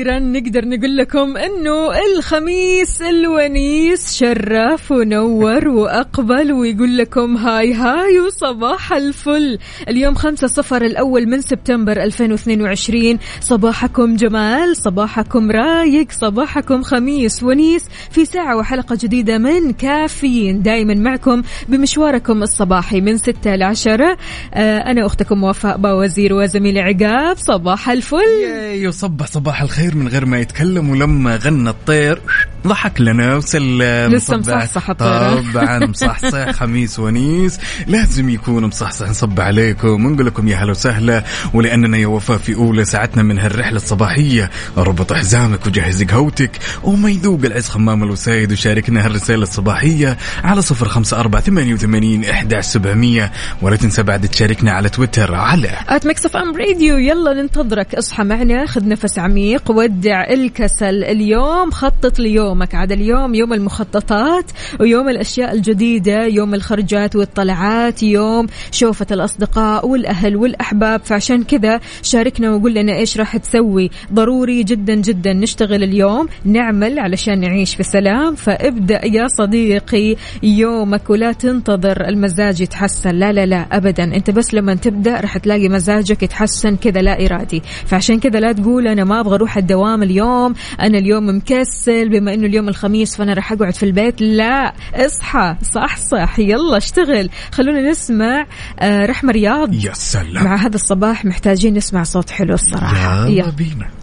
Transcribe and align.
وأخيرا 0.00 0.18
نقدر 0.18 0.68
نقول 0.68 0.96
لكم 0.96 1.36
إنه 1.36 1.90
الخميس 2.06 3.02
الونيس 3.02 4.14
شرف 4.14 4.92
ونور 4.92 5.68
وأقبل 5.68 6.52
ويقول 6.52 6.98
لكم 6.98 7.36
هاي 7.36 7.74
هاي 7.74 8.20
وصباح 8.20 8.92
الفل. 8.92 9.58
اليوم 9.88 10.14
خمسة 10.14 10.46
صفر 10.46 10.82
الأول 10.82 11.26
من 11.26 11.40
سبتمبر 11.40 12.02
2022 12.02 13.18
صباحكم 13.40 14.16
جمال 14.16 14.76
صباحكم 14.76 15.50
رايق 15.50 16.06
صباحكم 16.10 16.82
خميس 16.82 17.42
ونيس. 17.42 17.88
في 18.10 18.24
ساعة 18.24 18.56
وحلقة 18.56 18.98
جديدة 19.02 19.38
من 19.38 19.72
كافيين. 19.72 20.62
دائما 20.62 20.94
معكم 20.94 21.42
بمشواركم 21.68 22.42
الصباحي 22.42 23.00
من 23.00 23.18
ستة 23.18 23.56
لعشرة 23.56 24.16
آه 24.54 24.78
أنا 24.78 25.06
أختكم 25.06 25.44
وفاء 25.44 25.76
باوزير 25.76 26.34
وزميلي 26.34 26.80
عقاب. 26.80 27.36
صباح 27.36 27.90
الفل. 27.90 28.42
ياي 28.42 28.88
وصبح 28.88 29.26
صباح 29.26 29.62
الخير. 29.62 29.89
من 29.96 30.08
غير 30.08 30.26
ما 30.26 30.38
يتكلم 30.38 30.90
ولما 30.90 31.36
غنى 31.36 31.70
الطير. 31.70 32.22
ضحك 32.66 33.00
لنا 33.00 33.36
وسلم. 33.36 34.12
لسه. 34.12 34.36
مصحصح 34.36 34.90
الطير. 34.90 35.42
طبعا 35.54 35.86
مصحصح 35.86 36.50
خميس 36.50 36.98
ونيس. 36.98 37.58
لازم 37.86 38.28
يكون 38.28 38.64
مصحصح. 38.64 39.08
نصب 39.08 39.40
عليكم 39.40 40.06
ونقول 40.06 40.26
لكم 40.26 40.48
يا 40.48 40.56
هلا 40.56 40.70
وسهلا. 40.70 41.24
ولأننا 41.54 41.96
يا 41.96 42.06
وفاء 42.06 42.38
في 42.38 42.54
أولى 42.54 42.84
ساعتنا 42.84 43.22
من 43.22 43.38
هالرحلة 43.38 43.76
الصباحية. 43.76 44.50
ربط 44.76 45.12
حزامك 45.12 45.66
وجهز 45.66 46.02
قهوتك. 46.02 46.50
وما 46.82 47.10
يذوق 47.10 47.40
العز 47.44 47.68
خمام 47.68 48.02
الوسايد 48.02 48.52
وشاركنا 48.52 49.06
هالرسالة 49.06 49.42
الصباحية 49.42 50.18
على 50.44 50.62
صفر 50.62 50.88
خمسة 50.88 51.20
أربعة 51.20 51.42
ثمانية 51.42 51.74
وثمانين 51.74 52.24
إحدى 52.24 52.62
سبعمية. 52.62 53.32
ولا 53.62 53.76
تنسى 53.76 54.02
بعد 54.02 54.28
تشاركنا 54.28 54.72
على 54.72 54.88
تويتر 54.88 55.34
على 55.34 55.70
at 55.88 56.06
Mix 56.06 56.26
FM 56.26 56.56
Radio 56.56 56.98
يلا 56.98 57.32
ننتظرك. 57.42 57.94
اصحى 57.94 58.24
معنا. 58.24 58.66
خذ 58.66 58.88
نفس 58.88 59.18
عميق 59.18 59.70
ودع 59.80 60.30
الكسل. 60.30 61.04
اليوم 61.04 61.70
خطط 61.70 62.18
ليومك. 62.18 62.74
عاد 62.74 62.92
اليوم 62.92 63.34
يوم 63.34 63.52
المخططات 63.52 64.50
ويوم 64.80 65.08
الأشياء 65.08 65.52
الجديدة 65.52 66.26
يوم 66.26 66.54
الخرجات 66.54 67.16
والطلعات 67.16 68.02
يوم 68.02 68.46
شوفة 68.70 69.06
الأصدقاء 69.10 69.88
والأهل 69.88 70.36
والأحباب. 70.36 71.00
فعشان 71.04 71.44
كذا 71.44 71.80
شاركنا 72.02 72.50
وقول 72.50 72.74
لنا 72.74 72.96
إيش 72.96 73.18
راح 73.18 73.36
تسوي. 73.36 73.90
ضروري 74.12 74.62
جدا 74.62 74.94
جدا 74.94 75.32
نشتغل 75.32 75.82
اليوم 75.82 76.28
نعمل 76.44 76.98
علشان 76.98 77.40
نعيش 77.40 77.74
في 77.74 77.82
سلام. 77.82 78.34
فابدأ 78.34 79.06
يا 79.06 79.28
صديقي 79.28 80.16
يومك 80.42 81.10
ولا 81.10 81.32
تنتظر 81.32 82.08
المزاج 82.08 82.60
يتحسن. 82.60 83.14
لا 83.14 83.32
لا 83.32 83.46
لا 83.46 83.66
ابدا. 83.72 84.04
أنت 84.04 84.30
بس 84.30 84.54
لما 84.54 84.74
تبدأ 84.74 85.20
راح 85.20 85.38
تلاقي 85.38 85.68
مزاجك 85.68 86.22
يتحسن 86.22 86.76
كذا 86.76 87.02
لا 87.02 87.26
إرادي. 87.26 87.62
فعشان 87.86 88.20
كذا 88.20 88.40
لا 88.40 88.52
تقول 88.52 88.88
أنا 88.88 89.04
ما 89.04 89.20
أبغى 89.20 89.34
أروح 89.34 89.58
الدوام 89.70 90.02
اليوم. 90.02 90.54
أنا 90.80 90.98
اليوم 90.98 91.36
مكسل 91.36 92.08
بما 92.08 92.34
إنه 92.34 92.46
اليوم 92.46 92.68
الخميس 92.68 93.16
فأنا 93.16 93.34
راح 93.34 93.52
أقعد 93.52 93.74
في 93.74 93.82
البيت. 93.82 94.20
لا 94.20 94.74
اصحى. 94.94 95.56
صح 95.62 95.96
صح. 95.96 96.38
يلا 96.38 96.76
اشتغل. 96.76 97.30
خلونا 97.52 97.90
نسمع 97.90 98.46
آه، 98.80 99.06
رحمة 99.06 99.32
رياض. 99.32 99.74
يا 99.74 99.92
سلام. 99.92 100.44
مع 100.44 100.56
هذا 100.56 100.74
الصباح 100.74 101.24
محتاجين 101.24 101.74
نسمع 101.74 102.02
صوت 102.02 102.30
حلو 102.30 102.54
الصراحة. 102.54 103.26
يلا. 103.26 103.50
بينا 103.50 103.99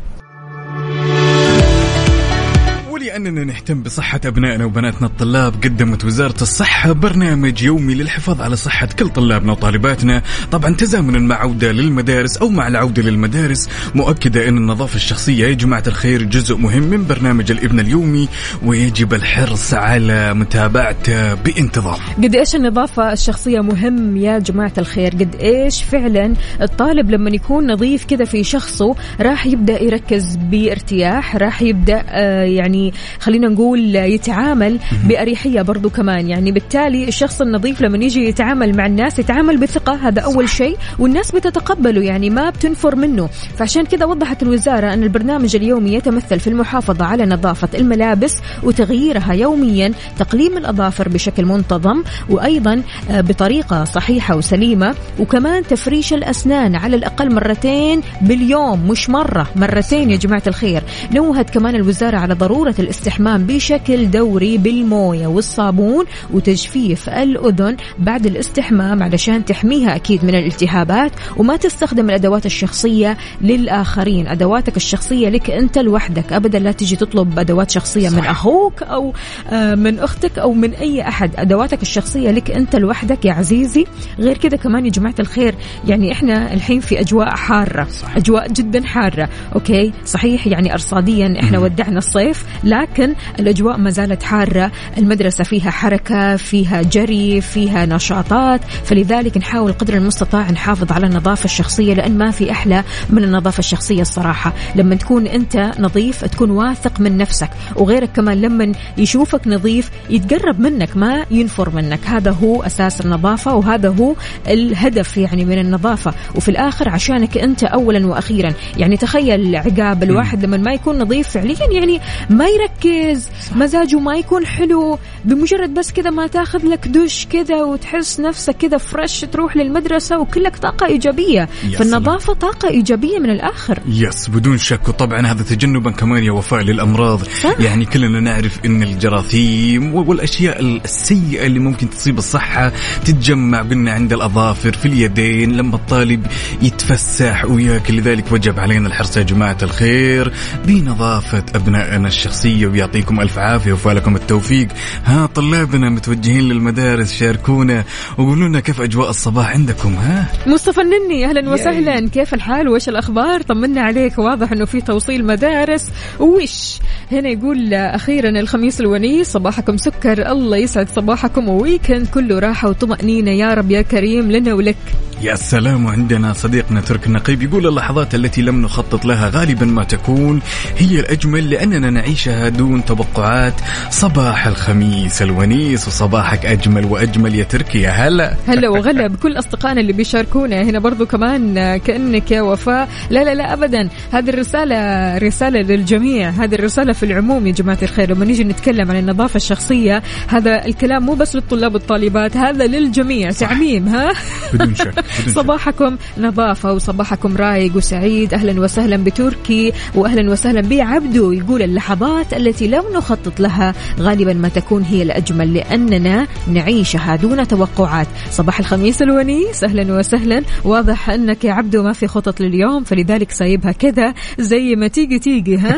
ولأننا 2.97 3.43
نهتم 3.43 3.81
بصحة 3.83 4.19
أبنائنا 4.25 4.65
وبناتنا 4.65 5.07
الطلاب 5.07 5.53
قدمت 5.63 6.05
وزارة 6.05 6.41
الصحة 6.41 6.91
برنامج 6.91 7.63
يومي 7.63 7.93
للحفاظ 7.93 8.41
على 8.41 8.55
صحة 8.55 8.89
كل 8.99 9.09
طلابنا 9.09 9.51
وطالباتنا. 9.51 10.23
طبعا 10.51 10.73
تزامنا 10.73 11.19
مع 11.19 11.35
عودة 11.35 11.71
للمدارس 11.71 12.37
أو 12.37 12.49
مع 12.49 12.67
العودة 12.67 13.01
للمدارس. 13.01 13.69
مؤكدة 13.95 14.49
أن 14.49 14.57
النظافة 14.57 14.95
الشخصية 14.95 15.47
يا 15.47 15.53
جماعة 15.53 15.83
الخير 15.87 16.23
جزء 16.23 16.57
مهم 16.57 16.83
من 16.83 17.07
برنامج 17.07 17.51
الإبن 17.51 17.79
اليومي 17.79 18.27
ويجب 18.63 19.13
الحرص 19.13 19.73
على 19.73 20.33
متابعته 20.33 21.33
بانتظام. 21.33 21.99
قد 22.23 22.35
إيش 22.35 22.55
النظافة 22.55 23.13
الشخصية 23.13 23.61
مهم 23.61 24.17
يا 24.17 24.39
جماعة 24.39 24.73
الخير؟ 24.77 25.11
قد 25.11 25.35
إيش 25.35 25.83
فعلا 25.83 26.33
الطالب 26.61 27.11
لما 27.11 27.29
يكون 27.29 27.71
نظيف 27.71 28.05
كذا 28.05 28.25
في 28.25 28.43
شخصه 28.43 28.95
راح 29.21 29.45
يبدأ 29.45 29.83
يركز 29.83 30.35
بارتياح 30.35 31.35
راح 31.35 31.61
يبدأ 31.61 32.03
آه 32.09 32.43
يعني 32.43 32.87
خلينا 33.19 33.47
نقول 33.47 33.95
يتعامل 33.95 34.79
بأريحية 35.05 35.61
برضو 35.61 35.89
كمان. 35.89 36.29
يعني 36.29 36.51
بالتالي 36.51 37.07
الشخص 37.07 37.41
النظيف 37.41 37.81
لما 37.81 37.97
يجي 37.97 38.25
يتعامل 38.27 38.77
مع 38.77 38.85
الناس 38.85 39.19
يتعامل 39.19 39.57
بثقة 39.57 40.07
هذا 40.07 40.21
أول 40.21 40.49
شيء. 40.49 40.77
والناس 40.99 41.31
بتتقبله 41.31 42.01
يعني 42.01 42.29
ما 42.29 42.49
بتنفر 42.49 42.95
منه. 42.95 43.29
فعشان 43.57 43.85
كذا 43.85 44.05
وضحت 44.05 44.43
الوزارة 44.43 44.93
أن 44.93 45.03
البرنامج 45.03 45.55
اليومي 45.55 45.93
يتمثل 45.93 46.39
في 46.39 46.47
المحافظة 46.47 47.05
على 47.05 47.25
نظافة 47.25 47.69
الملابس 47.73 48.33
وتغييرها 48.63 49.33
يوميا 49.33 49.91
تقليم 50.19 50.57
الأظافر 50.57 51.09
بشكل 51.09 51.45
منتظم 51.45 52.03
وأيضا 52.29 52.81
آه، 53.11 53.21
بطريقة 53.21 53.83
صحيحة 53.83 54.35
وسليمة 54.35 54.95
وكمان 55.19 55.63
تفريش 55.63 56.13
الأسنان 56.13 56.75
على 56.75 56.95
الأقل 56.95 57.33
مرتين 57.35 58.01
باليوم 58.21 58.87
مش 58.89 59.09
مرة 59.09 59.47
مرتين 59.55 60.11
يا 60.11 60.17
جماعة 60.17 60.43
الخير. 60.47 60.83
نوهت 61.13 61.49
كمان 61.49 61.75
الوزارة 61.75 62.17
على 62.17 62.33
ضرورة 62.33 62.75
الاستحمام 62.79 63.43
بشكل 63.43 64.11
دوري 64.11 64.57
بالموية 64.57 65.27
والصابون 65.27 66.05
وتجفيف 66.33 67.09
الأذن 67.09 67.77
بعد 67.99 68.25
الاستحمام 68.25 69.03
علشان 69.03 69.45
تحميها 69.45 69.95
أكيد 69.95 70.25
من 70.25 70.35
الالتهابات 70.35 71.11
وما 71.37 71.57
تستخدم 71.57 72.09
الأدوات 72.09 72.45
الشخصية 72.45 73.17
للآخرين. 73.41 74.27
أدواتك 74.27 74.77
الشخصية 74.77 75.29
لك 75.29 75.49
أنت 75.49 75.77
لوحدك. 75.77 76.33
أبدا 76.33 76.59
لا 76.59 76.71
تجي 76.71 76.95
تطلب 76.95 77.39
أدوات 77.39 77.71
شخصية 77.71 78.09
من 78.09 78.19
أخوك 78.25 78.83
أو 78.83 79.13
آه، 79.49 79.75
من 79.75 79.99
أختك 79.99 80.39
أو 80.39 80.53
من 80.53 80.73
أي 80.73 81.01
أحد. 81.01 81.31
أدواتك 81.35 81.81
الشخصية 81.81 82.31
لك 82.31 82.51
أنت 82.51 82.75
لوحدك 82.75 83.25
يا 83.25 83.33
عزيزي. 83.33 83.85
غير 84.19 84.37
كذا 84.37 84.57
كمان 84.57 84.85
يا 84.85 84.91
جماعة 84.91 85.15
الخير 85.19 85.55
يعني 85.87 86.11
إحنا 86.11 86.53
الحين 86.53 86.79
في 86.79 86.99
أجواء 86.99 87.29
حارة 87.29 87.87
أجواء 88.15 88.47
جدا 88.47 88.83
حارة. 88.85 89.29
أوكي؟ 89.55 89.91
صحيح 90.05 90.47
يعني 90.47 90.73
أرصاديا 90.73 91.39
إحنا 91.39 91.59
ودعنا 91.59 91.97
الصيف 91.97 92.45
لكن 92.67 93.15
الأجواء 93.39 93.77
ما 93.77 93.89
زالت 93.89 94.23
حارة. 94.23 94.71
المدرسة 94.97 95.43
فيها 95.43 95.71
حركة 95.71 96.35
فيها 96.35 96.81
جري 96.81 97.41
فيها 97.41 97.85
نشاطات. 97.85 98.61
فلذلك 98.83 99.37
نحاول 99.37 99.73
قدر 99.73 99.93
المستطاع 99.93 100.51
نحافظ 100.51 100.91
على 100.91 101.07
النظافة 101.07 101.45
الشخصية 101.45 101.93
لأن 101.93 102.17
ما 102.17 102.31
في 102.31 102.51
أحلى 102.51 102.83
من 103.09 103.23
النظافة 103.23 103.59
الشخصية 103.59 104.01
الصراحة. 104.01 104.53
لما 104.75 104.95
تكون 104.95 105.27
أنت 105.27 105.71
نظيف 105.79 106.25
تكون 106.25 106.51
واثق 106.51 106.99
من 106.99 107.17
نفسك. 107.17 107.49
وغيرك 107.75 108.09
كمان 108.11 108.41
لما 108.41 108.71
يشوفك 108.97 109.47
نظيف 109.47 109.89
يتقرب 110.09 110.59
منك 110.59 110.97
ما 110.97 111.25
ينفر 111.31 111.69
منك. 111.69 111.99
هذا 112.05 112.31
هو 112.31 112.63
أساس 112.63 113.01
النظافة 113.01 113.55
وهذا 113.55 113.89
هو 113.89 114.15
الهدف 114.47 115.17
يعني 115.17 115.45
من 115.45 115.59
النظافة. 115.59 116.13
وفي 116.35 116.49
الآخر 116.49 116.89
عشانك 116.89 117.37
أنت 117.37 117.63
أولا 117.63 118.07
وأخيرا. 118.07 118.53
يعني 118.77 118.97
تخيل 118.97 119.55
عقاب 119.55 120.03
الواحد 120.03 120.45
لما 120.45 120.57
ما 120.57 120.73
يكون 120.73 120.99
نظيف 120.99 121.29
فعليا 121.29 121.71
يعني 121.71 122.01
ما 122.29 122.45
يركز. 122.61 123.27
مزاجه 123.55 123.99
ما 123.99 124.15
يكون 124.15 124.45
حلو. 124.45 124.99
بمجرد 125.25 125.73
بس 125.73 125.91
كذا 125.91 126.09
ما 126.09 126.27
تاخذ 126.27 126.65
لك 126.65 126.87
دش 126.87 127.27
كذا 127.31 127.63
وتحس 127.63 128.19
نفسك 128.19 128.57
كذا 128.57 128.77
فريش 128.77 129.19
تروح 129.19 129.57
للمدرسة 129.57 130.19
وكلك 130.19 130.57
طاقة 130.57 130.85
إيجابية. 130.85 131.49
يا 131.69 131.77
فالنظافة 131.77 132.33
طاقة 132.33 132.69
إيجابية 132.69 133.19
من 133.19 133.29
الآخر. 133.29 133.79
يس 133.87 134.29
بدون 134.29 134.57
شك. 134.57 134.87
وطبعا 134.87 135.27
هذا 135.27 135.43
تجنبا 135.43 135.91
كمان 135.91 136.23
يا 136.23 136.31
وفاء 136.31 136.61
للأمراض. 136.61 137.23
صح. 137.23 137.59
يعني 137.59 137.85
كلنا 137.85 138.19
نعرف 138.19 138.59
إن 138.65 138.83
الجراثيم 138.83 139.95
والأشياء 139.95 140.61
السيئة 140.61 141.45
اللي 141.45 141.59
ممكن 141.59 141.89
تصيب 141.89 142.17
الصحة 142.17 142.71
تتجمع 143.05 143.61
قلنا 143.61 143.91
عند 143.91 144.13
الأظافر 144.13 144.73
في 144.73 144.85
اليدين 144.85 145.57
لما 145.57 145.75
الطالب 145.75 146.27
يتفسح 146.61 147.45
وياكل. 147.45 147.97
لذلك 147.97 148.31
وجب 148.31 148.59
علينا 148.59 148.87
الحرص 148.87 149.17
يا 149.17 149.23
جماعة 149.23 149.57
الخير 149.63 150.33
بنظافة 150.65 151.43
أبنائنا 151.55 152.07
الشخصية. 152.07 152.46
تحيه 152.47 152.67
ويعطيكم 152.67 153.21
ألف 153.21 153.39
عافية 153.39 153.73
وفالكم 153.73 154.15
التوفيق. 154.15 154.67
ها 155.05 155.25
طلابنا 155.25 155.89
متوجهين 155.89 156.49
للمدارس 156.49 157.13
شاركونا 157.13 157.83
وقولوا 158.17 158.47
لنا 158.47 158.59
كيف 158.59 158.81
أجواء 158.81 159.09
الصباح 159.09 159.51
عندكم 159.51 159.93
ها؟ 159.93 160.25
مصطفى 160.47 160.81
النني 160.81 161.25
أهلا 161.25 161.49
وسهلا. 161.49 162.09
كيف 162.09 162.33
الحال؟ 162.33 162.67
وإيش 162.69 162.89
الأخبار؟ 162.89 163.41
طمنا 163.41 163.81
عليك. 163.81 164.19
واضح 164.19 164.51
إنه 164.51 164.65
في 164.65 164.81
توصيل 164.81 165.25
مدارس. 165.25 165.89
وش 166.19 166.79
هنا 167.11 167.29
يقول 167.29 167.73
أخيرا 167.73 168.29
الخميس 168.29 168.81
الونيس 168.81 169.27
صباحكم 169.27 169.77
سكر. 169.77 170.31
الله 170.31 170.57
يسعد 170.57 170.89
صباحكم 170.89 171.49
وويكند. 171.49 172.07
كله 172.07 172.39
راحة 172.39 172.69
وطمأنينة. 172.69 173.31
يا 173.31 173.53
رب 173.53 173.71
يا 173.71 173.81
كريم 173.81 174.31
لنا 174.31 174.53
ولك. 174.53 174.77
يا 175.21 175.35
سلام 175.35 175.85
وعندنا 175.85 176.33
صديقنا 176.33 176.81
ترك 176.81 177.07
النقيب 177.07 177.43
يقول 177.43 177.67
اللحظات 177.67 178.15
التي 178.15 178.41
لم 178.41 178.61
نخطط 178.61 179.05
لها 179.05 179.29
غالبا 179.29 179.65
ما 179.65 179.83
تكون 179.83 180.39
هي 180.77 180.99
الأجمل 180.99 181.49
لأننا 181.49 181.89
نعيشها 181.89 182.36
دون 182.45 182.85
توقعات 182.85 183.53
صباح 183.89 184.47
الخميس 184.47 185.21
الونيس 185.21 185.87
وصباحك 185.87 186.45
أجمل 186.45 186.85
وأجمل 186.85 187.35
يا 187.35 187.43
تركي 187.43 187.81
يا 187.81 187.89
هلا. 187.89 188.33
هلا 188.47 188.69
وغلا 188.69 189.07
بكل 189.07 189.39
أصدقائنا 189.39 189.81
اللي 189.81 189.93
بيشاركونا 189.93 190.61
هنا 190.61 190.79
برضو 190.79 191.05
كمان 191.05 191.77
كأنك 191.77 192.31
يا 192.31 192.41
وفاء. 192.41 192.89
لا 193.09 193.23
لا 193.23 193.33
لا 193.33 193.53
ابدا. 193.53 193.89
هذه 194.11 194.29
الرسالة 194.29 194.77
رسالة 195.17 195.61
للجميع. 195.61 196.29
هذه 196.29 196.55
الرسالة 196.55 196.93
في 196.93 197.03
العموم 197.03 197.47
يا 197.47 197.51
جماعة 197.51 197.77
الخير. 197.83 198.11
لما 198.11 198.25
نيجي 198.25 198.43
نتكلم 198.43 198.91
عن 198.91 198.97
النظافة 198.97 199.37
الشخصية 199.37 200.03
هذا 200.27 200.65
الكلام 200.65 201.03
مو 201.03 201.13
بس 201.13 201.35
للطلاب 201.35 201.73
والطالبات 201.73 202.37
هذا 202.37 202.67
للجميع. 202.67 203.31
تعميم 203.31 203.87
ها؟ 203.87 204.11
بدون 204.53 204.75
شك 204.75 204.87
بدون. 204.87 205.33
صباحكم 205.43 205.97
نظافة 206.17 206.73
وصباحكم 206.73 207.37
رايق 207.37 207.75
وسعيد. 207.75 208.33
أهلا 208.33 208.61
وسهلا 208.61 208.97
بتركي 208.97 209.73
وأهلا 209.95 210.31
وسهلا 210.31 210.61
بعبدو 210.61 211.31
يقول 211.31 211.61
اللحظات 211.61 212.26
التي 212.33 212.67
لم 212.67 212.83
نخطط 212.95 213.39
لها. 213.39 213.73
غالبا 213.99 214.33
ما 214.33 214.49
تكون 214.49 214.81
هي 214.83 215.01
الأجمل 215.01 215.53
لأننا 215.53 216.27
نعيشها 216.47 217.15
دون 217.15 217.47
توقعات. 217.47 218.07
صباح 218.31 218.59
الخميس 218.59 219.01
الونيس 219.01 219.63
أهلا 219.63 219.93
وسهلا. 219.93 220.43
واضح 220.63 221.09
أنك 221.09 221.45
يا 221.45 221.53
عبدو 221.53 221.83
ما 221.83 221.93
في 221.93 222.07
خطط 222.07 222.41
لليوم 222.41 222.83
فلذلك 222.83 223.31
سايبها 223.31 223.71
كذا 223.71 224.13
زي 224.39 224.75
ما 224.75 224.87
تيجي 224.87 225.19
تيجي 225.19 225.57
ها؟ 225.57 225.75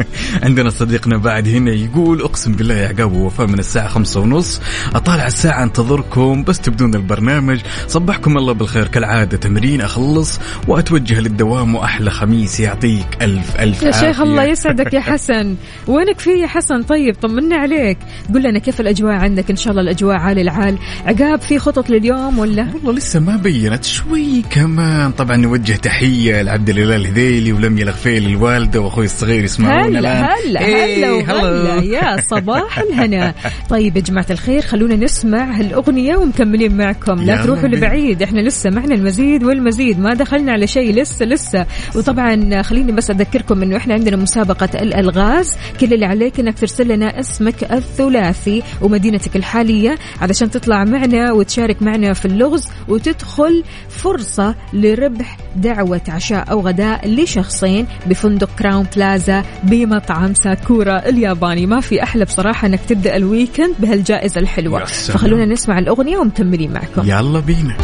عندنا 0.42 0.70
صديقنا 0.70 1.16
بعد 1.16 1.48
هنا 1.48 1.70
يقول 1.70 2.20
أقسم 2.22 2.52
بالله 2.52 2.74
يا 2.74 2.88
عقاب 2.88 3.12
ووفاء 3.12 3.46
من 3.46 3.58
الساعة 3.58 3.88
خمسة 3.88 4.20
ونص. 4.20 4.60
أطالع 4.94 5.26
الساعة 5.26 5.62
أنتظركم 5.62 6.44
بس 6.44 6.60
تبدون 6.60 6.94
البرنامج. 6.94 7.60
صبحكم 7.88 8.36
الله 8.38 8.52
بالخير. 8.52 8.88
كالعادة 8.88 9.36
تمرين 9.36 9.80
أخلص 9.80 10.40
وأتوجه 10.68 11.20
للدوام 11.20 11.74
وأحلى 11.74 12.10
خميس 12.10 12.60
يعطيك 12.60 13.06
ألف 13.22 13.56
ألف 13.60 13.82
يا 13.82 13.90
شيخ. 13.90 14.20
الله 14.20 14.44
يسعدك 14.44 14.94
يا 14.94 15.00
حسن. 15.10 15.56
وينك 15.92 16.18
في 16.18 16.30
يا 16.30 16.46
حسن؟ 16.46 16.82
طيب 16.82 17.14
طمنا 17.22 17.56
عليك. 17.56 17.98
قل 18.34 18.42
لنا 18.42 18.58
كيف 18.58 18.80
الأجواء 18.80 19.12
عندك؟ 19.12 19.50
إن 19.50 19.56
شاء 19.56 19.70
الله 19.70 19.82
الأجواء 19.82 20.16
عال 20.16 20.38
العال. 20.38 20.78
عقاب 21.06 21.40
في 21.40 21.58
خطط 21.58 21.90
لليوم 21.90 22.38
ولا؟ 22.38 22.66
والله 22.74 22.92
لسه 22.92 23.20
ما 23.20 23.36
بينت 23.36 23.84
شوي 23.84 24.42
كمان. 24.50 25.10
طبعا 25.10 25.36
نوجه 25.36 25.72
تحية 25.72 26.42
لعبد 26.42 26.70
الاله 26.70 26.96
الهذيلي 26.96 27.52
ولميا 27.52 27.82
الغفيل 27.82 28.26
الوالدة 28.26 28.80
وأخوي 28.80 29.04
الصغير 29.04 29.44
يسمعونا 29.44 29.98
هلا. 29.98 30.34
هلا 30.34 30.60
إيه، 30.60 31.24
هلا 31.24 31.32
وهلا. 31.32 31.82
يا 31.84 32.16
صباح 32.20 32.78
الهنا. 32.78 33.34
طيب 33.70 33.96
يا 33.96 34.02
جماعة 34.02 34.26
الخير 34.30 34.62
خلونا 34.62 34.96
نسمع 34.96 35.58
هالأغنية 35.58 36.16
ومكملين 36.16 36.76
معكم. 36.76 37.22
لا 37.22 37.42
تروحوا. 37.42 37.68
لبعيد. 37.68 38.22
إحنا 38.22 38.40
لسه 38.40 38.70
معنا 38.70 38.94
المزيد 38.94 39.44
والمزيد. 39.44 40.00
ما 40.00 40.14
دخلنا 40.14 40.52
على 40.52 40.66
شيء 40.66 40.94
لسه 40.94 41.26
لسه. 41.26 41.66
وطبعا 41.94 42.62
خليني 42.62 42.92
بس 42.92 43.10
أذكركم 43.10 43.62
أنه 43.62 43.76
إحنا 43.76 43.94
عندنا 43.94 44.16
مسابقة 44.16 44.68
الألغاز. 44.74 45.56
كل 45.82 45.94
اللي 45.94 46.06
عليك 46.06 46.40
أنك 46.40 46.58
ترسل 46.58 46.88
لنا 46.88 47.20
اسمك 47.20 47.72
الثلاثي 47.72 48.62
ومدينتك 48.82 49.36
الحالية 49.36 49.98
علشان 50.20 50.50
تطلع 50.50 50.84
معنا 50.84 51.32
وتشارك 51.32 51.82
معنا 51.82 52.12
في 52.12 52.24
اللغز 52.24 52.68
وتدخل 52.88 53.64
فرصة 53.88 54.54
لربح 54.72 55.38
دعوة 55.56 56.00
عشاء 56.08 56.50
أو 56.50 56.60
غداء 56.60 57.08
لشخصين 57.08 57.86
بفندق 58.06 58.48
Crowne 58.58 58.86
Plaza 58.96 59.44
بمطعم 59.62 60.34
ساكورا 60.34 61.08
الياباني. 61.08 61.66
ما 61.66 61.80
في 61.80 62.02
أحلى 62.02 62.24
بصراحة 62.24 62.66
أنك 62.66 62.80
تبدأ 62.88 63.16
ال 63.16 63.23
weekend 63.23 63.74
بهالجائزة 63.78 64.40
الحلوة. 64.40 64.80
يا 64.80 64.86
سلام. 64.86 65.18
فخلونا 65.18 65.46
نسمع 65.46 65.78
الأغنية 65.78 66.16
ومكملين 66.16 66.72
معكم. 66.72 67.02
يلا 67.04 67.40
بينا. 67.40 67.76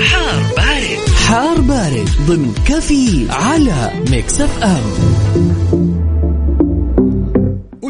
حار 0.00 0.42
بارد. 0.56 0.98
حار 1.26 1.60
بارد 1.60 2.08
ضمن 2.26 2.54
كفي 2.68 3.26
على 3.30 3.90
Mix 4.10 4.40
FM. 4.40 5.73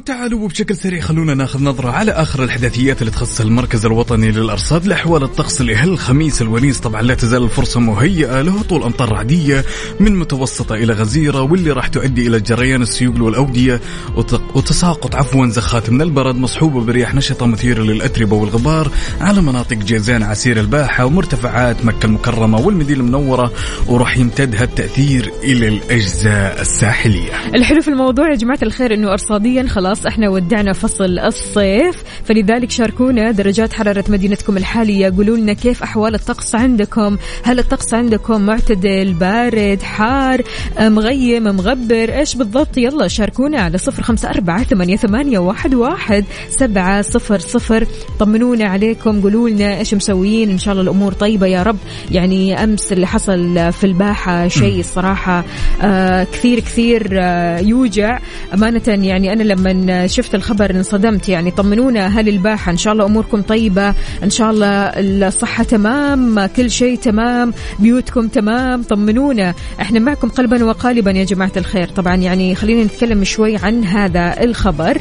وتعالوا 0.08 0.48
بشكل 0.48 0.76
سريع 0.76 1.00
خلونا 1.00 1.34
ناخذ 1.34 1.62
نظرة 1.62 1.90
على 1.90 2.12
آخر 2.12 2.44
التحديثات 2.44 3.00
اللي 3.00 3.10
تخص 3.12 3.40
المركز 3.40 3.86
الوطني 3.86 4.30
للأرصاد. 4.30 4.86
لأحوال 4.86 5.22
الطقس 5.22 5.60
لهالخميس 5.60 6.42
الونيس 6.42 6.80
طبعا 6.80 7.02
لا 7.02 7.14
تزال 7.14 7.42
الفرصة 7.42 7.80
مهيئة 7.80 8.42
لهطول 8.42 8.82
أمطار 8.82 9.12
رعدية 9.12 9.64
من 10.00 10.16
متوسطة 10.16 10.74
إلى 10.74 10.92
غزيرة 10.92 11.42
واللي 11.42 11.70
راح 11.70 11.86
تؤدي 11.88 12.26
إلى 12.26 12.40
جريان 12.40 12.82
السيول 12.82 13.22
والأودية 13.22 13.80
وت- 14.16 14.40
وتساقط 14.56 15.14
عفوا 15.14 15.46
زخات 15.46 15.90
من 15.90 16.02
البرد 16.02 16.34
مصحوبة 16.36 16.80
برياح 16.80 17.14
نشطة 17.14 17.46
مثيرة 17.46 17.82
للأتربة 17.82 18.36
والغبار 18.36 18.90
على 19.20 19.42
مناطق 19.42 19.76
جيزان 19.76 20.22
عسير 20.22 20.60
الباحة 20.60 21.04
ومرتفعات 21.06 21.84
مكة 21.84 22.06
المكرمة 22.06 22.60
والمدينة 22.60 23.00
المنورة 23.00 23.52
وراح 23.86 24.16
يمتد 24.18 24.54
هالتأثير 24.56 25.32
إلى 25.42 25.68
الأجزاء 25.68 26.60
الساحلية. 26.60 27.54
الحلو 27.54 27.80
في 27.80 27.88
الموضوع 27.88 28.30
يا 28.30 28.34
جماعة 28.36 28.58
الخير 28.62 28.94
إنه 28.94 29.10
ارصاديا 29.12 29.62
خلاص 29.94 30.06
إحنا 30.06 30.29
ودعنا 30.29 30.73
فصل 30.73 31.19
الصيف. 31.19 32.02
فلذلك 32.25 32.70
شاركونا 32.70 33.31
درجات 33.31 33.73
حرارة 33.73 34.05
مدينتكم 34.08 34.56
الحالية. 34.56 35.12
قولوا 35.17 35.37
لنا 35.37 35.52
كيف 35.52 35.82
أحوال 35.82 36.14
الطقس 36.14 36.55
عندكم؟ 36.55 37.17
هل 37.43 37.58
الطقس 37.58 37.94
عندكم 37.94 38.41
معتدل 38.41 39.12
بارد 39.12 39.82
حار 39.82 40.43
مغيم 40.81 41.43
مغبر؟ 41.43 42.19
إيش 42.19 42.37
بالضبط؟ 42.37 42.79
يلا 42.79 43.08
شاركونا 43.08 43.61
على 43.61 43.79
صفر 43.79 44.02
خمسة 44.02 44.31
أربعة 44.31 44.64
ثمانية, 44.64 44.96
ثمانية 44.96 45.38
واحد, 45.38 45.75
واحد 45.75 46.25
سبعة 46.49 47.02
صفر 47.02 47.38
صفر. 47.38 47.87
طمنونا 48.19 48.64
عليكم 48.64 49.20
قولوا 49.20 49.49
لنا 49.49 49.79
إيش 49.79 49.94
مسويين. 49.94 50.50
إن 50.50 50.58
شاء 50.58 50.73
الله 50.73 50.82
الأمور 50.82 51.12
طيبة 51.12 51.47
يا 51.47 51.62
رب. 51.62 51.79
يعني 52.11 52.64
أمس 52.64 52.93
اللي 52.93 53.06
حصل 53.06 53.73
في 53.73 53.85
الباحة 53.85 54.49
شيء 54.49 54.81
الصراحة 54.81 55.44
آه 55.82 56.25
كثير 56.25 56.61
كثير 56.61 57.08
آه 57.12 57.58
يوجع. 57.58 58.19
أمانة 58.55 58.82
يعني 58.88 59.32
أنا 59.32 59.43
لما 59.43 59.70
شفت 60.06 60.34
الخبر 60.34 60.70
انصدمت 60.70 61.28
يعني 61.28 61.50
طمنونا 61.50 62.06
أهل 62.06 62.28
الباحة؟ 62.28 62.72
إن 62.72 62.76
شاء 62.76 62.92
الله 62.92 63.04
أموركم 63.04 63.42
طيبة 63.42 63.94
إن 64.22 64.31
شاء 64.31 64.50
الله 64.50 64.66
الصحة 65.28 65.64
تمام 65.64 66.46
كل 66.46 66.70
شيء 66.70 66.98
تمام 66.98 67.52
بيوتكم 67.78 68.28
تمام 68.28 68.82
طمنونا. 68.82 69.54
إحنا 69.80 70.00
معكم 70.00 70.28
قلبا 70.28 70.64
وقالبا 70.64 71.11
يا 71.11 71.25
جماعة 71.25 71.52
الخير. 71.56 71.88
طبعا 71.88 72.14
يعني 72.14 72.54
خلينا 72.54 72.85
نتكلم 72.85 73.25
شوي 73.25 73.56
عن 73.56 73.85
هذا 73.85 74.42
الخبر. 74.42 74.99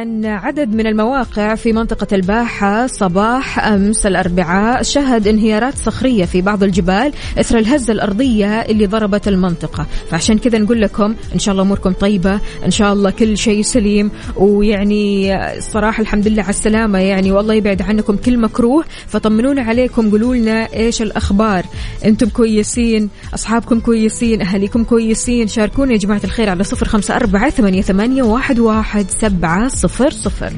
طبعا 0.00 0.26
عدد 0.26 0.74
من 0.74 0.86
المواقع 0.86 1.54
في 1.54 1.72
منطقة 1.72 2.06
الباحة 2.12 2.86
صباح 2.86 3.66
أمس 3.66 4.06
الأربعاء 4.06 4.82
شهد 4.82 5.28
انهيارات 5.28 5.78
صخرية 5.78 6.24
في 6.24 6.42
بعض 6.42 6.62
الجبال 6.62 7.12
إثر 7.38 7.58
الهزة 7.58 7.92
الأرضية 7.92 8.60
اللي 8.60 8.86
ضربت 8.86 9.28
المنطقة. 9.28 9.86
فعشان 10.10 10.38
كذا 10.38 10.58
نقول 10.58 10.80
لكم 10.80 11.14
إن 11.34 11.38
شاء 11.38 11.52
الله 11.52 11.62
أموركم 11.62 11.92
طيبة 11.92 12.40
إن 12.64 12.70
شاء 12.70 12.92
الله 12.92 13.10
كل 13.10 13.38
شيء 13.38 13.62
سليم. 13.62 14.10
ويعني 14.36 15.34
الصراحة 15.56 16.00
الحمد 16.00 16.28
لله 16.28 16.42
على 16.42 16.50
السلامة. 16.50 16.98
يعني 16.98 17.32
والله 17.32 17.54
يبعد 17.54 17.82
عنكم 17.82 18.16
كل 18.16 18.38
مكروه. 18.38 18.84
فطمنونا 19.06 19.62
عليكم 19.62 20.10
قولوا 20.10 20.34
لنا 20.34 20.74
إيش 20.74 21.02
الأخبار. 21.02 21.64
أنتم 22.04 22.28
كويسين 22.28 23.10
أصحابكم 23.34 23.80
كويسين 23.80 24.42
أهاليكم 24.42 24.84
كويسين. 24.84 25.48
شاركونا 25.48 25.92
يا 25.92 25.98
جماعة 25.98 26.20
الخير 26.24 26.50
على 26.50 26.64
صفر 26.64 26.88
خمسة 26.88 27.16
أربعة 27.16 27.50
ثمانية, 27.50 27.82
ثمانية 27.82 28.22
واحد, 28.22 28.58
واحد 28.58 29.10
سبعة 29.10 29.68
صفر. 29.68 29.89
صفر 29.98 30.52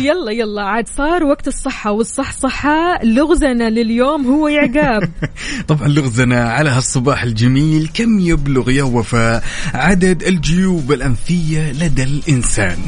يلا 0.00 0.30
يلا 0.32 0.62
عاد 0.62 0.88
صار 0.88 1.24
وقت 1.24 1.48
الصحة 1.48 1.90
والصحصحة. 1.90 3.04
لغزنا 3.04 3.70
لليوم 3.70 4.26
هو 4.26 4.48
يا 4.48 4.60
عقاب 4.60 5.10
طبعا 5.68 5.88
لغزنا 5.88 6.50
على 6.50 6.70
هالصباح 6.70 7.22
الجميل. 7.22 7.88
كم 7.94 8.18
يبلغ 8.18 8.70
يا 8.70 8.82
وفاء 8.82 9.44
عدد 9.74 10.22
الجيوب 10.22 10.92
الأنفية 10.92 11.72
لدى 11.72 12.02
الإنسان؟ 12.02 12.78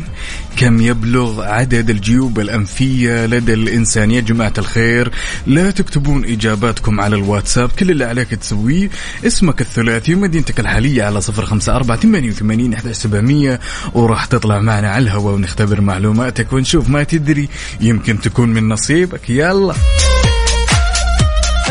كم 0.58 0.80
يبلغ 0.80 1.42
عدد 1.42 1.90
الجيوب 1.90 2.40
الأنفية 2.40 3.26
لدى 3.26 3.54
الإنسان 3.54 4.10
يا 4.10 4.20
جماعة 4.20 4.52
الخير؟ 4.58 5.10
لا 5.46 5.70
تكتبون 5.70 6.24
إجاباتكم 6.24 7.00
على 7.00 7.16
الواتساب 7.16 7.70
كل 7.78 7.90
اللي 7.90 8.04
عليك 8.04 8.28
تسويه 8.28 8.90
اسمك 9.26 9.60
الثلاثي 9.60 10.14
ومدينتك 10.14 10.60
الحالية 10.60 11.02
على 11.04 11.20
صفر 11.20 11.46
خمسة 11.46 11.76
أربعة 11.76 11.98
ثمانية 11.98 12.28
وثمانين 12.28 12.74
إحدى 12.74 12.94
سبعمية 12.94 13.60
وراح 13.94 14.24
تطلع 14.24 14.60
معنا 14.60 14.90
على 14.90 15.02
الهواء 15.02 15.34
ونختبر 15.34 15.80
معلوماتك 15.80 16.52
ونشوف 16.52 16.88
ما 16.88 17.02
تدري 17.02 17.48
يمكن 17.80 18.20
تكون 18.20 18.48
من 18.48 18.68
نصيبك. 18.68 19.30
يلا! 19.30 19.74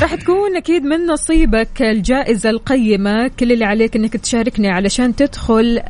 راح 0.01 0.15
تكون 0.15 0.55
أكيد 0.57 0.83
من 0.83 1.05
نصيبك 1.05 1.81
الجائزة 1.81 2.49
القيمة. 2.49 3.27
كل 3.27 3.51
اللي 3.51 3.65
عليك 3.65 3.95
إنك 3.95 4.17
تشاركنا 4.17 4.73
علشان 4.73 5.15
تدخل 5.15 5.81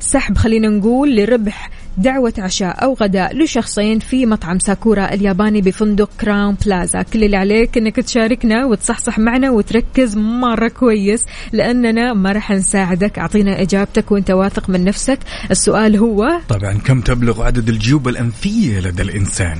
السحب 0.00 0.36
خلينا 0.36 0.68
نقول 0.68 1.16
لربح 1.16 1.70
دعوة 1.98 2.32
عشاء 2.38 2.84
أو 2.84 2.94
غداء 2.94 3.36
لشخصين 3.36 3.98
في 3.98 4.26
مطعم 4.26 4.58
ساكورا 4.58 5.14
الياباني 5.14 5.60
بفندق 5.60 6.10
كراون 6.20 6.56
بلازا. 6.66 7.02
كل 7.02 7.24
اللي 7.24 7.36
عليك 7.36 7.78
أنك 7.78 7.96
تشاركنا 7.96 8.66
وتصحصح 8.66 9.18
معنا 9.18 9.50
وتركز 9.50 10.16
مرة 10.16 10.68
كويس 10.68 11.24
لأننا 11.52 12.12
ما 12.12 12.32
راح 12.32 12.50
نساعدك. 12.50 13.18
أعطينا 13.18 13.62
إجابتك 13.62 14.12
وأنت 14.12 14.30
واثق 14.30 14.70
من 14.70 14.84
نفسك. 14.84 15.18
السؤال 15.50 15.96
هو 15.96 16.40
طبعا 16.48 16.72
كم 16.72 17.00
تبلغ 17.00 17.42
عدد 17.42 17.68
الجيوب 17.68 18.08
الأنفية 18.08 18.80
لدى 18.80 19.02
الإنسان؟ 19.02 19.58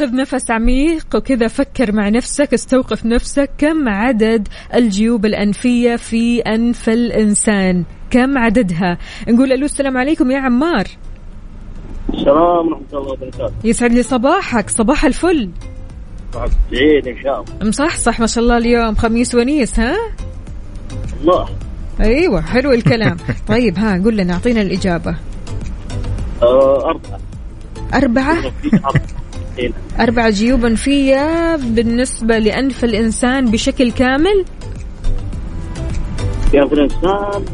خذ 0.00 0.16
نفس 0.16 0.50
عميق 0.50 1.06
وكذا 1.14 1.48
فكر 1.48 1.92
مع 1.92 2.08
نفسك 2.08 2.54
استوقف 2.54 3.06
نفسك. 3.06 3.50
كم 3.58 3.88
عدد 3.88 4.48
الجيوب 4.74 5.26
الأنفية 5.26 5.96
في 5.96 6.40
أنف 6.40 6.88
الإنسان؟ 6.88 7.84
كم 8.10 8.38
عددها؟ 8.38 8.98
نقول 9.28 9.52
ألو 9.52 9.64
السلام 9.64 9.96
عليكم 9.96 10.30
يا 10.30 10.38
عمار. 10.38 10.86
السلام 12.14 12.66
ورحمة 12.68 12.86
الله 12.92 13.12
وبركاته. 13.12 13.52
يسعد 13.64 13.92
لي 13.92 14.02
صباحك. 14.02 14.70
صباح 14.70 15.04
الفل. 15.04 15.50
سعيد 16.70 17.08
إن 17.08 17.22
شاء 17.22 17.40
الله. 17.40 17.68
مصحصح 17.68 18.20
ما 18.20 18.26
شاء 18.26 18.44
الله 18.44 18.56
اليوم. 18.56 18.94
خميس 18.94 19.34
ونيس 19.34 19.80
ها؟ 19.80 19.96
الله. 21.20 21.48
أيوه 22.00 22.40
حلو 22.40 22.72
الكلام. 22.72 23.16
طيب 23.48 23.78
ها 23.78 24.02
قول 24.04 24.16
لنا 24.16 24.32
أعطينا 24.32 24.60
الإجابة. 24.60 25.16
آه 26.42 26.90
أربعة؟ 26.90 27.20
أربعة. 27.94 28.52
إيه. 29.58 29.72
أربع 30.00 30.30
جيوب 30.30 30.64
انفيه 30.64 31.56
بالنسبة 31.56 32.38
لأنف 32.38 32.84
الإنسان 32.84 33.50
بشكل 33.50 33.92
كامل. 33.92 34.44
يا 36.54 36.66
أخي 36.66 36.72
الإنسان 36.72 37.44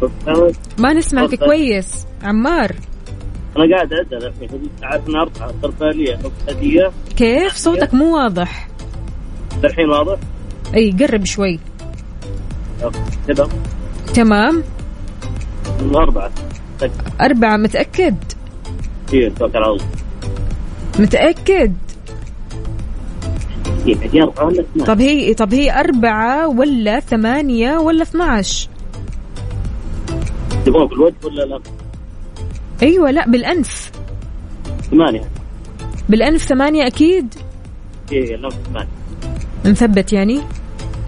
بالثلث. 0.00 0.56
ما 0.78 0.92
نسمعك. 0.92 1.34
كويس 1.34 2.06
عمار. 2.22 2.76
أنا 3.56 3.76
قاعد 3.76 3.92
أعد 3.92 4.12
الحين 4.12 4.70
أربعة 5.16 5.54
ترفالية 5.62 6.16
نقطة 6.16 6.92
كيف؟ 7.16 7.56
صوتك 7.56 7.94
مو 7.94 8.16
واضح. 8.16 8.68
الحين 9.64 9.88
واضح؟ 9.88 10.18
أي 10.74 10.90
قرب 11.00 11.24
شوي. 11.24 11.60
كذا 13.28 13.48
تمام. 14.14 14.62
أربعة 16.82 17.14
أربعة 17.20 17.56
متأكد؟ 17.56 18.14
إيه 19.12 19.28
توكل 19.28 19.56
على 19.56 19.66
الله 19.66 19.84
متأكد؟ 20.98 21.74
إيه؟ 23.86 24.24
طب 24.86 25.00
هي 25.00 25.34
طب 25.34 25.54
هي 25.54 25.80
أربعة 25.80 26.48
ولا 26.48 27.00
ثمانية 27.00 27.78
ولا 27.78 28.02
12 28.02 28.68
تبغى 30.66 30.86
بالوجه 30.86 31.14
ولا 31.24 31.42
لا؟ 31.42 31.60
أيوة 32.82 33.10
لا 33.10 33.26
بالأنف. 33.26 33.90
ثمانية. 34.90 35.24
بالأنف 36.08 36.42
ثمانية 36.42 36.86
أكيد؟ 36.86 37.34
إيه 38.12 38.36
لا 38.36 38.48
ثمانية. 38.50 38.88
نثبت 39.64 40.12
يعني؟ 40.12 40.40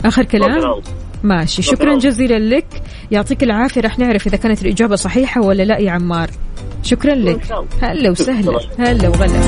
آخر 0.05 0.25
كلام؟ 0.25 0.83
ماشي 1.23 1.63
شكرا 1.63 1.99
جزيلا 1.99 2.39
لك. 2.39 2.83
يعطيك 3.11 3.43
العافية. 3.43 3.81
رح 3.81 3.99
نعرف 3.99 4.27
إذا 4.27 4.37
كانت 4.37 4.63
الإجابة 4.63 4.97
صحيحة 4.97 5.41
ولا 5.41 5.63
لا 5.63 5.79
يا 5.79 5.91
عمار. 5.91 6.31
شكرا 6.83 7.15
لك. 7.15 7.41
هلا 7.83 8.11
وسهلا. 8.11 8.61
هلا 8.79 9.09
وغلا. 9.09 9.41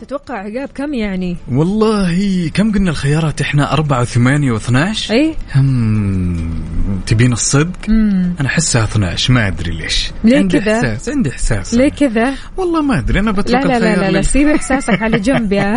تتوقع 0.00 0.34
عقاب 0.34 0.68
كم 0.74 0.94
يعني؟ 0.94 1.36
والله 1.52 2.48
كم 2.54 2.72
قلنا 2.72 2.90
الخيارات؟ 2.90 3.40
إحنا 3.40 3.72
أربعة 3.72 4.00
وثمانية 4.00 4.52
واثناش. 4.52 5.12
أي. 5.12 5.34
هم. 5.54 6.67
تبين 7.06 7.32
الصدق؟ 7.32 7.88
مم. 7.88 8.34
أنا 8.40 8.48
أحسها 8.48 8.84
12 8.84 9.32
ما 9.32 9.46
أدري 9.46 9.70
ليش. 9.70 10.10
ليه 10.24 10.38
عندي 10.38 10.60
كذا؟ 10.60 10.76
إحساس 10.76 11.08
عندي 11.08 11.30
إحساس. 11.30 11.74
ليه 11.74 11.88
كذا؟ 11.88 12.34
والله 12.56 12.82
ما 12.82 12.98
أدري 12.98 13.20
أنا 13.20 13.32
بترك 13.32 13.66
لا 13.66 13.78
لا 13.78 13.78
لا 13.78 13.96
لا, 13.96 14.10
لا 14.10 14.22
سيب 14.22 14.48
إحساسك 14.48 15.02
على 15.02 15.18
جنب 15.18 15.52
يا. 15.52 15.76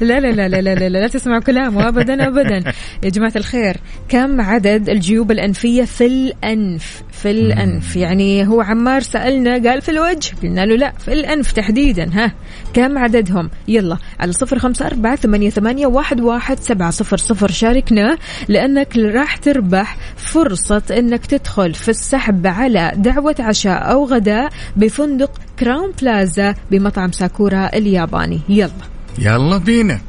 لا 0.00 0.20
لا 0.20 0.32
لا 0.32 0.48
لا 0.48 0.60
لا 0.60 0.74
لا, 0.74 0.88
لا, 0.88 0.88
لا 0.88 1.08
تسمعوا 1.08 1.40
كلامه 1.40 1.88
ابدا 1.88 2.28
ابدا. 2.28 2.72
يا 3.02 3.08
جماعة 3.08 3.32
الخير 3.36 3.76
كم 4.08 4.40
عدد 4.40 4.88
الجيوب 4.88 5.30
الأنفية 5.30 5.84
في 5.84 6.06
الأنف؟ 6.06 7.02
في 7.12 7.30
الأنف. 7.30 7.96
يعني 7.96 8.46
هو 8.48 8.60
عمار 8.60 9.00
سألنا 9.00 9.70
قال 9.70 9.82
في 9.82 9.90
الوجه. 9.90 10.30
قلنا 10.42 10.66
له 10.66 10.76
لا 10.76 10.92
في 10.98 11.12
الأنف 11.12 11.52
تحديدا 11.52 12.10
ها. 12.12 12.34
كم 12.74 12.98
عددهم؟ 12.98 13.50
يلا 13.68 13.98
على 14.20 14.32
صفر 14.32 14.58
خمسة 14.58 14.86
أربعة 14.86 15.16
ثمانية, 15.16 15.50
ثمانية 15.50 15.86
واحد, 15.86 16.20
واحد 16.20 16.58
سبعة 16.60 16.90
صفر 16.90 17.16
صفر 17.16 17.50
شاركنا 17.50 18.18
لأنك 18.48 18.96
راح 18.96 19.36
تربح 19.58 19.96
فرصة 20.16 20.82
إنك 20.90 21.26
تدخل 21.26 21.74
في 21.74 21.88
السحب 21.88 22.46
على 22.46 22.92
دعوة 22.96 23.34
عشاء 23.38 23.92
أو 23.92 24.04
غداء 24.04 24.48
بفندق 24.76 25.30
Crowne 25.58 25.92
Plaza 26.02 26.54
بمطعم 26.70 27.12
ساكورا 27.12 27.70
الياباني. 27.74 28.40
يلا. 28.48 28.70
يلا 29.18 29.58
بينا. 29.58 30.00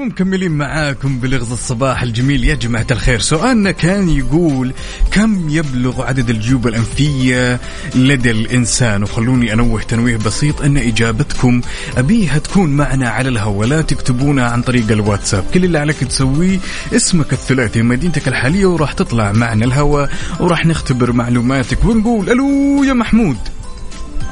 ومكملين 0.00 0.52
معاكم 0.52 1.18
بلغز 1.20 1.52
الصباح 1.52 2.02
الجميل 2.02 2.44
يا 2.44 2.54
جماعة 2.54 2.86
الخير. 2.90 3.18
سؤالنا 3.18 3.70
كان 3.70 4.08
يقول 4.08 4.72
كم 5.10 5.48
يبلغ 5.48 6.02
عدد 6.02 6.30
الجيوب 6.30 6.66
الأنفية 6.66 7.60
لدى 7.94 8.30
الإنسان؟ 8.30 9.02
وخلوني 9.02 9.52
أنوه 9.52 9.82
تنويه 9.82 10.16
بسيط 10.16 10.62
أن 10.62 10.76
إجابتكم 10.76 11.60
أبيها 11.96 12.38
تكون 12.38 12.70
معنا 12.70 13.08
على 13.08 13.28
الهواء. 13.28 13.68
لا 13.68 13.82
تكتبونها 13.82 14.44
عن 14.44 14.62
طريق 14.62 14.90
الواتساب. 14.90 15.44
كل 15.54 15.64
اللي 15.64 15.78
عليك 15.78 15.96
تسويه 15.96 16.58
اسمك 16.96 17.32
الثلاثي 17.32 17.82
مدينتك 17.82 18.28
الحالية 18.28 18.66
وراح 18.66 18.92
تطلع 18.92 19.32
معنا 19.32 19.64
الهواء 19.64 20.10
وراح 20.40 20.66
نختبر 20.66 21.12
معلوماتك 21.12 21.84
ونقول 21.84 22.30
ألو 22.30 22.84
يا 22.84 22.92
محمود. 22.92 23.38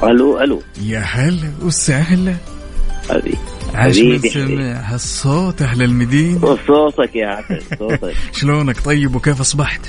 ألو 0.03 0.41
ألو. 0.41 0.61
يا 0.81 0.99
هلا 0.99 1.51
وسهلا. 1.61 2.35
حبيبي. 3.09 3.37
عاش 3.73 3.99
من. 3.99 4.19
سمع 4.19 4.71
هالصوت 4.71 5.61
أهل 5.61 5.83
المدينة. 5.83 6.45
وصوتك 6.45 7.15
يا 7.15 7.27
عسل 7.27 7.61
صوتك. 7.79 8.13
شلونك 8.39 8.79
طيب 8.85 9.15
وكيف 9.15 9.39
أصبحت؟ 9.41 9.81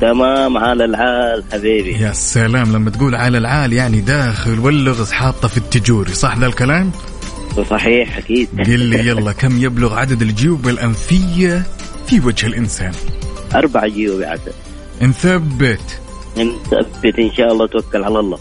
تمام 0.00 0.56
على 0.56 0.84
العال 0.84 1.44
حبيبي. 1.52 1.92
يا 1.92 2.12
سلام 2.12 2.72
لما 2.72 2.90
تقول 2.90 3.14
على 3.14 3.38
العال 3.38 3.72
يعني 3.72 4.00
داخل 4.00 4.58
واللغز 4.58 5.12
حاطة 5.12 5.48
في 5.48 5.56
التجوري 5.58 6.14
صح 6.14 6.38
ذا 6.38 6.46
الكلام؟ 6.46 6.90
صحيح 7.70 8.16
أكيد. 8.16 8.48
قل 8.66 8.80
لي 8.80 9.08
يلا 9.08 9.32
كم 9.32 9.62
يبلغ 9.62 9.94
عدد 9.94 10.22
الجيوب 10.22 10.68
الأنفية 10.68 11.62
في 12.06 12.20
وجه 12.20 12.46
الإنسان؟ 12.46 12.92
أربع 13.54 13.86
جيوب 13.86 14.20
يا 14.20 14.28
عسل 14.28 14.52
نثبت. 15.02 16.00
نثبت 16.36 17.18
إن 17.18 17.32
شاء 17.32 17.52
الله 17.52 17.66
توكل 17.66 18.04
على 18.04 18.18
الله. 18.18 18.38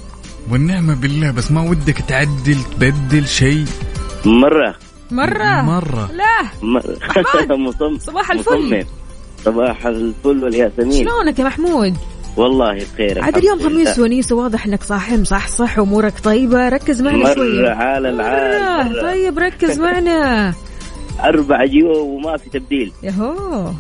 والنعمة 0.50 0.94
بالله 0.94 1.32
بس 1.32 1.52
ما 1.52 1.62
ودك 1.62 1.98
تعدل 1.98 2.58
تبدل 2.80 3.28
شيء؟ 3.28 3.66
مرة. 4.26 4.76
مرة؟ 5.12 5.62
مرة. 5.62 6.10
لا. 6.14 6.42
مصمم 7.58 7.98
صباح. 8.00 8.32
الفل. 8.32 8.58
مصمم. 8.60 8.84
صباح 9.46 9.86
الفل 9.86 10.44
والياسمين. 10.44 11.06
شلونك 11.08 11.40
يا 11.40 11.44
محمود؟ 11.44 11.96
والله 12.38 12.74
بخير 12.94 13.24
عاد 13.24 13.38
اليوم. 13.38 13.60
خميس 13.60 14.00
ونيس 14.00 14.32
وواضح 14.32 14.66
إنك 14.66 14.84
صاحي 14.84 15.18
مصحصح 15.18 15.78
أمورك 15.80 16.14
طيبة. 16.24 16.70
ركز 16.70 17.02
معنا 17.02 17.18
مرة 17.18 17.34
شوية 17.34 17.70
على 17.70 18.10
العال. 18.10 19.02
طيب 19.02 19.40
ركز 19.40 19.80
معنا. 19.86 20.54
أربع 21.24 21.66
جيوب 21.66 21.98
وما 22.08 22.38
في 22.38 22.50
تبديل. 22.50 22.92
يهو. 23.04 23.72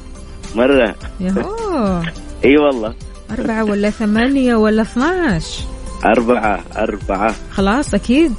مرة. 0.55 0.95
يهو. 1.19 2.01
إي 2.45 2.57
والله. 2.57 2.93
أربعة 3.31 3.63
ولا 3.63 3.89
ثمانية 3.89 4.55
ولا 4.55 4.81
12 4.81 5.63
أربعة 6.05 6.59
أربعة. 6.77 7.35
خلاص 7.51 7.93
أكيد. 7.93 8.33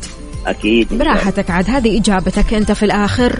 الله. 0.46 0.86
براحتك 0.90 1.50
عاد 1.50 1.70
هذه 1.70 1.98
إجابتك 1.98 2.54
أنت 2.54 2.72
في 2.72 2.82
الآخر. 2.82 3.38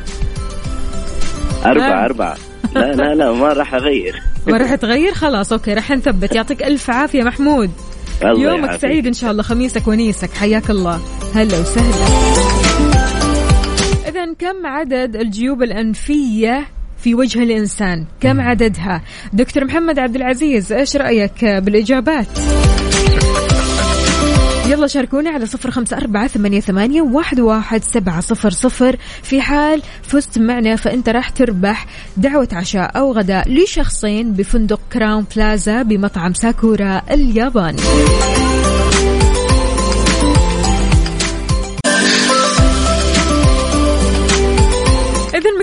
أربعة 1.67 2.03
آه. 2.03 2.05
أربعة. 2.05 2.37
لا 2.75 2.93
لا 2.93 3.15
لا 3.15 3.33
ما 3.33 3.53
راح 3.53 3.75
أغير. 3.75 4.23
ما 4.47 4.57
راح 4.57 4.75
تغير؟ 4.75 5.15
خلاص 5.15 5.53
okay 5.53 5.75
راح 5.75 5.91
نثبت. 5.91 6.35
يعطيك 6.35 6.63
ألف 6.63 6.91
عافية 6.91 7.23
محمود. 7.23 7.71
الله 8.23 8.43
يومك 8.43 8.65
يعافيك. 8.65 8.81
سعيد 8.81 9.07
إن 9.07 9.13
شاء 9.13 9.31
الله 9.31 9.43
خميسك 9.43 9.89
ونيسك. 9.89 10.31
حياك 10.31 10.71
الله. 10.71 11.01
هلا 11.35 11.59
وسهلا. 11.59 12.07
إذا 14.09 14.35
كم 14.39 14.67
عدد 14.67 15.17
الجيوب 15.17 15.63
الأنفية 15.63 16.67
في 16.99 17.15
وجه 17.15 17.43
الإنسان؟ 17.43 18.07
كم 18.21 18.41
عددها؟ 18.41 19.03
دكتور 19.33 19.65
محمد 19.65 19.99
عبد 19.99 20.17
العزيز 20.17 20.73
إيش 20.73 20.97
رأيك 20.97 21.45
بالإجابات؟ 21.45 22.27
يلا 24.73 24.87
شاركونا 24.87 25.31
على 25.31 25.47
صفر 25.47 25.71
خمسة 25.71 25.97
أربعة 25.97 26.27
ثمانية, 26.27 26.61
ثمانية 26.61 27.03
واحد, 27.03 27.41
واحد 27.41 27.83
سبعة 27.83 28.21
صفر 28.21 28.51
صفر. 28.51 28.97
في 29.23 29.41
حال 29.41 29.83
فزت 30.03 30.39
معنا 30.39 30.77
فأنت 30.77 31.09
راح 31.09 31.29
تربح 31.29 31.87
دعوة 32.17 32.49
عشاء 32.53 32.99
أو 32.99 33.13
غداء 33.13 33.49
لشخصين 33.49 34.33
بفندق 34.33 34.81
Crowne 34.93 35.27
Plaza 35.37 35.83
بمطعم 35.83 36.35
ساكورا 36.35 37.03
الياباني. 37.11 37.83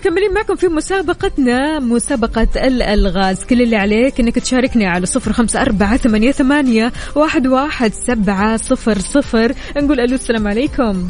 مكملين 0.09 0.33
معكم 0.33 0.55
في 0.55 0.67
مسابقتنا 0.67 1.79
مسابقة 1.79 2.47
الألغاز 2.55 3.45
كل 3.45 3.61
اللي 3.61 3.75
عليك 3.75 4.19
إنك 4.19 4.35
تشاركني 4.35 4.85
على 4.85 5.05
صفر 5.05 5.33
خمسة 5.33 5.61
أربعة 5.61 5.97
ثمانية, 5.97 6.31
ثمانية 6.31 6.91
واحد, 7.15 7.47
واحد 7.47 7.93
سبعة 7.93 8.57
صفر 8.57 8.99
صفر. 8.99 9.53
نقول 9.77 9.99
ألو 9.99 10.15
السلام 10.15 10.47
عليكم. 10.47 11.09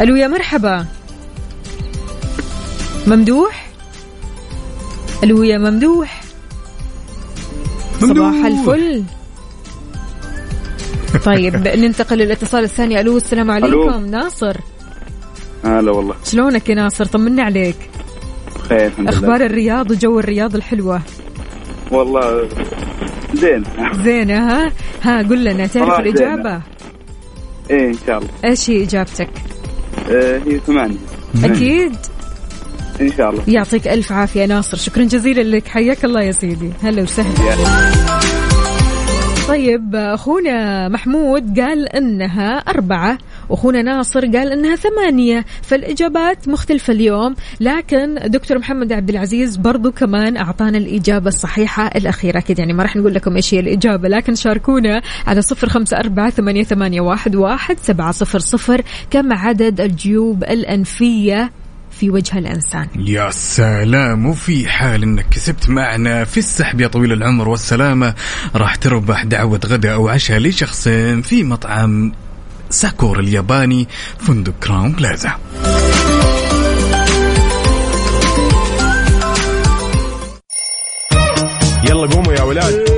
ألو 0.00 0.16
يا 0.16 0.28
مرحبا. 0.28 0.86
ممدوح؟ 3.06 3.70
ألو 5.24 5.42
يا 5.42 5.58
ممدوح. 5.58 6.22
صباح 8.00 8.44
الفل. 8.44 9.04
طيب 11.24 11.56
ننتقل 11.82 12.18
للاتصال 12.18 12.64
الثاني. 12.64 13.00
ألو 13.00 13.16
السلام 13.16 13.50
عليكم. 13.50 14.06
ناصر. 14.06 14.56
هلا 15.68 15.92
والله. 15.92 16.14
شلونك 16.24 16.68
يا 16.68 16.74
ناصر؟ 16.74 17.04
طمنا 17.04 17.42
عليك. 17.42 17.76
بخير 18.56 18.86
الحمد 18.86 19.08
أخبار 19.08 19.36
لله 19.36 19.46
الرياض 19.46 19.90
وجو 19.90 20.18
الرياض 20.18 20.54
الحلوة. 20.54 21.00
والله 21.90 22.48
زين. 23.34 23.64
زينه 24.04 24.38
ها 24.38 24.72
ها 25.02 25.18
قل 25.18 25.44
لنا 25.44 25.66
تعرف 25.66 26.00
الإجابة؟ 26.00 26.60
إيه 27.70 27.88
إن 27.88 27.96
شاء 28.06 28.18
الله. 28.18 28.30
إيش 28.44 28.70
هي 28.70 28.82
إجابتك؟ 28.82 29.30
آه 30.10 30.40
هي 30.46 30.58
ثمانية. 30.58 30.98
أكيد. 31.44 31.96
إن 33.00 33.12
شاء 33.16 33.30
الله. 33.30 33.42
يعطيك 33.48 33.88
ألف 33.88 34.12
عافية 34.12 34.46
ناصر. 34.46 34.76
شكرا 34.76 35.04
جزيلا 35.04 35.56
لك. 35.56 35.68
حياك 35.68 36.04
الله 36.04 36.22
يا 36.22 36.32
سيدي. 36.32 36.70
هلا 36.82 37.02
وسهلا. 37.02 37.56
طيب 39.48 39.94
أخونا 39.94 40.88
محمود 40.88 41.60
قال 41.60 41.88
إنها 41.88 42.58
أربعة. 42.58 43.18
واخونا 43.48 43.82
ناصر 43.82 44.20
قال 44.20 44.52
إنها 44.52 44.76
ثمانية 44.76 45.44
فالإجابات 45.62 46.48
مختلفة 46.48 46.92
اليوم 46.92 47.34
لكن 47.60 48.14
دكتور 48.14 48.58
محمد 48.58 48.92
عبد 48.92 49.10
العزيز 49.10 49.56
برضو 49.56 49.90
كمان 49.90 50.36
أعطانا 50.36 50.78
الإجابة 50.78 51.28
الصحيحة 51.28 51.86
الأخيرة. 51.86 52.38
أكيد 52.38 52.58
يعني 52.58 52.72
ما 52.72 52.82
راح 52.82 52.96
نقول 52.96 53.14
لكم 53.14 53.36
إيش 53.36 53.54
هي 53.54 53.60
الإجابة 53.60 54.08
لكن 54.08 54.34
شاركونا 54.34 55.02
على 55.26 55.42
صفر 55.42 55.68
خمسة 55.68 55.96
أربعة 55.96 56.30
ثمانية, 56.30 56.64
ثمانية 56.64 57.00
واحد, 57.00 57.36
واحد 57.36 57.76
سبعة 57.82 58.12
صفر 58.12 58.38
صفر 58.38 58.82
كم 59.10 59.32
عدد 59.32 59.80
الجيوب 59.80 60.44
الأنفية 60.44 61.50
في 61.90 62.10
وجه 62.10 62.38
الإنسان؟ 62.38 62.88
يا 62.96 63.30
سلام 63.30 64.26
وفي 64.26 64.68
حال 64.68 65.02
إنك 65.02 65.26
كسبت 65.30 65.70
معنا 65.70 66.24
في 66.24 66.38
السحب 66.38 66.80
يا 66.80 66.88
طويل 66.88 67.12
العمر 67.12 67.48
والسلامة 67.48 68.14
راح 68.54 68.76
تربح 68.76 69.24
دعوة 69.24 69.60
غداء 69.66 69.94
أو 69.94 70.08
عشاء 70.08 70.38
لشخصين 70.38 71.22
في 71.22 71.44
مطعم 71.44 72.12
ساكورا 72.70 73.20
الياباني 73.20 73.88
فندق 74.18 74.52
Crowne 74.62 74.92
Plaza. 74.92 75.32
يلا 81.84 82.06
قوموا 82.06 82.32
يا 82.32 82.42
ولاد. 82.42 82.97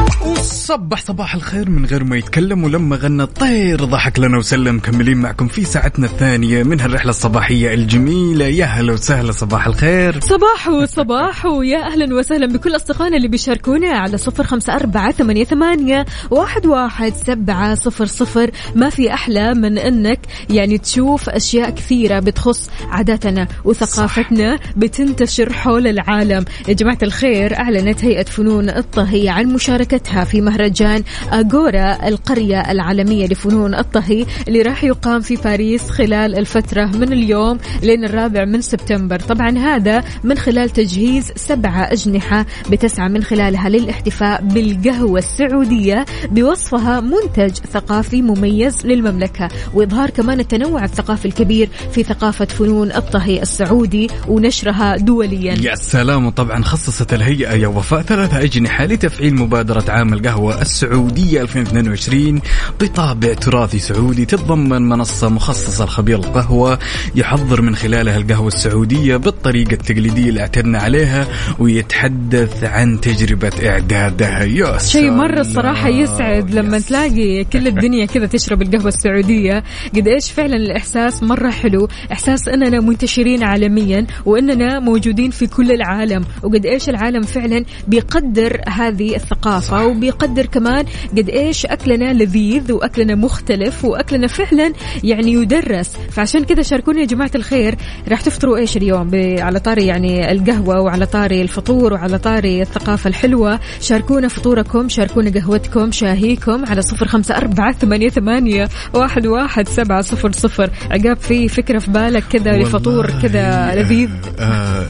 وصبح 0.41 1.01
صباح 1.01 1.35
الخير 1.35 1.69
من 1.69 1.85
غير 1.85 2.03
ما 2.03 2.17
يتكلم 2.17 2.63
ولما 2.63 2.95
غنى 2.95 3.23
الطير 3.23 3.85
ضحك 3.85 4.19
لنا 4.19 4.37
وسلم. 4.37 4.75
مكملين 4.75 5.17
معكم 5.17 5.47
في 5.47 5.65
ساعتنا 5.65 6.05
الثانية 6.05 6.63
من 6.63 6.79
هالرحلة 6.79 7.09
الصباحية 7.09 7.73
الجميلة. 7.73 8.45
يا 8.45 8.65
هلا 8.65 8.93
وسهلا 8.93 9.31
صباح 9.31 9.67
الخير. 9.67 10.19
صباح 10.19 10.85
صباح 10.85 11.45
ويا 11.45 11.77
أهلا 11.77 12.15
وسهلا 12.15 12.47
بكل 12.47 12.75
أصدقائنا 12.75 13.17
اللي 13.17 13.27
بيشاركونا 13.27 13.89
على 13.89 14.17
صفر 14.17 14.43
خمسة 14.43 14.75
أربعة 14.75 15.11
ثمانية, 15.11 15.43
ثمانية 15.43 16.05
واحد, 16.31 16.65
واحد 16.65 17.13
سبعة 17.27 17.75
صفر 17.75 18.05
صفر. 18.05 18.51
ما 18.75 18.89
في 18.89 19.13
أحلى 19.13 19.53
من 19.53 19.77
أنك 19.77 20.19
يعني 20.49 20.77
تشوف 20.77 21.29
أشياء 21.29 21.69
كثيرة 21.69 22.19
بتخص 22.19 22.69
عاداتنا 22.89 23.47
وثقافتنا 23.65 24.59
بتنتشر 24.75 25.53
حول 25.53 25.87
العالم. 25.87 26.45
يا 26.67 26.73
جماعة 26.73 26.99
الخير 27.03 27.57
أعلنت 27.57 28.05
هيئة 28.05 28.23
فنون 28.25 28.69
الطهي 28.69 29.29
عن 29.29 29.45
مشاركتها 29.45 30.23
في 30.31 30.41
مهرجان 30.41 31.03
أغورا 31.33 32.07
القرية 32.07 32.71
العالمية 32.71 33.27
لفنون 33.27 33.75
الطهي 33.75 34.25
اللي 34.47 34.61
راح 34.61 34.83
يقام 34.83 35.21
في 35.21 35.35
باريس 35.35 35.89
خلال 35.89 36.39
الفترة 36.39 36.85
من 36.85 37.13
اليوم 37.13 37.57
لين 37.83 38.05
الرابع 38.05 38.45
من 38.45 38.61
سبتمبر. 38.61 39.19
طبعا 39.19 39.57
هذا 39.57 40.03
من 40.23 40.37
خلال 40.37 40.69
تجهيز 40.69 41.31
سبعة 41.35 41.83
أجنحة 41.91 42.45
بتسعى 42.69 43.09
من 43.09 43.23
خلالها 43.23 43.69
للاحتفاء 43.69 44.41
بالقهوة 44.41 45.19
السعودية 45.19 46.05
بوصفها 46.31 46.99
منتج 46.99 47.53
ثقافي 47.73 48.21
مميز 48.21 48.85
للمملكة. 48.85 49.49
وإظهار 49.73 50.09
كمان 50.09 50.39
التنوع 50.39 50.83
الثقافي 50.83 51.25
الكبير 51.25 51.69
في 51.91 52.03
ثقافة 52.03 52.45
فنون 52.45 52.91
الطهي 52.91 53.41
السعودي 53.41 54.09
ونشرها 54.27 54.97
دوليا. 54.97 55.53
يا 55.61 55.75
سلام. 55.75 56.25
وطبعا 56.25 56.63
خصصت 56.63 57.13
الهيئة 57.13 57.53
يا 57.53 57.67
وفاء 57.67 58.01
ثلاثة 58.01 58.43
أجنحة 58.43 58.85
لتفعيل 58.85 59.35
مبادرة 59.35 59.91
عام 59.91 60.13
القهوة 60.21 60.61
السعودية 60.61 61.41
2022 61.41 62.41
بطابع 62.81 63.33
تراثي 63.33 63.79
سعودي 63.79 64.25
تتضمن 64.25 64.81
منصة 64.81 65.29
مخصصة 65.29 65.85
لخبير 65.85 66.19
القهوة 66.19 66.79
يحضر 67.15 67.61
من 67.61 67.75
خلالها 67.75 68.17
القهوة 68.17 68.47
السعودية 68.47 69.17
بالطريقة 69.17 69.73
التقليدية 69.73 70.29
اللي 70.29 70.41
اعتدنا 70.41 70.79
عليها 70.79 71.27
ويتحدث 71.59 72.63
عن 72.63 73.01
تجربة 73.01 73.51
إعدادها. 73.65 74.43
يا 74.43 74.77
شيء. 74.77 75.11
مرة 75.11 75.39
الصراحة 75.39 75.89
يسعد 75.89 76.55
لما 76.55 76.77
يا 76.77 76.81
تلاقي 76.81 77.43
كل 77.43 77.67
الدنيا 77.67 78.05
كذا 78.05 78.25
تشرب 78.25 78.61
القهوة 78.61 78.87
السعودية. 78.87 79.63
قد 79.95 80.07
إيش 80.07 80.31
فعلا 80.31 80.55
الإحساس 80.55 81.23
مرة 81.23 81.49
حلو. 81.49 81.87
إحساس 82.11 82.47
أننا 82.47 82.79
منتشرين 82.79 83.43
عالميا 83.43 84.07
وأننا 84.25 84.79
موجودين 84.79 85.31
في 85.31 85.47
كل 85.47 85.71
العالم. 85.71 86.25
وقد 86.43 86.65
إيش 86.65 86.89
العالم 86.89 87.21
فعلا 87.21 87.65
بيقدر 87.87 88.61
هذه 88.67 89.15
الثقافة 89.15 89.85
يقدر 90.11 90.45
كمان 90.45 90.85
قد 91.17 91.29
إيش 91.29 91.65
أكلنا 91.65 92.13
لذيذ 92.13 92.71
وأكلنا 92.71 93.15
مختلف 93.15 93.85
وأكلنا 93.85 94.27
فعلا 94.27 94.73
يعني 95.03 95.33
يدرس. 95.33 95.97
فعشان 96.11 96.43
كذا 96.43 96.61
شاركونا 96.61 96.99
يا 96.99 97.05
جماعة 97.05 97.31
الخير. 97.35 97.75
راح 98.07 98.21
تفطروا 98.21 98.57
إيش 98.57 98.77
اليوم؟ 98.77 99.11
على 99.39 99.59
طاري 99.59 99.85
يعني 99.85 100.31
القهوة 100.31 100.81
وعلى 100.81 101.05
طاري 101.05 101.41
الفطور 101.41 101.93
وعلى 101.93 102.17
طاري 102.17 102.61
الثقافة 102.61 103.07
الحلوة. 103.07 103.59
شاركونا 103.81 104.27
فطوركم 104.27 104.89
شاركونا 104.89 105.31
قهوتكم 105.39 105.91
شاهيكم 105.91 106.65
على 106.65 106.81
صفر 106.81 107.07
خمسة 107.07 107.37
أربعة 107.37 107.71
ثمانية, 107.73 108.09
ثمانية 108.09 108.69
واحد, 108.93 109.27
واحد 109.27 109.67
سبعة 109.67 110.01
صفر 110.01 110.31
صفر. 110.31 110.69
عقاب 110.91 111.17
في 111.17 111.47
فكرة 111.47 111.79
في 111.79 111.91
بالك 111.91 112.23
كذا 112.31 112.51
لفطور 112.51 113.11
كذا 113.21 113.75
لذيذ؟ 113.75 114.09
آه 114.39 114.85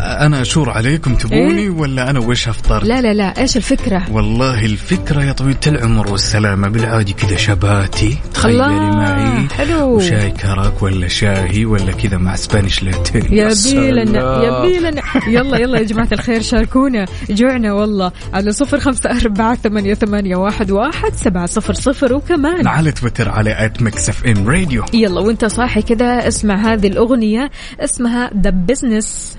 آه 0.00 0.26
أنا 0.26 0.42
أشور 0.42 0.70
عليكم 0.70 1.14
تبوني 1.14 1.58
إيه؟ 1.62 1.70
ولا 1.70 2.10
أنا 2.10 2.20
وش 2.20 2.48
افطر 2.48 2.84
لا 2.84 3.00
لا 3.00 3.14
لا 3.14 3.40
إيش 3.40 3.56
الفكرة؟ 3.56 4.02
والله 4.12 4.55
الفكرة 4.64 5.24
يا 5.24 5.32
طويلة 5.32 5.58
العمر 5.66 6.12
والسلامة 6.12 6.68
بالعادي 6.68 7.12
كذا 7.12 7.36
شباتي. 7.36 8.18
تخيلي 8.34 8.66
الله، 8.66 8.96
معي 8.96 9.48
حلو. 9.48 9.96
وشاي 9.96 10.30
كرك 10.30 10.82
ولا 10.82 11.08
شاهي 11.08 11.64
ولا 11.64 11.92
كذا 11.92 12.18
مع 12.18 12.36
سبانيش 12.36 12.82
لاتيه. 12.82 13.20
يا 13.30 13.54
بيلنا. 13.64 14.42
يا 14.44 14.62
بيلنا 14.62 15.02
يلا 15.26 15.58
يلا 15.58 15.78
يا 15.78 15.84
جماعة 15.84 16.08
الخير 16.12 16.42
شاركونا 16.42 17.04
جوعنا 17.30 17.72
والله. 17.72 18.12
على 18.34 18.52
صفر 18.52 18.80
خمسة 18.80 19.10
أربعة 19.10 19.54
ثمانية, 19.54 19.94
ثمانية 19.94 20.36
واحد, 20.36 20.70
واحد 20.70 21.12
سبعة 21.14 21.46
صفر 21.46 21.74
صفر 21.74 22.14
وكمان. 22.14 22.66
على 22.66 22.92
تويتر 22.92 23.28
على 23.28 23.64
ات 23.64 23.82
ميكس 23.82 24.08
اف 24.08 24.26
إم 24.26 24.48
راديو. 24.48 24.84
يلا 24.94 25.20
وانت 25.20 25.44
صاحي 25.44 25.82
كذا 25.82 26.28
اسمع 26.28 26.72
هذه 26.72 26.86
الأغنية 26.86 27.50
اسمها 27.80 28.30
The 28.42 28.50
Business 28.50 29.38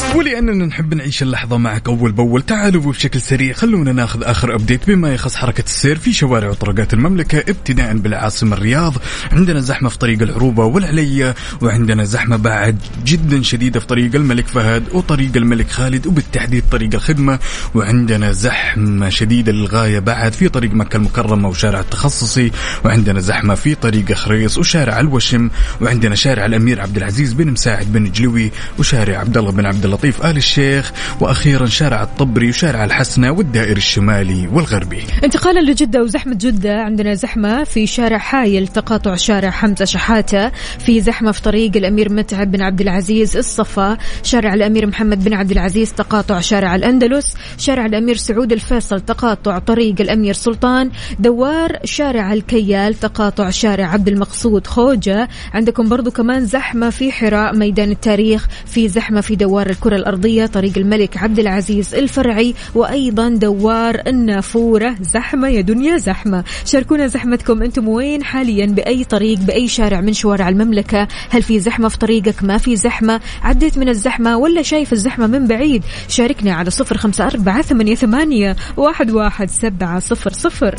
ولاننا 0.15 0.65
نحب 0.65 0.93
نعيش 0.93 1.23
اللحظة 1.23 1.57
معك 1.57 1.87
أول 1.87 2.11
بأول. 2.11 2.41
تعالوا 2.41 2.81
بشكل 2.81 3.21
سريع 3.21 3.53
خلونا 3.53 3.91
ناخذ 3.91 4.23
آخر 4.23 4.55
update 4.55 4.87
بما 4.87 5.13
يخص 5.13 5.35
حركة 5.35 5.63
السير 5.63 5.97
في 5.97 6.13
شوارع 6.13 6.49
وطرقات 6.49 6.93
المملكة 6.93 7.37
ابتداء 7.37 7.97
بالعاصمة 7.97 8.57
الرياض. 8.57 8.93
عندنا 9.31 9.59
زحمة 9.59 9.89
في 9.89 9.97
طريق 9.97 10.21
العروبة 10.21 10.65
والعليه 10.65 11.35
وعندنا 11.61 12.03
زحمة 12.03 12.37
بعد 12.37 12.77
جدا 13.05 13.41
شديدة 13.41 13.79
في 13.79 13.87
طريق 13.87 14.15
الملك 14.15 14.47
فهد 14.47 14.83
وطريق 14.93 15.31
الملك 15.35 15.69
خالد 15.69 16.07
وبالتحديد 16.07 16.63
طريق 16.71 16.89
الخدمة. 16.93 17.39
وعندنا 17.75 18.31
زحمة 18.31 19.09
شديدة 19.09 19.51
للغاية 19.51 19.99
بعد 19.99 20.33
في 20.33 20.49
طريق 20.49 20.73
مكة 20.73 20.97
المكرمة 20.97 21.49
وشارع 21.49 21.79
التخصصي. 21.79 22.51
وعندنا 22.85 23.19
زحمة 23.19 23.55
في 23.55 23.75
طريق 23.75 24.13
خريص 24.13 24.57
وشارع 24.57 24.99
الوشم. 24.99 25.49
وعندنا 25.81 26.15
شارع 26.15 26.45
الأمير 26.45 26.81
عبد 26.81 26.97
العزيز 26.97 27.33
بن 27.33 27.47
مساعد 27.47 27.93
بن 27.93 28.11
جلوي 28.11 28.51
وشارع 28.79 29.19
عبد 29.19 29.37
الله 29.37 29.51
بن 29.51 29.65
عبد 29.65 29.85
اللطيف 30.03 30.25
آل 30.25 30.37
الشيخ 30.37 30.91
وأخيرا 31.19 31.65
شارع 31.65 32.03
الطبري 32.03 32.49
وشارع 32.49 32.85
الحسنة 32.85 33.31
والدائري 33.31 33.77
الشمالي 33.77 34.47
والغربي. 34.47 35.03
انتقالا 35.23 35.71
لجدة 35.71 36.01
وزحمة 36.01 36.33
جدة 36.33 36.81
عندنا 36.81 37.13
زحمة 37.13 37.63
في 37.63 37.87
شارع 37.87 38.17
حايل 38.17 38.67
تقاطع 38.67 39.15
شارع 39.15 39.49
حمزة 39.49 39.85
شحاتة 39.85 40.51
في 40.79 41.01
زحمة 41.01 41.31
في 41.31 41.41
طريق 41.41 41.77
الأمير 41.77 42.13
متعب 42.13 42.51
بن 42.51 42.61
عبد 42.61 42.81
العزيز 42.81 43.37
الصفا 43.37 43.97
شارع 44.23 44.53
الأمير 44.53 44.87
محمد 44.87 45.23
بن 45.23 45.33
عبد 45.33 45.51
العزيز 45.51 45.93
تقاطع 45.93 46.39
شارع 46.39 46.75
الأندلس 46.75 47.35
شارع 47.57 47.85
الأمير 47.85 48.15
سعود 48.15 48.51
الفيصل 48.51 49.01
تقاطع 49.01 49.59
طريق 49.59 49.95
الأمير 50.01 50.33
سلطان 50.33 50.91
دوار 51.19 51.79
شارع 51.83 52.33
الكيال 52.33 52.93
تقاطع 52.93 53.49
شارع 53.49 53.87
عبد 53.87 54.07
المقصود 54.07 54.67
خوجة 54.67 55.29
عندكم 55.53 55.89
برضو 55.89 56.11
كمان 56.11 56.45
زحمة 56.45 56.89
في 56.89 57.11
حراء 57.11 57.55
ميدان 57.55 57.91
التاريخ 57.91 58.47
في 58.65 58.87
زحمة 58.87 59.21
في 59.21 59.35
دوار 59.35 59.69
الكرة 59.69 59.90
الأرضية 59.95 60.45
طريق 60.45 60.77
الملك 60.77 61.17
عبد 61.17 61.39
العزيز 61.39 61.95
الفرعي 61.95 62.55
وأيضا 62.75 63.29
دوار 63.29 64.01
النافورة. 64.07 64.95
زحمة 65.01 65.47
يا 65.47 65.61
دنيا 65.61 65.97
زحمة. 65.97 66.43
شاركونا 66.65 67.07
زحمتكم 67.07 67.63
أنتم 67.63 67.87
وين؟ 67.87 68.23
حاليا 68.23 68.65
بأي 68.65 69.03
طريق 69.03 69.39
بأي 69.39 69.67
شارع 69.67 70.01
من 70.01 70.13
شوارع 70.13 70.49
المملكة. 70.49 71.07
هل 71.29 71.43
في 71.43 71.59
زحمة 71.59 71.89
في 71.89 71.97
طريقك؟ 71.97 72.43
ما 72.43 72.57
في 72.57 72.75
زحمة. 72.75 73.21
عديت 73.43 73.77
من 73.77 73.89
الزحمة 73.89 74.37
ولا 74.37 74.61
شايف 74.61 74.93
الزحمة 74.93 75.27
من 75.27 75.47
بعيد؟ 75.47 75.83
شاركنا 76.07 76.53
على 76.53 76.69
صفر 76.69 76.97
خمسة 76.97 77.27
أربعة 77.27 77.61
ثمانية, 77.61 77.95
ثمانية 77.95 78.55
واحد, 78.77 79.11
واحد 79.11 79.49
سبعة 79.49 79.99
صفر 79.99 80.31
صفر. 80.31 80.75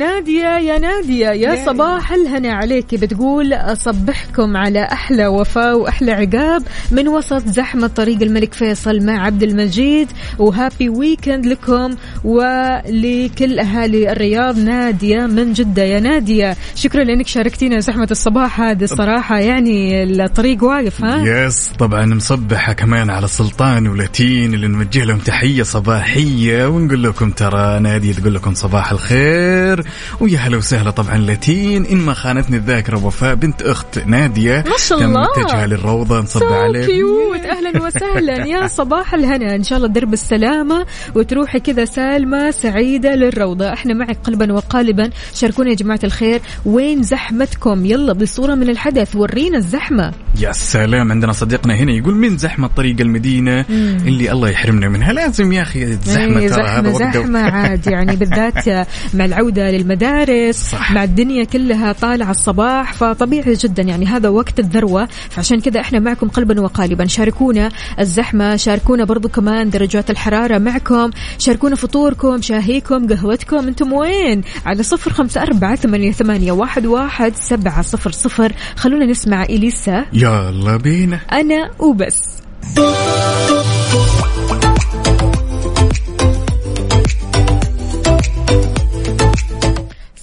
نادية 0.00 0.58
يا 0.58 0.78
نادية 0.78 1.28
يا 1.28 1.66
صباح 1.66 2.12
الهنا 2.12 2.52
عليك 2.52 2.94
بتقول 2.94 3.52
أصبحكم 3.52 4.56
على 4.56 4.82
أحلى 4.82 5.26
وفاء 5.26 5.78
وأحلى 5.78 6.12
عقاب 6.12 6.62
من 6.90 7.08
وسط 7.08 7.46
زحمة 7.46 7.86
طريق 7.86 8.22
الملك 8.22 8.54
فيصل 8.54 9.06
مع 9.06 9.26
عبد 9.26 9.42
المجيد. 9.42 10.08
وهابي 10.38 10.88
ويكند 10.88 11.46
لكم 11.46 11.94
ولكل 12.24 13.58
أهالي 13.58 14.12
الرياض. 14.12 14.58
نادية 14.58 15.26
من 15.26 15.52
جدة 15.52 15.82
يا 15.82 16.00
نادية. 16.00 16.56
شكرا 16.74 17.04
لأنك 17.04 17.26
شاركتينا 17.26 17.80
زحمة 17.80 18.08
الصباح 18.10 18.60
هذه 18.60 18.84
الصراحة. 18.84 19.38
يعني 19.38 20.02
الطريق 20.02 20.64
واقف 20.64 21.04
ها؟ 21.04 21.46
يس 21.46 21.72
طبعا 21.78 22.06
مصبحة 22.06 22.72
كمان 22.72 23.10
على 23.10 23.28
سلطان 23.28 23.88
ولاتين 23.88 24.54
اللي 24.54 24.68
نوجه 24.68 25.04
لهم 25.04 25.18
تحية 25.18 25.62
صباحية 25.62 26.66
ونقول 26.66 27.02
لكم 27.02 27.30
ترى 27.30 27.80
نادية 27.80 28.12
تقول 28.12 28.34
لكم 28.34 28.54
صباح 28.54 28.92
الخير. 28.92 29.89
ويا 30.20 30.38
هلا 30.38 30.56
وسهلا 30.56 30.90
طبعا 30.90 31.18
لاتين 31.18 31.86
إن 31.86 31.96
ما 31.96 32.14
خانتني 32.14 32.56
الذاكرة 32.56 33.04
وفاء 33.04 33.34
بنت 33.34 33.62
أخت 33.62 33.98
نادية. 34.06 34.64
ما 34.66 34.76
شاء 34.78 34.98
الله. 35.02 35.26
متجهة 35.38 35.66
للروضة 35.66 36.20
نصب 36.20 36.42
عليك. 36.44 36.86
كيوت 36.86 37.40
أهلا 37.40 37.82
وسهلا. 37.86 38.46
يا 38.46 38.66
صباح 38.66 39.14
الهنا. 39.14 39.54
إن 39.54 39.62
شاء 39.62 39.78
الله 39.78 39.88
درب 39.88 40.12
السلامة 40.12 40.86
وتروحي 41.14 41.60
كذا 41.60 41.84
سالمة 41.84 42.50
سعيدة 42.50 43.14
للروضة. 43.14 43.72
إحنا 43.72 43.94
معك 43.94 44.18
قلبا 44.24 44.52
وقالبا. 44.52 45.10
شاركونا 45.34 45.70
يا 45.70 45.74
جماعة 45.74 46.00
الخير. 46.04 46.40
وين 46.64 47.02
زحمتكم؟ 47.02 47.84
يلا 47.84 48.12
بصورة 48.12 48.54
من 48.54 48.68
الحدث. 48.70 49.16
ورينا 49.16 49.58
الزحمة. 49.58 50.12
يا 50.40 50.52
سلام. 50.52 51.12
عندنا 51.12 51.32
صديقنا 51.32 51.74
هنا 51.74 51.92
يقول 51.92 52.14
من 52.14 52.38
زحمة 52.38 52.70
طريق 52.76 53.00
المدينة 53.00 53.64
اللي 53.70 54.32
الله 54.32 54.48
يحرمنا 54.48 54.88
منها؟ 54.88 55.12
لازم 55.12 55.52
يا 55.52 55.64
زحمة 56.04 56.40
إيه، 56.40 56.48
ترى 56.48 56.68
هذا 56.68 56.90
زحمة 56.92 57.40
عاد. 57.40 57.86
يعني 57.86 58.16
بالذات 58.16 58.68
مع 59.14 59.24
العودة 59.24 59.70
للمدارس 59.80 60.70
صح. 60.70 60.92
مع 60.92 61.04
الدنيا 61.04 61.44
كلها 61.44 61.92
طالعة 61.92 62.30
الصباح 62.30 62.92
فطبيعي 62.92 63.54
جدا. 63.54 63.82
يعني 63.82 64.06
هذا 64.06 64.28
وقت 64.28 64.58
الذروة. 64.58 65.08
فعشان 65.30 65.60
كذا 65.60 65.80
إحنا 65.80 65.98
معكم 65.98 66.28
قلبا 66.28 66.60
وقالبا. 66.60 67.06
شاركونا 67.06 67.70
الزحمة 68.00 68.56
شاركونا 68.56 69.04
برضو 69.04 69.28
كمان 69.28 69.70
درجات 69.70 70.10
الحرارة 70.10 70.58
معكم. 70.58 71.10
شاركونا 71.38 71.76
فطوركم 71.76 72.42
شاهيكم 72.42 73.08
قهوتكم. 73.08 73.68
أنتم 73.68 73.92
وين؟ 73.92 74.42
على 74.66 74.82
صفر 74.82 75.12
خمسة 75.12 75.42
أربعة 75.42 75.76
ثمانية, 75.76 76.12
ثمانية 76.12 76.52
واحد, 76.52 76.86
واحد 76.86 77.32
سبعة 77.36 77.82
صفر 77.82 78.10
صفر. 78.10 78.52
خلونا 78.76 79.06
نسمع 79.06 79.42
إليسا. 79.42 80.04
يلا 80.12 80.76
بينا. 80.76 81.20
أنا 81.32 81.70
وبس. 81.78 82.20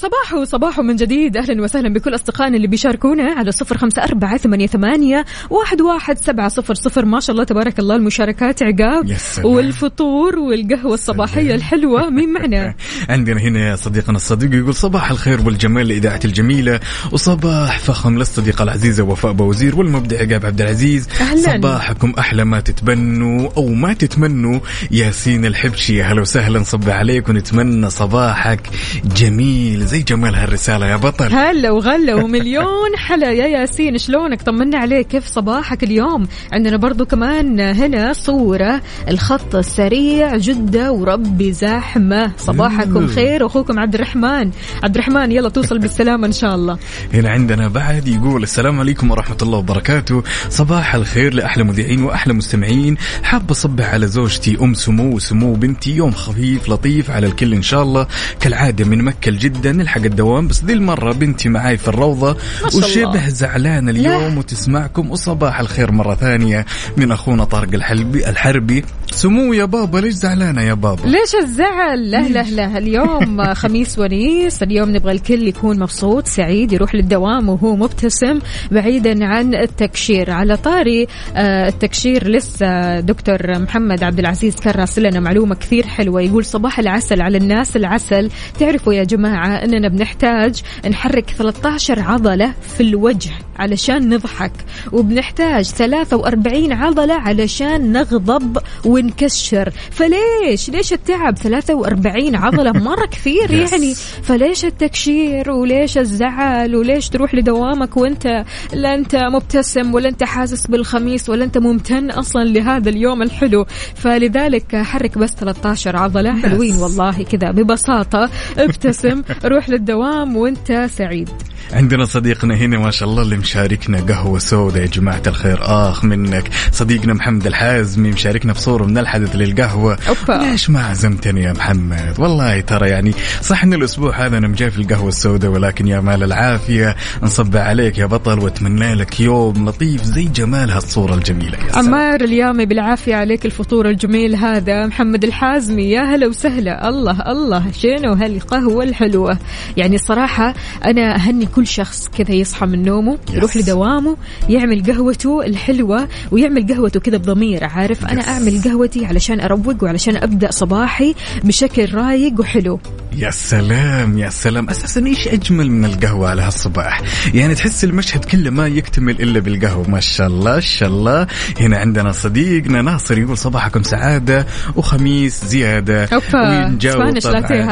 صباحو 0.08 0.44
صباحو 0.44 0.82
من 0.82 0.96
جديد. 0.96 1.38
أهلا 1.38 1.62
وسهلا 1.62 1.94
بكل 1.94 2.16
أصدقائنا 2.16 2.56
اللي 2.56 2.68
بيشاركونا 2.68 3.24
على 3.24 3.52
صفر 3.52 3.78
خمسة 3.78 4.04
أربعة 4.04 4.38
ثمانية, 4.38 4.68
ثمانية 4.68 5.26
واحد, 5.50 5.82
واحد 5.82 6.18
سبعة 6.18 6.50
صفر 6.50 6.74
صفر. 6.74 7.06
ما 7.06 7.20
شاء 7.20 7.34
الله 7.34 7.44
تبارك 7.44 7.80
الله 7.80 7.96
المشاركات 7.96 8.64
عقاب. 8.64 9.18
والفطور 9.44 10.40
والقهوة 10.40 10.94
الصباحية 10.94 11.56
الحلوة. 11.56 12.10
مين 12.10 12.34
معنا؟ 12.34 12.76
عندنا 13.10 13.42
هنا 13.42 13.76
صديقنا 13.76 14.16
الصديق 14.16 14.54
يقول 14.54 14.76
صباح 14.76 15.12
الخير 15.12 15.42
والجمال 15.42 15.88
لإذاعة 15.88 16.20
الجميلة 16.26 16.80
وصباح 17.12 17.80
فخم 17.80 18.18
للصديقة 18.18 18.64
العزيزة 18.64 19.04
وفاء 19.04 19.32
بوزير 19.32 19.80
والمبدع 19.80 20.18
عقاب 20.18 20.46
عبد 20.46 20.62
العزيز. 20.62 21.08
أهلاً. 21.22 21.58
صباحكم 21.58 22.14
أحلى 22.20 22.46
ما 22.46 22.60
تتبنوا 22.60 23.50
أو 23.58 23.68
ما 23.68 23.94
تتمنوا. 23.94 24.60
ياسين 24.92 25.46
الحبشي 25.46 25.98
يا 25.98 26.06
هلا 26.06 26.22
وسهلا 26.22 26.64
صب 26.64 26.90
عليك 26.90 27.30
ونتمنى 27.30 27.90
صباحك 27.90 28.70
جميل. 29.16 29.86
زي 29.86 29.97
زي 29.98 30.04
جمال 30.04 30.36
هالرسالة 30.36 30.86
يا 30.86 30.96
بطل. 30.96 31.34
هلا 31.34 31.72
وغلا 31.72 32.16
ومليون 32.16 32.98
حلا. 32.98 33.32
يا 33.32 33.48
ياسين 33.48 33.98
شلونك؟ 33.98 34.42
طمنا 34.42 34.78
عليك. 34.78 35.08
كيف 35.08 35.28
صباحك 35.28 35.84
اليوم؟ 35.84 36.28
عندنا 36.52 36.78
برضو 36.78 37.06
كمان 37.06 37.60
هنا 37.60 38.14
صورة. 38.14 38.82
الخط 39.10 39.56
السريع 39.56 40.38
جدة 40.38 40.92
وربي 40.92 41.54
زحمة 41.54 42.32
صباحكم. 42.38 43.08
خير. 43.08 43.46
أخوكم 43.46 43.80
عبد 43.80 43.96
الرحمن. 43.96 44.52
عبد 44.84 44.96
الرحمن 44.96 45.32
يلا 45.32 45.50
توصل 45.50 45.80
بالسلامة 45.80 46.28
إن 46.28 46.32
شاء 46.32 46.56
الله. 46.56 46.78
هنا 47.14 47.30
عندنا 47.30 47.68
بعد 47.68 48.08
يقول 48.08 48.44
السلام 48.44 48.80
عليكم 48.80 49.12
ورحمة 49.12 49.38
الله 49.42 49.58
وبركاته. 49.58 50.24
صباح 50.50 50.96
الخير 50.96 51.34
لأحلى 51.34 51.64
مذيعين 51.64 52.04
وأحلى 52.04 52.34
مستمعين. 52.34 52.98
حاب 53.24 53.52
أصبح 53.52 53.94
على 53.94 54.08
زوجتي 54.08 54.58
أم 54.62 54.74
سمو 54.74 55.16
وسمو 55.16 55.54
بنتي. 55.54 55.96
يوم 55.96 56.12
خفيف 56.12 56.70
لطيف 56.70 57.12
على 57.12 57.28
الكل 57.28 57.54
إن 57.54 57.62
شاء 57.62 57.84
الله. 57.84 58.08
كالعادة 58.40 58.86
من 58.86 59.04
مكة 59.04 59.32
لجدة 59.32 59.87
نلحق 59.88 60.06
الدوام 60.06 60.48
بس 60.48 60.64
ذي 60.64 60.74
المرة 60.74 61.14
بنتي 61.14 61.50
معاي 61.50 61.78
في 61.78 61.88
الروضة. 61.88 62.38
وشبه 62.76 63.30
زعلانة 63.30 63.92
اليوم 63.92 64.38
وتسمعكم 64.38 65.12
وصباح 65.12 65.60
الخير 65.60 65.92
مرة 65.92 66.16
ثانية 66.16 66.66
من 66.98 67.12
أخونا 67.12 67.44
طارق 67.44 67.74
الحلبي 67.74 68.30
الحربي. 68.30 68.84
سمو 69.12 69.54
يا 69.54 69.66
بابا 69.66 69.98
ليش 69.98 70.14
زعلانة 70.14 70.62
يا 70.62 70.74
بابا؟ 70.74 71.02
ليش 71.08 71.36
الزعل؟ 71.44 72.12
لا 72.12 72.28
لا 72.28 72.44
لا. 72.44 72.78
اليوم 72.78 73.44
خميس 73.62 74.00
ونيس 74.00 74.64
اليوم 74.64 74.90
نبغى 74.90 75.12
الكل 75.12 75.48
يكون 75.48 75.80
مبسوط 75.80 76.28
سعيد 76.28 76.74
يروح 76.74 76.96
للدوام 76.96 77.50
وهو 77.50 77.76
مبتسم 77.76 78.40
بعيدا 78.72 79.26
عن 79.26 79.56
التكشير. 79.56 80.32
على 80.32 80.58
طاري 80.58 81.08
آه، 81.36 81.68
التكشير 81.68 82.28
لسه 82.28 83.00
دكتور 83.00 83.60
محمد 83.60 84.04
عبد 84.04 84.20
العزيز 84.20 84.56
كان 84.56 84.86
لنا 84.98 85.20
معلومة 85.20 85.56
كثير 85.56 85.88
حلوة. 85.88 86.22
يقول 86.22 86.46
صباح 86.46 86.80
العسل 86.80 87.22
على 87.22 87.38
الناس 87.38 87.76
العسل. 87.76 88.30
تعرفوا 88.60 88.94
يا 88.94 89.04
جماعة 89.04 89.64
إننا 89.78 89.88
بنحتاج 89.88 90.62
نحرك 90.90 91.30
13 91.30 92.00
عضلة 92.00 92.54
في 92.78 92.84
الوجه 92.84 93.30
علشان 93.60 94.10
نضحك 94.14 94.52
وبنحتاج 94.92 95.66
43 95.66 96.74
عضلة 96.74 97.14
علشان 97.14 97.92
نغضب 97.92 98.58
ونكشر 98.86 99.70
فليش؟ 99.92 100.70
ليش 100.70 100.94
التعب؟ 100.94 101.38
43 101.38 102.36
عضلة 102.36 102.72
مرة 102.90 103.06
كثير. 103.06 103.52
يعني. 103.52 103.96
فليش 104.24 104.66
التكشير؟ 104.66 105.52
وليش 105.52 105.98
الزعل؟ 105.98 106.76
وليش 106.76 107.10
تروح 107.10 107.36
لدوامك 107.36 107.98
وانت 107.98 108.46
لا 108.74 108.96
انت 108.96 109.16
مبتسم 109.16 109.94
ولا 109.94 110.10
انت 110.10 110.24
حاسس 110.24 110.68
بالخميس 110.68 111.30
ولا 111.30 111.44
انت 111.44 111.58
ممتن 111.58 112.12
أصلا 112.12 112.44
لهذا 112.44 112.90
اليوم 112.90 113.22
الحلو؟ 113.22 113.66
فلذلك 113.96 114.76
حرك 114.76 115.18
بس 115.18 115.32
13 115.32 115.96
عضلة. 115.98 116.42
حلوين 116.42 116.76
والله 116.76 117.24
كذا. 117.24 117.52
ببساطة 117.52 118.30
ابتسم 118.58 119.22
روح 119.46 119.67
للدوام 119.70 120.38
وانت 120.38 120.88
سعيد. 120.90 121.30
عندنا 121.74 122.06
صديقنا 122.06 122.56
هنا 122.56 122.78
ما 122.78 122.92
شاء 122.92 123.10
الله 123.10 123.22
اللي 123.22 123.38
مشاركنا 123.38 124.02
قهوة 124.02 124.40
سوداء 124.40 124.82
يا 124.82 124.88
جماعة 124.88 125.22
الخير. 125.28 125.58
آخ 125.62 126.06
منك. 126.06 126.50
صديقنا 126.72 127.14
محمد 127.14 127.48
الحازمي 127.48 128.10
مشاركنا 128.10 128.54
في 128.54 128.62
صورة 128.62 128.86
من 128.86 128.98
الحدث 128.98 129.36
للقهوة. 129.36 129.98
أوبا. 130.10 130.44
ليش 130.44 130.70
ما 130.70 130.84
عزمتني 130.84 131.44
يا 131.44 131.54
محمد؟ 131.54 132.14
والله 132.20 132.60
ترى 132.60 132.90
يعني 132.90 133.14
صح 133.42 133.64
إن 133.64 133.74
الأسبوع 133.74 134.26
هذا 134.26 134.38
أنا 134.38 134.48
مجاي 134.48 134.72
في 134.72 134.80
القهوة 134.80 135.08
السوداء 135.08 135.52
ولكن 135.52 135.88
يا 135.88 136.00
مال 136.00 136.24
العافية 136.24 136.96
نصب 137.24 137.58
عليك 137.58 137.98
يا 137.98 138.06
بطل 138.06 138.40
وأتمنى 138.40 138.96
لك 138.96 139.20
يوم 139.20 139.70
لطيف 139.70 140.04
زي 140.04 140.24
جمال 140.24 140.72
هالصورة 140.72 141.14
الجميلة 141.14 141.58
يا. 141.58 141.78
عمار 141.78 142.22
اليامي 142.22 142.66
بالعافية 142.66 143.16
عليك 143.16 143.46
الفطور 143.46 143.90
الجميل 143.90 144.36
هذا. 144.36 144.86
محمد 144.86 145.24
الحازمي 145.24 145.90
يا 145.90 146.02
هلا 146.02 146.28
وسهلا. 146.28 146.90
الله 146.90 147.22
الله 147.32 147.72
شنو 147.72 148.14
هالقهوة 148.14 148.84
الحلوة؟ 148.84 149.38
يعني 149.78 149.98
صراحة 149.98 150.54
أنا 150.86 151.16
أهني 151.16 151.46
كل 151.58 151.68
شخص 151.68 152.08
كذا 152.18 152.32
يصحى 152.32 152.66
من 152.66 152.84
نومه 152.84 153.18
يروح 153.34 153.54
Yes. 153.54 153.58
لدوامه 153.58 154.18
يعمل 154.50 154.84
قهوته 154.84 155.46
الحلوة 155.46 156.08
ويعمل 156.32 156.68
قهوته 156.74 157.00
كذا 157.00 157.18
بضمير 157.18 157.64
عارف؟ 157.64 158.06
أنا 158.06 158.22
Yes. 158.22 158.28
أعمل 158.28 158.62
قهوتي 158.66 159.06
علشان 159.06 159.40
أروق 159.40 159.84
وعلشان 159.84 160.18
أبدأ 160.18 160.52
صباحي 160.52 161.16
بشكل 161.44 161.94
رايق 161.94 162.40
وحلو. 162.40 162.80
يا 163.18 163.32
سلام 163.32 164.18
يا 164.18 164.30
سلام. 164.30 164.70
أساسا 164.70 165.06
إيش 165.06 165.28
أجمل 165.28 165.72
من 165.72 165.86
القهوة 165.86 166.30
على 166.30 166.42
هالصباح؟ 166.42 167.02
يعني 167.34 167.56
تحس 167.56 167.84
المشهد 167.84 168.26
كله 168.26 168.50
ما 168.50 168.68
يكتمل 168.68 169.22
إلا 169.22 169.40
بالقهوة. 169.40 169.90
ما 169.90 170.00
شاء 170.00 170.28
الله 170.28 170.54
ما 170.56 170.60
شاء 170.60 170.90
الله. 170.90 171.28
هنا 171.60 171.78
عندنا 171.78 172.12
صديقنا 172.12 172.82
ناصر 172.82 173.18
يقول 173.20 173.38
صباحكم 173.38 173.84
سعادة 173.84 174.46
وخميس 174.76 175.46
زيادة. 175.46 176.04
أوبا، 176.04 176.30
طبعاً. 176.30 176.78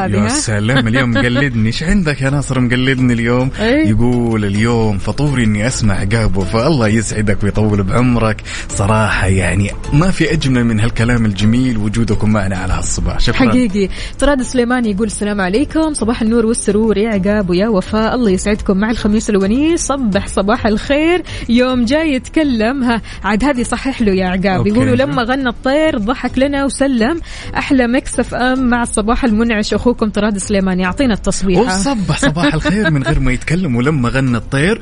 هذه، 0.05 0.23
يا؟ 0.23 0.27
سلام 0.27 0.87
اليوم 0.87 1.11
مقلدني. 1.11 1.67
إيش 1.67 1.83
عندك 1.83 2.21
يا 2.21 2.29
ناصر 2.29 2.59
مقلدني 2.59 3.13
اليوم؟ 3.13 3.51
أي. 3.65 3.89
يقول 3.89 4.45
اليوم 4.45 4.97
فطوري 4.97 5.43
إني 5.43 5.67
أسمع 5.67 5.93
عقابه 5.93 6.43
فالله 6.43 6.87
يسعدك 6.87 7.43
ويطول 7.43 7.83
بعمرك. 7.83 8.41
صراحة 8.69 9.27
يعني 9.27 9.71
ما 9.93 10.11
في 10.11 10.33
أجمل 10.33 10.63
من 10.63 10.79
هالكلام 10.79 11.25
الجميل 11.25 11.77
وجودكم 11.77 12.29
معنا 12.29 12.57
على 12.57 12.73
هالصباح. 12.73 13.19
شكرا. 13.19 13.37
حقيقي. 13.37 13.89
طراد 14.19 14.41
سليمان 14.41 14.85
يقول 14.85 15.07
السلام 15.07 15.41
عليكم. 15.41 15.93
صباح 15.93 16.21
النور 16.21 16.45
والسرور 16.45 16.97
يا 16.97 17.09
عقاب 17.09 17.49
ويا 17.49 17.67
وفاء. 17.67 18.15
الله 18.15 18.29
يسعدكم 18.29 18.77
مع 18.77 18.91
الخميس 18.91 19.29
الونيس 19.29 19.81
صبح 19.81 20.27
صباح 20.27 20.65
الخير. 20.65 21.23
يوم 21.49 21.85
جاي 21.85 22.13
يتكلم 22.13 22.83
ها 22.83 23.01
عاد 23.23 23.43
هذه 23.43 23.63
صحح 23.63 24.01
له 24.01 24.11
يا 24.11 24.27
عقاب. 24.27 24.67
يقولوا 24.67 24.95
لما 24.95 25.23
غنى 25.23 25.49
الطير 25.49 25.97
ضحك 25.97 26.37
لنا 26.37 26.65
وسلم. 26.65 27.21
أحلى 27.57 27.87
Mix 27.87 28.33
FM 28.33 28.69
مع 28.69 28.83
الصباح 28.83 29.23
المنعش. 29.23 29.73
أخوكم 29.73 30.09
طراد 30.09 30.37
سليمان 30.37 30.79
يعطينا 30.79 31.13
التصبيحه 31.13 31.61
وصبح 31.61 32.17
صباح 32.17 32.53
الخير 32.53 32.91
من 32.91 33.03
غير 33.03 33.19
ما 33.19 33.31
يتكلم. 33.31 33.54
ولما 33.63 34.09
غنى 34.09 34.37
الطير 34.37 34.81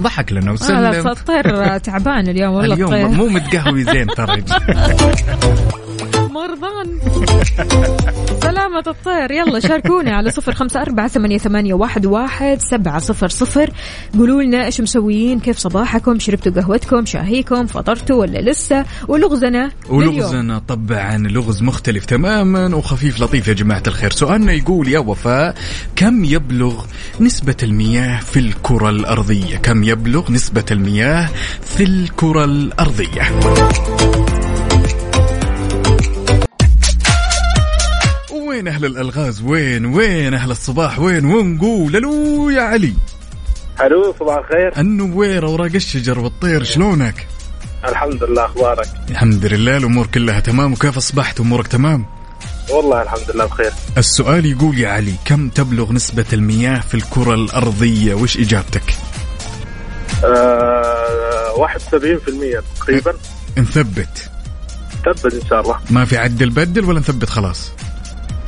ضحك 0.00 0.32
لنا 0.32 0.50
آه 0.50 0.52
وسلم 0.52 1.08
الطير 1.08 1.78
تعبان 1.78 2.28
اليوم 2.28 2.54
والله 2.54 2.74
اليوم 2.74 2.94
الطير 2.94 3.08
مو 3.08 3.28
متقهوي 3.28 3.84
زين 3.84 4.06
ترى. 4.06 4.44
مرضان. 6.34 6.98
سلامة 8.42 8.84
الطير. 8.86 9.30
يلا 9.30 9.60
شاركونا 9.60 10.16
على 10.16 10.30
صفر 10.30 10.52
خمسة 10.52 10.82
أربعة 10.82 11.08
ثمانية, 11.08 11.38
ثمانية 11.38 11.74
واحد, 11.74 12.06
واحد 12.06 12.60
سبعة 12.60 12.98
صفر 12.98 13.28
صفر. 13.28 13.70
قولوا 14.18 14.42
لنا 14.42 14.64
إيش 14.64 14.80
مسويين 14.80 15.40
كيف 15.40 15.58
صباحكم 15.58 16.18
شربتوا 16.18 16.52
قهوتكم 16.52 17.06
شاهيكم 17.06 17.66
فطرتوا 17.66 18.16
ولا 18.16 18.38
لسه؟ 18.38 18.84
ولغزنا. 19.08 19.70
ولغزنا 19.88 20.58
طبعا. 20.58 21.16
لغز 21.16 21.62
مختلف 21.62 22.04
تماما 22.04 22.76
وخفيف 22.76 23.20
لطيف 23.20 23.48
يا 23.48 23.52
جماعة 23.52 23.82
الخير. 23.86 24.10
سؤالنا 24.10 24.52
يقول 24.52 24.88
يا 24.88 24.98
وفاء 24.98 25.54
كم 25.96 26.24
يبلغ 26.24 26.84
نسبة 27.20 27.56
المياه 27.62 28.20
في 28.20 28.38
الكرة 28.38 28.90
الأرضية؟ 28.90 29.56
كم 29.56 29.84
يبلغ 29.84 30.32
نسبة 30.32 30.64
المياه 30.70 31.30
في 31.62 31.82
الكرة 31.84 32.44
الأرضية؟ 32.44 33.22
وين 38.54 38.68
أهل 38.68 38.84
الألغاز؟ 38.84 39.42
وين 39.42 39.86
وين 39.86 40.34
أهل 40.34 40.50
الصباح؟ 40.50 40.98
وين 40.98 41.24
ونقول 41.24 41.96
ألو 41.96 42.50
يا 42.50 42.62
علي. 42.62 42.94
ألو 43.80 44.14
صباح 44.20 44.36
الخير. 44.36 44.80
النوير 44.80 45.46
أوراق 45.46 45.70
الشجر 45.74 46.18
والطير؟ 46.18 46.64
شلونك؟ 46.64 47.26
الحمد 47.84 48.24
لله 48.24 48.44
أخبارك؟ 48.44 48.88
الحمد 49.10 49.46
لله 49.46 49.76
الأمور 49.76 50.06
كلها 50.06 50.40
تمام. 50.40 50.72
وكيف 50.72 50.96
أصبحت؟ 50.96 51.40
أمورك 51.40 51.66
تمام؟ 51.66 52.06
والله 52.70 53.02
الحمد 53.02 53.30
لله 53.34 53.44
بخير. 53.44 53.72
السؤال 53.98 54.46
يقول 54.46 54.78
يا 54.78 54.88
علي 54.88 55.14
كم 55.24 55.48
تبلغ 55.48 55.92
نسبة 55.92 56.26
المياه 56.32 56.80
في 56.80 56.94
الكرة 56.94 57.34
الأرضية؟ 57.34 58.14
وش 58.14 58.36
إجابتك؟ 58.38 58.96
آه 60.24 61.52
71% 61.56 62.62
تقريبا. 62.80 63.14
نثبت. 63.58 64.30
ثبت 65.04 65.34
إن 65.34 65.48
شاء 65.50 65.60
الله. 65.60 65.78
ما 65.90 66.04
في 66.04 66.16
عدل 66.16 66.50
بدل 66.50 66.84
ولا 66.84 67.00
نثبت 67.00 67.30
خلاص؟ 67.30 67.72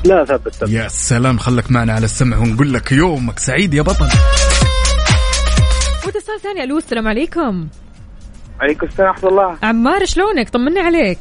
لا 0.05 0.25
ثبت 0.25 0.55
ثبت 0.55 0.71
يا 0.71 0.89
سلام 0.89 1.39
خلك 1.39 1.71
معنا 1.71 1.93
على 1.93 2.05
السمع 2.05 2.39
ونقول 2.39 2.73
لك 2.73 2.93
يومك 2.93 3.39
سعيد 3.39 3.75
يا 3.75 3.83
بطل. 3.83 4.09
واتصال 6.07 6.41
ثاني 6.43 6.65
ألو 6.65 6.79
السلام 6.79 7.09
عليكم. 7.09 7.69
عليكم 8.61 8.87
السلام 8.87 9.09
ورحمه 9.09 9.29
الله. 9.29 9.57
عمار 9.63 10.05
شلونك؟ 10.05 10.49
طمنا 10.49 10.81
عليك. 10.81 11.19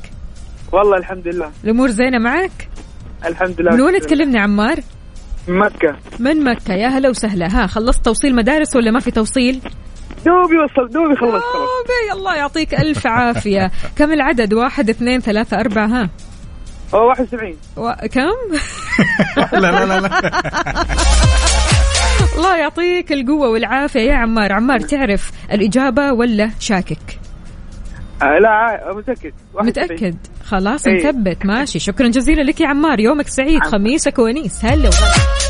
والله 0.72 0.98
الحمد 0.98 1.28
لله. 1.28 1.52
الأمور 1.64 1.90
زينة 1.90 2.20
معك؟ 2.20 2.70
الحمد 3.26 3.62
لله 3.62 3.72
من 3.72 3.82
وين 3.82 4.00
تكلمني 4.00 4.40
عمار؟ 4.40 4.80
من 5.48 5.60
مكة. 5.60 5.96
من 6.20 6.44
مكة؟ 6.44 6.74
يا 6.74 6.88
هلا 6.88 7.10
وسهلا. 7.10 7.48
ها 7.48 7.68
خلصت 7.68 8.06
توصيل 8.06 8.36
مدارس 8.36 8.76
ولا 8.76 8.92
ما 8.92 9.00
في 9.00 9.12
توصيل؟ 9.12 9.62
دوبي 10.26 10.58
وصل 10.58 10.94
دوبي 10.94 11.16
خلصت. 11.16 11.46
أوبي 11.56 12.20
الله 12.20 12.36
يعطيك 12.36 12.74
ألف 12.74 13.08
عافية. 13.08 13.72
كم 13.96 14.12
العدد؟ 14.12 14.54
واحد 14.54 14.90
اثنين 14.90 15.20
ثلاثة 15.20 15.60
أربعة 15.60 15.88
ها؟ 15.88 16.10
هو 16.93 17.08
71 17.08 17.56
و... 17.78 17.93
كم؟ 18.12 18.58
لا 19.54 19.71
لا 19.71 19.86
لا, 19.86 20.00
لا. 20.00 20.10
الله 22.36 22.58
يعطيك 22.58 23.12
القوة 23.12 23.50
والعافية 23.50 24.00
يا 24.02 24.15
عمار. 24.15 24.54
عمار 24.54 24.80
تعرف 24.80 25.32
الإجابة 25.52 26.12
ولا 26.12 26.52
شاكك؟ 26.60 27.19
آه 28.21 28.39
لا 28.39 28.82
71. 28.86 29.32
متأكد. 29.56 30.15
خلاص 30.45 30.88
إيه. 30.88 31.10
نثبت 31.10 31.45
ماشي. 31.45 31.80
شكرا 31.80 32.08
جزيلا 32.08 32.41
لك 32.41 32.62
يا 32.62 32.67
عمار. 32.67 33.00
يومك 33.00 33.28
سعيد 33.28 33.63
خميسك 33.63 34.19
ونيس. 34.19 34.65
هلا 34.65 34.89
وغلا. 34.89 35.45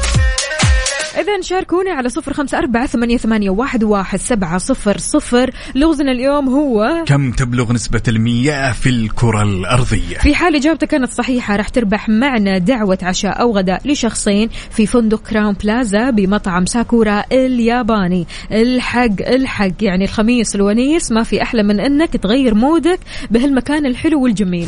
إذا 1.16 1.42
شاركوني 1.42 1.90
على 1.90 2.10
صفر 2.10 2.34
خمسة 2.34 2.58
أربعة 2.58 2.86
ثمانية, 2.86 3.18
ثمانية 3.18 3.50
واحد, 3.50 3.84
واحد 3.84 4.20
سبعة 4.20 4.58
صفر 4.58 4.98
صفر. 4.98 5.52
لغزنا 5.76 6.12
اليوم 6.12 6.50
هو 6.50 7.04
كم 7.08 7.32
تبلغ 7.32 7.74
نسبة 7.74 8.02
المياه 8.08 8.72
في 8.72 8.90
الكرة 8.90 9.44
الأرضية؟ 9.44 10.18
في 10.18 10.36
حال 10.36 10.56
إجابتك 10.56 10.88
كانت 10.88 11.12
صحيحة 11.12 11.56
راح 11.56 11.70
تربح 11.70 12.10
معنا 12.10 12.58
دعوة 12.58 12.98
عشاء 13.02 13.42
أو 13.42 13.58
غداء 13.58 13.88
لشخصين 13.88 14.50
في 14.72 14.88
فندق 14.88 15.22
Crowne 15.22 15.56
Plaza 15.64 16.10
بمطعم 16.10 16.66
ساكورا 16.66 17.24
الياباني. 17.32 18.28
الحق 18.52 19.22
الحق 19.22 19.72
يعني 19.82 20.04
الخميس 20.04 20.56
الونيس 20.56 21.12
ما 21.12 21.24
في 21.24 21.42
أحلى 21.42 21.64
من 21.64 21.80
أنك 21.80 22.18
تغير 22.18 22.54
mood 22.54 22.90
ك 22.90 23.00
بهالمكان 23.32 23.86
الحلو 23.86 24.24
والجميل. 24.24 24.68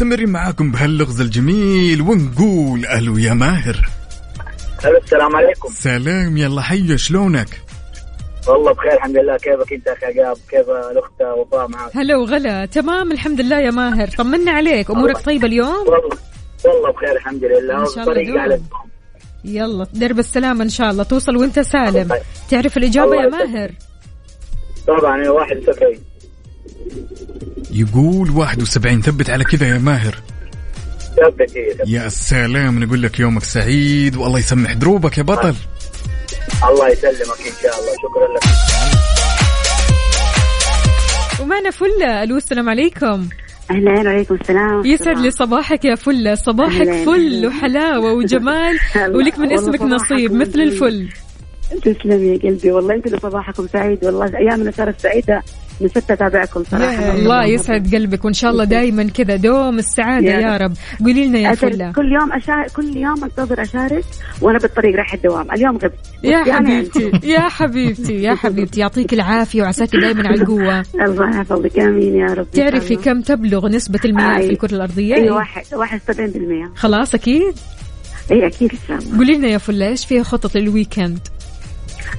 ومستمرين 0.00 0.28
معاكم 0.28 0.72
بهاللغز 0.72 1.20
الجميل 1.20 2.00
ونقول 2.02 2.86
ألو 2.86 3.18
يا 3.18 3.34
ماهر. 3.34 3.88
ألو 4.84 4.98
السلام 4.98 5.36
عليكم. 5.36 5.68
سلام 5.68 6.36
يلا 6.36 6.62
حيو 6.62 6.96
شلونك؟ 6.96 7.62
والله 8.48 8.72
بخير 8.72 8.92
الحمد 8.92 9.16
لله. 9.16 9.36
كيفك 9.36 9.72
أنت 9.72 9.88
أخي 9.88 10.06
عقاب؟ 10.06 10.36
كيف 10.50 10.68
الأخت 10.92 11.38
وفاء 11.38 11.68
معك؟ 11.68 11.96
هلا 11.96 12.16
وغلا. 12.16 12.66
تمام 12.66 13.12
الحمد 13.12 13.40
لله 13.40 13.60
يا 13.60 13.70
ماهر. 13.70 14.08
طمنا 14.08 14.52
عليك. 14.52 14.90
أمورك 14.90 15.18
طيبة 15.18 15.46
اليوم؟ 15.46 15.68
والله 15.68 16.18
والله 16.64 16.92
بخير 16.92 17.12
الحمد 17.12 17.44
لله. 17.44 17.80
إن 17.80 17.86
شاء 17.86 18.10
الله 18.10 18.60
يلا 19.44 19.86
درب 19.92 20.18
السلامة 20.18 20.64
إن 20.64 20.68
شاء 20.68 20.90
الله. 20.90 21.02
توصل 21.02 21.36
وأنت 21.36 21.60
سالم. 21.60 22.08
تعرف 22.50 22.76
الإجابة 22.76 23.14
يا. 23.14 23.28
ماهر؟ 23.28 23.70
طبعا 24.86 25.28
71 25.28 25.98
يقول 27.70 28.30
71 28.30 29.02
ثبت 29.02 29.30
على 29.30 29.44
كذا 29.44 29.66
يا 29.68 29.78
ماهر 29.78 30.14
ثبت. 31.16 31.52
يا 31.86 32.08
سلام 32.08 32.84
نقول 32.84 33.02
لك 33.02 33.20
يومك 33.20 33.44
سعيد 33.44 34.16
والله 34.16 34.38
يسمح 34.38 34.72
دروبك 34.72 35.18
يا 35.18 35.22
بطل 35.22 35.54
الله 36.70 36.88
يسلمك 36.88 37.40
إن 37.40 37.52
شاء 37.62 37.72
الله 37.80 37.92
شكرا 38.02 38.28
لك 38.36 38.42
ومعنا 41.40 41.70
فلة 41.70 42.22
ألو 42.22 42.36
السلام 42.36 42.68
عليكم 42.68 43.28
أهلا 43.70 43.90
وعليكم 43.92 44.34
السلام 44.34 44.86
يسعد 44.86 45.18
لي 45.18 45.30
صباحك 45.30 45.84
يا 45.84 45.94
فلة 45.94 46.34
صباحك. 46.34 46.90
فل 47.06 47.46
وحلاوة 47.46 48.12
وجمال. 48.12 48.78
ولك 49.16 49.38
من 49.38 49.52
اسمك 49.52 49.82
نصيب 49.82 50.32
مثل. 50.32 50.60
الفل 50.60 51.08
تسلم 51.82 52.24
يا 52.34 52.38
قلبي 52.38 52.72
والله 52.72 52.94
انت 52.94 53.22
صباحكم 53.22 53.66
سعيد 53.66 54.04
والله 54.04 54.38
أيامنا 54.38 54.70
صارت 54.70 55.00
سعيدة 55.00 55.42
من 55.80 55.88
ستة 55.88 56.12
أتابعكم 56.12 56.64
صراحة. 56.64 57.12
الله 57.12 57.44
يسعد 57.44 57.94
قلبك 57.94 58.24
وإن 58.24 58.32
شاء 58.32 58.50
الله 58.50 58.64
دائما 58.64 59.04
كذا. 59.04 59.36
دوم 59.36 59.78
السعادة 59.78 60.30
يا 60.30 60.40
يا 60.40 60.56
رب. 60.56 60.72
قولي 61.00 61.26
لنا 61.26 61.38
يا 61.38 61.54
فلة. 61.54 61.92
كل 61.92 62.12
يوم 62.12 62.32
أشارك 62.32 62.70
كل 62.70 62.96
يوم 62.96 63.24
أنتظر 63.24 63.62
أشارك 63.62 64.04
وأنا 64.40 64.58
بالطريق 64.58 64.96
رايح 64.96 65.14
الدوام. 65.14 65.52
اليوم 65.52 65.76
غبت. 65.76 65.94
يا 66.24 66.54
حبيبتي 66.54 67.10
يا 67.24 67.40
حبيبتي 67.40 68.22
يا 68.22 68.34
حبيبتي. 68.34 68.80
يعطيك 68.80 69.12
العافية 69.12 69.62
وعساكي 69.62 69.98
دائما 69.98 70.28
على 70.28 70.40
القوة. 70.40 70.84
الله 70.94 71.30
يحفظك. 71.30 71.78
آمين 71.78 72.16
يا 72.16 72.34
رب. 72.34 72.50
تعرفي. 72.50 72.96
كم 72.96 73.20
تبلغ 73.20 73.68
نسبة 73.68 74.00
المياه. 74.04 74.38
في 74.38 74.50
الكرة 74.50 74.74
الأرضية؟ 74.74 75.14
اي 75.14 75.30
واحد 75.30 75.62
واحد 75.72 76.00
70% 76.00 76.70
خلاص 76.74 77.14
أكيد؟ 77.14 77.54
اي 78.32 78.46
أكيد 78.46 78.70
إن 78.72 78.78
شاء 78.88 78.98
الله. 78.98 79.18
قولي 79.18 79.36
لنا 79.36 79.48
يا 79.48 79.58
فلة 79.58 79.88
إيش 79.88 80.06
فيها 80.06 80.22
خطط 80.22 80.56
لل 80.56 80.68
weekend؟ 80.68 81.18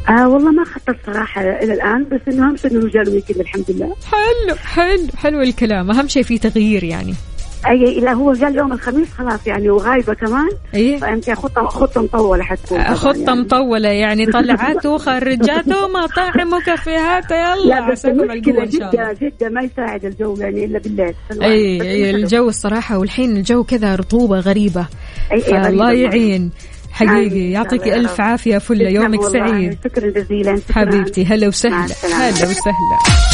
آه 0.10 0.30
والله 0.30 0.52
ما 0.52 0.64
خطط 0.66 0.96
صراحة 1.06 1.42
إلى 1.42 1.74
الآن 1.74 2.04
بس 2.12 2.20
إنه 2.28 2.50
امس 2.50 2.66
انه 2.66 2.90
جاء 2.90 3.04
الويكند 3.04 3.40
الحمد 3.40 3.66
لله. 3.70 3.96
حلو 4.12 4.56
حلو 4.56 5.08
حلو 5.18 5.42
الكلام. 5.42 5.92
أهم 5.92 6.08
شيء 6.08 6.24
في 6.24 6.38
تغيير 6.38 6.84
يعني. 6.84 7.14
أي 7.68 8.00
لا 8.00 8.14
هو 8.14 8.34
جاء 8.34 8.50
اليوم 8.50 8.74
الخميس 8.74 9.08
خلاص 9.18 9.48
يعني 9.48 9.70
وغايبة 9.70 10.14
كمان. 10.14 10.50
إيه. 10.74 10.98
فأنت 10.98 11.30
خطة 11.32 11.62
خطة 11.68 12.02
مطولة 12.02 12.44
حتكون 12.44 12.84
خطة 12.84 13.18
يعني. 13.20 13.42
مطولة 13.42 13.90
يعني 13.90 14.26
طلعات 14.38 14.86
وخرجات 14.86 15.68
ومطاعم 15.68 16.54
وكافيهات 16.54 17.32
يلا 17.32 17.66
لا 17.66 17.92
بس 17.92 18.06
الله. 18.06 18.36
جدة 18.36 19.14
جدة 19.22 19.50
ما 19.50 19.62
يساعد 19.62 20.06
الجو 20.06 20.36
يعني 20.40 20.66
إلا 20.66 20.80
بالليل. 20.80 21.14
أي 21.42 21.82
أي. 21.82 22.10
الجو 22.10 22.50
الصراحة 22.50 22.98
والحين 22.98 23.38
الجو 23.38 23.64
كذا 23.64 23.96
رطوبة 23.96 24.40
غريبة. 24.40 24.86
أي- 25.32 25.54
أي 25.54 25.76
مرة. 25.76 25.92
يعين. 25.92 26.52
حقيقي. 26.94 27.52
يعطيك. 27.52 27.88
عافية 28.20 28.58
فلة 28.58 28.86
تسلم 28.86 28.96
يومك. 28.96 29.22
سعيد 29.32 29.78
شكرا 29.84 30.10
جزيلا 30.10 30.56
شكراً. 30.56 30.76
حبيبتي 30.76 31.26
هلا 31.26 31.48
وسهلا. 31.48 31.86
هلا 32.04 32.30
وسهلا 32.30 33.31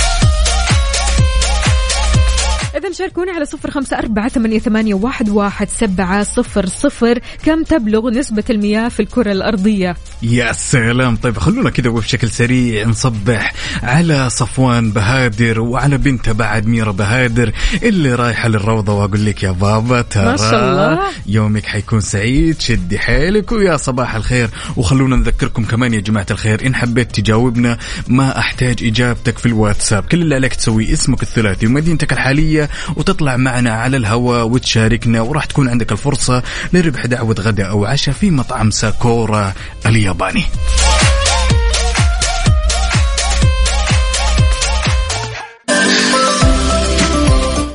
إذا 2.87 2.95
شاركونا 2.95 3.31
على 3.31 3.45
صفر 3.45 3.71
خمسة 3.71 3.99
أربعة 3.99 4.29
ثمانية, 4.29 4.59
ثمانية 4.59 4.93
واحد, 4.93 5.29
واحد 5.29 5.69
سبعة 5.69 6.23
صفر 6.23 6.65
صفر. 6.65 7.19
كم 7.45 7.63
تبلغ 7.63 8.09
نسبة 8.09 8.43
المياه 8.49 8.89
في 8.89 8.99
الكرة 8.99 9.31
الأرضية؟ 9.31 9.95
يا 10.21 10.51
سلام. 10.51 11.15
طيب 11.15 11.37
خلونا 11.37 11.69
كذا 11.69 11.89
وبشكل 11.89 12.29
سريع 12.29 12.87
نصبح 12.87 13.53
على 13.83 14.29
صفوان 14.29 14.91
بهادر 14.91 15.59
وعلى 15.59 15.97
بنته 15.97 16.31
بعد 16.31 16.67
ميرا 16.67 16.91
بهادر 16.91 17.51
اللي 17.83 18.15
رايحة 18.15 18.49
للروضة 18.49 18.93
وأقول 18.93 19.25
لك 19.25 19.43
يا 19.43 19.51
بابا 19.51 20.01
ترى 20.01 20.25
ما 20.25 20.37
شاء 20.37 20.69
الله. 20.69 20.99
يومك 21.25 21.65
حيكون 21.65 21.99
سعيد. 21.99 22.61
شدي 22.61 22.99
حيلك 22.99 23.51
ويا 23.51 23.77
صباح 23.77 24.15
الخير. 24.15 24.49
وخلونا 24.77 25.15
نذكركم 25.15 25.65
كمان 25.65 25.93
يا 25.93 25.99
جماعة 25.99 26.27
الخير 26.31 26.65
إن 26.65 26.75
حبيت 26.75 27.15
تجاوبنا 27.15 27.77
ما 28.07 28.39
أحتاج 28.39 28.83
إجابتك 28.83 29.37
في 29.37 29.45
الواتساب. 29.45 30.03
كل 30.03 30.21
اللي 30.21 30.35
عليك 30.35 30.55
تسويه 30.55 30.93
اسمك 30.93 31.23
الثلاثي 31.23 31.67
ومدينتك 31.67 32.13
الحالية 32.13 32.69
وتطلع 32.95 33.37
معنا 33.37 33.71
على 33.71 33.97
الهواء 33.97 34.45
وتشاركنا 34.47 35.21
وراح 35.21 35.45
تكون 35.45 35.69
عندك 35.69 35.91
الفرصة 35.91 36.43
لربح 36.73 37.05
دعوة 37.05 37.35
غداء 37.39 37.69
أو 37.69 37.85
عشاء 37.85 38.15
في 38.15 38.31
مطعم 38.31 38.71
ساكورا 38.71 39.53
الياباني. 39.85 40.43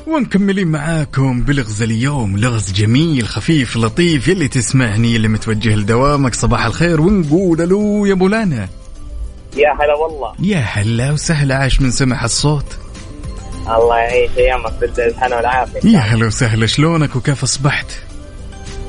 ومكملين 0.07 0.69
معاكم 0.69 1.43
بلغز 1.43 1.83
اليوم 1.83 2.37
لغز 2.37 2.73
جميل 2.73 3.29
خفيف 3.29 3.77
لطيف 3.77 4.29
يلي 4.29 4.49
تسمعني 4.49 5.17
اللي 5.17 5.29
متوجه 5.29 5.75
لدوامك. 5.75 6.35
صباح 6.35 6.65
الخير 6.65 7.01
ونقول 7.01 7.61
ألو 7.61 8.07
يا 8.07 8.15
مولانا 8.15 8.69
يا 9.57 9.73
هلا 9.81 9.95
والله. 9.95 10.35
يا 10.39 10.59
هلا 10.59 11.13
وسهلا 11.13 11.57
عاش 11.57 11.81
من 11.81 11.91
سمع 11.91 12.25
الصوت. 12.25 12.79
الله 13.69 13.97
يعيش 13.97 14.31
أيامك 14.39 14.73
بالحنا 14.81 15.37
والعافية. 15.37 15.91
يا 15.91 15.99
هلا 15.99 16.27
وسهلا 16.27 16.67
شلونك 16.67 17.17
وكيف 17.17 17.43
أصبحت؟ 17.43 17.87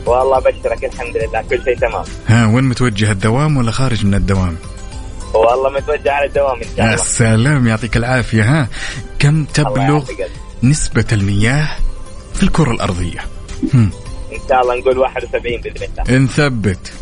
والله 0.06 0.38
أبشرك 0.38 0.86
الحمد 0.86 1.18
لله 1.18 1.42
كل 1.50 1.64
شيء 1.64 1.78
تمام. 1.78 2.06
ها 2.28 2.46
وين 2.46 2.64
متوجه 2.64 3.12
الدوام 3.12 3.58
ولا 3.58 3.72
خارج 3.72 4.06
من 4.06 4.14
الدوام؟ 4.14 4.56
والله 5.34 5.70
متوجه 5.70 6.12
على 6.12 6.26
الدوام 6.26 6.58
إن 6.58 6.68
شاء 6.78 6.86
يا 6.86 6.94
الله. 6.94 7.04
سلام 7.04 7.68
يعطيك 7.68 7.98
العافية 7.98 8.44
ها. 8.44 8.68
كم 9.20 9.46
تبلغ. 9.46 10.04
نسبة 10.64 11.06
المياه 11.12 11.70
في 12.34 12.44
الكرة 12.44 12.72
الأرضية؟ 12.72 13.20
هم. 13.74 13.92
إن 14.34 14.40
شاء 14.50 14.62
الله 14.62 14.80
نقول 14.80 14.98
71 14.98 15.62
بإذن 15.62 15.88
الله. 16.08 16.18
نثبت. 16.20 16.94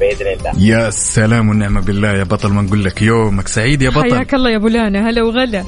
بإذن 0.00 0.26
الله. 0.26 0.52
يا 0.58 0.90
سلام 0.90 1.48
والنعمة 1.48 1.80
بالله 1.80 2.08
يا 2.08 2.24
بطل 2.24 2.48
ما 2.48 2.62
نقول 2.62 2.84
لك 2.84 3.02
يومك 3.02 3.48
سعيد 3.48 3.82
يا 3.82 3.90
بطل. 3.90 4.14
حياك 4.14 4.34
الله 4.34 4.50
يا 4.50 4.58
بولانا 4.58 5.10
هلا 5.10 5.22
وغلا. 5.22 5.64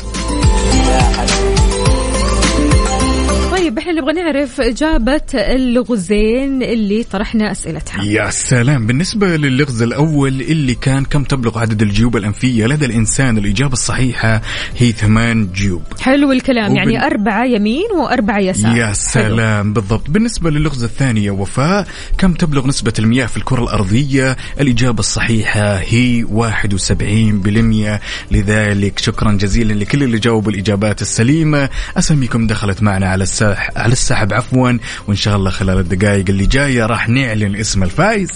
طيب 3.71 3.79
إحنا 3.79 3.93
نبغى 3.93 4.13
نعرف 4.13 4.61
إجابة 4.61 5.21
اللغزين 5.35 6.63
اللي 6.63 7.03
طرحنا 7.05 7.53
أسئلتها. 7.53 8.05
يا 8.05 8.31
سلام. 8.31 8.87
بالنسبة 8.87 9.37
للغز 9.37 9.83
الأول 9.83 10.41
اللي 10.41 10.75
كان 10.75 11.05
كم 11.05 11.25
تبلغ 11.25 11.59
عدد 11.59 11.83
الجيوب 11.83 12.17
الأنفية 12.17 12.67
لدى 12.67 12.87
الإنسان؟ 12.87 13.39
الإجابة 13.39 13.73
الصحيحة 13.73 14.43
هي 14.77 14.93
ثمان 14.93 15.49
جيوب. 15.55 15.83
حلو 16.01 16.33
الكلام. 16.33 16.65
وبال- 16.73 16.77
يعني 16.77 17.07
أربعة 17.07 17.45
يمين 17.45 17.87
وأربعة 17.99 18.39
يسار. 18.39 18.77
يا 18.77 18.85
حلو. 18.85 18.95
سلام. 18.95 19.73
بالضبط. 19.73 20.11
بالنسبة 20.11 20.51
للغز 20.51 20.85
الثاني 20.85 21.25
يا 21.25 21.33
وفاء 21.33 21.87
كم 22.19 22.33
تبلغ 22.35 22.67
نسبة 22.67 22.93
المياه 22.99 23.27
في 23.27 23.37
الكرة 23.37 23.63
الأرضية؟ 23.63 24.37
الإجابة 24.61 24.99
الصحيحة 25.01 25.75
هي 25.77 26.25
71% 26.25 28.01
لذلك 28.31 28.99
شكرا 28.99 29.33
جزيلا 29.33 29.73
لكل 29.73 30.03
اللي 30.03 30.19
جاوبوا 30.19 30.53
الإجابات 30.53 31.03
السليمة. 31.03 31.69
أساميكم 31.97 32.47
دخلت 32.47 32.83
معنا 32.83 33.07
على 33.09 33.23
الساح 33.23 33.60
على 33.77 33.93
السحب 33.93 34.33
عفوا. 34.33 34.73
وإن 35.09 35.17
شاء 35.17 35.37
الله 35.37 35.51
خلال 35.51 35.79
الدقائق 35.79 36.25
اللي 36.29 36.47
جاية 36.47 36.87
راح 36.87 37.09
نعلن 37.09 37.57
اسم 37.57 37.83
الفائز 37.83 38.31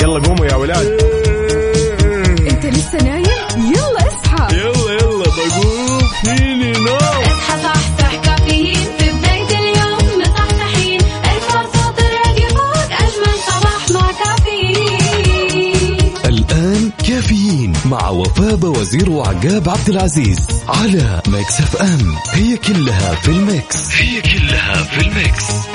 يلا 0.00 0.18
قوموا 0.18 0.46
يا 0.46 0.54
ولاد. 0.54 0.97
وفاء 18.38 18.70
وزير 18.70 19.10
وعقاب 19.10 19.68
عبد 19.68 19.88
العزيز 19.88 20.38
على 20.68 21.22
Mix 21.28 21.60
FM. 21.60 22.14
هي 22.32 22.56
كلها 22.56 23.14
في 23.14 23.28
ال 23.28 23.42
Mix. 23.42 23.96
هي 23.96 24.20
كلها 24.20 24.82
في 24.82 25.00
ال 25.00 25.14
Mix. 25.14 25.68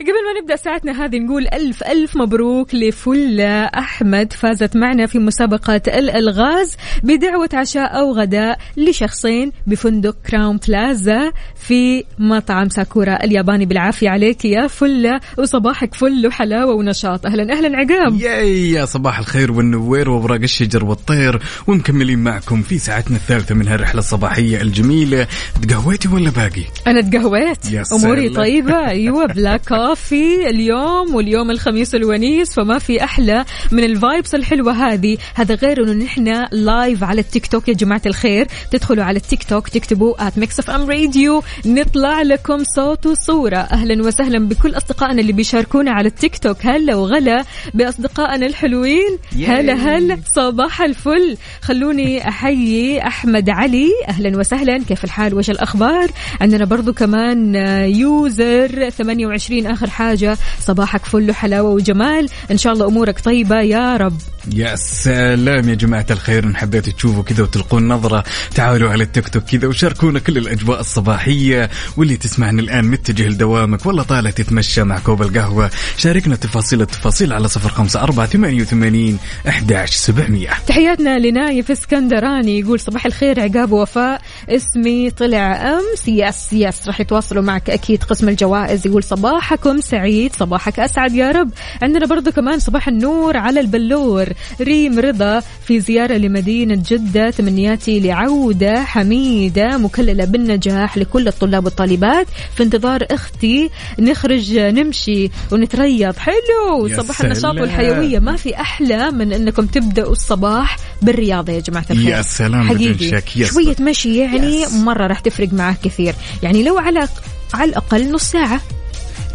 قبل 0.00 0.24
ما 0.24 0.40
نبدأ 0.40 0.56
ساعتنا 0.56 1.04
هذه 1.04 1.18
نقول 1.18 1.48
ألف 1.52 1.82
ألف 1.82 2.16
مبروك 2.16 2.74
لفلة 2.74 3.64
أحمد. 3.64 4.32
فازت 4.32 4.76
معنا 4.76 5.06
في 5.06 5.18
مسابقة 5.18 5.82
الالغاز 5.86 6.76
بدعوة 7.02 7.48
عشاء 7.54 7.98
أو 7.98 8.12
غداء 8.12 8.58
لشخصين 8.76 9.52
بفندق 9.66 10.16
Crowne 10.30 10.58
Plaza. 10.68 11.32
في 11.68 12.04
مطعم 12.18 12.68
ساكورا 12.68 13.24
الياباني. 13.24 13.66
بالعافية 13.66 14.08
عليك 14.10 14.44
يا 14.44 14.66
فلة 14.66 15.20
وصباحك 15.38 15.94
فل 15.94 16.26
وحلاوة 16.26 16.74
ونشاط. 16.74 17.26
أهلا 17.26 17.52
أهلا 17.52 17.76
عقاب. 17.78 18.20
ياي 18.20 18.70
يا 18.70 18.84
صباح 18.84 19.18
الخير 19.18 19.52
والنوير 19.52 20.10
وأوراق 20.10 20.40
الشجر 20.40 20.84
والطير. 20.84 21.42
ومكملين 21.66 22.18
معكم 22.18 22.62
في 22.62 22.78
ساعتنا 22.78 23.16
الثالثة 23.16 23.54
من 23.54 23.68
هالرحله 23.68 23.98
الصباحية 23.98 24.62
الجميلة. 24.62 25.26
تقهويتي 25.62 26.08
ولا 26.08 26.30
باقي؟ 26.30 26.62
أنا 26.86 27.00
تقهويت. 27.00 27.64
سلام. 27.82 28.34
طيبة. 28.34 28.88
أيوه 28.88 29.26
black 29.26 29.68
coffee 29.68 30.48
اليوم 30.50 31.14
واليوم 31.14 31.50
الخميس 31.50 31.94
الونيس 31.94 32.54
فما 32.54 32.78
في 32.78 33.04
أحلى 33.04 33.44
من 33.72 33.84
ال 33.84 33.92
vibes 33.92 34.34
الحلوة 34.34 34.72
هذه. 34.72 35.16
هذا 35.34 35.54
غير 35.54 35.84
إنه 35.84 36.04
نحن 36.04 36.46
live 36.52 37.04
على 37.04 37.20
التيك 37.20 37.46
توك 37.46 37.68
يا 37.68 37.74
جماعة 37.74 38.02
الخير. 38.06 38.46
تدخلوا 38.70 39.04
على 39.04 39.16
التيك 39.16 39.44
توك 39.44 39.68
تكتبوا 39.68 40.28
at 40.28 40.38
Mix 40.38 40.58
FM 40.58 40.90
Radio 40.90 41.42
نطلع 41.66 42.22
لكم 42.22 42.64
صوت 42.76 43.06
وصورة. 43.06 43.56
أهلا 43.56 44.06
وسهلا 44.06 44.48
بكل 44.48 44.76
أصدقائنا 44.76 45.20
اللي 45.20 45.32
بيشاركونا 45.32 45.90
على 45.90 46.08
التيك 46.08 46.38
توك. 46.38 46.66
هلا 46.66 46.94
وغلا 46.94 47.44
بأصدقائنا 47.74 48.46
الحلوين. 48.46 49.18
هلا 49.46 49.72
هلا 49.72 50.18
صباح 50.36 50.82
الفل. 50.82 51.36
خلوني 51.62 52.28
أحيي 52.28 53.06
أحمد 53.06 53.50
علي. 53.50 53.90
أهلا 54.08 54.38
وسهلا. 54.38 54.78
كيف 54.78 55.04
الحال؟ 55.04 55.34
وش 55.34 55.50
الأخبار؟ 55.50 56.10
عندنا 56.40 56.64
برضو 56.64 56.92
كمان 56.92 57.54
يوزر 57.94 58.90
28 58.90 59.66
آخر 59.66 59.90
حاجة. 59.90 60.36
صباحك 60.60 61.04
فل 61.04 61.30
وحلاوة 61.30 61.70
وجمال. 61.70 62.28
إن 62.50 62.58
شاء 62.58 62.72
الله 62.72 62.86
أمورك 62.86 63.20
طيبة 63.20 63.60
يا 63.60 63.96
رب. 63.96 64.16
يا 64.52 64.76
سلام 64.76 65.68
يا 65.68 65.74
جماعة 65.74 66.06
الخير 66.10 66.44
إن 66.44 66.56
حبيتوا 66.56 66.92
تشوفوا 66.92 67.22
كذا 67.22 67.42
وتلقون 67.42 67.88
نظرة 67.88 68.24
تعالوا 68.54 68.90
على 68.90 69.04
التيك 69.04 69.28
توك 69.28 69.42
كذا 69.42 69.68
وشاركونا 69.68 70.18
كل 70.18 70.38
الأجواء 70.38 70.80
الصباحية 70.80 71.70
واللي 71.96 72.16
تسمعني 72.16 72.60
الآن 72.60 72.84
متجه 72.84 73.28
لدوامك 73.28 73.86
ولا 73.86 74.02
طالع 74.02 74.30
تتمشى 74.30 74.82
مع 74.82 74.98
كوب 74.98 75.22
القهوة. 75.22 75.70
شاركنا 75.96 76.36
تفاصيل 76.36 76.80
التفاصيل 76.80 77.32
على 77.32 77.48
صفر 77.48 77.68
خمسة 77.68 78.02
أربعة 78.02 78.26
ثمانية 78.26 78.62
وثمانين 78.62 79.18
أحد 79.48 79.84
سبعمية. 79.84 80.50
تحياتنا 80.66 81.18
لنايف 81.18 81.70
اسكندراني 81.70 82.60
يقول 82.60 82.80
صباح 82.80 83.06
الخير 83.06 83.40
عقاب 83.40 83.72
وفاء 83.72 84.22
اسمي 84.48 85.10
طلع 85.10 85.72
أمس 85.72 86.08
yes 86.08 86.52
yes 86.52 86.86
راح 86.86 87.00
يتواصلوا 87.00 87.42
معك 87.42 87.70
أكيد 87.70 88.04
قسم 88.04 88.28
الجوائز. 88.28 88.86
يقول 88.86 89.02
صباحكم 89.02 89.80
سعيد 89.80 90.36
صباحك 90.36 90.80
أسعد 90.80 91.14
يا 91.14 91.30
رب. 91.30 91.50
عندنا 91.82 92.06
برضو 92.06 92.32
كمان 92.32 92.58
صباح 92.58 92.88
النور 92.88 93.36
على 93.36 93.60
البلور 93.60 94.33
ريم 94.60 94.98
رضا 94.98 95.42
في 95.66 95.80
زيارة 95.80 96.14
لمدينة 96.14 96.82
جدة 96.88 97.30
تمنياتي 97.30 98.00
لعودة 98.00 98.84
حميدة 98.84 99.78
مكللة 99.78 100.24
بالنجاح 100.24 100.98
لكل 100.98 101.28
الطلاب 101.28 101.64
والطالبات. 101.64 102.26
في 102.56 102.62
انتظار 102.62 103.06
أختي 103.10 103.70
نخرج 103.98 104.58
نمشي 104.58 105.30
ونتريض. 105.52 106.16
حلو! 106.16 106.88
صباح 106.88 107.20
النشاط 107.20 107.42
سلام. 107.42 107.60
والحيوية. 107.60 108.18
ما 108.18 108.36
في 108.36 108.60
أحلى 108.60 109.10
من 109.10 109.32
أنكم 109.32 109.66
تبدأوا 109.66 110.12
الصباح 110.12 110.76
بالرياضة 111.02 111.52
يا 111.52 111.60
جماعة 111.60 111.86
الخير. 111.90 112.08
يا 112.08 112.22
سلام 112.22 112.68
حقيقي. 112.68 113.22
شوية 113.44 113.76
مشي 113.80 114.18
يعني 114.18 114.62
يس. 114.62 114.72
مرة 114.74 115.06
راح 115.06 115.20
تفرق 115.20 115.52
معك 115.52 115.80
كثير. 115.84 116.14
يعني 116.42 116.62
لو 116.62 116.78
على 116.78 117.08
على 117.54 117.70
الأقل 117.70 118.12
نص 118.12 118.30
ساعة. 118.30 118.60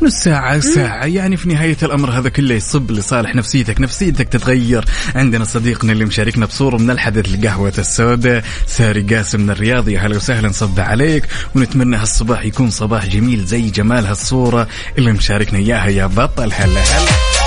نص 0.01 0.13
ساعة 0.13 0.59
ساعة 0.59 1.05
يعني 1.05 1.37
في 1.37 1.49
نهاية 1.49 1.77
الأمر 1.83 2.11
هذا 2.11 2.29
كله 2.29 2.55
يصب 2.55 2.91
لصالح 2.91 3.35
نفسيتك. 3.35 3.81
نفسيتك 3.81 4.27
تتغير. 4.27 4.85
عندنا 5.15 5.45
صديقنا 5.45 5.91
اللي 5.91 6.05
مشاركنا 6.05 6.45
بصورة 6.45 6.77
من 6.77 6.91
الحدث 6.91 7.29
لقهوة 7.29 7.73
السوداء 7.77 8.43
ساري 8.67 9.01
قاسم 9.01 9.41
من 9.41 9.49
الرياض. 9.49 9.89
يا 9.89 9.99
هلا 9.99 10.15
وسهلا 10.15 10.51
صب 10.51 10.79
عليك. 10.79 11.23
ونتمنى 11.55 11.95
هالصباح 11.95 12.45
يكون 12.45 12.69
صباح 12.69 13.05
جميل 13.05 13.45
زي 13.45 13.69
جمال 13.69 14.05
هالصورة 14.05 14.67
اللي 14.97 15.11
مشاركنا 15.11 15.59
إياها. 15.59 15.87
يا 15.87 16.05
بطل 16.05 16.53
هلا 16.53 16.81
هلا. 16.81 17.38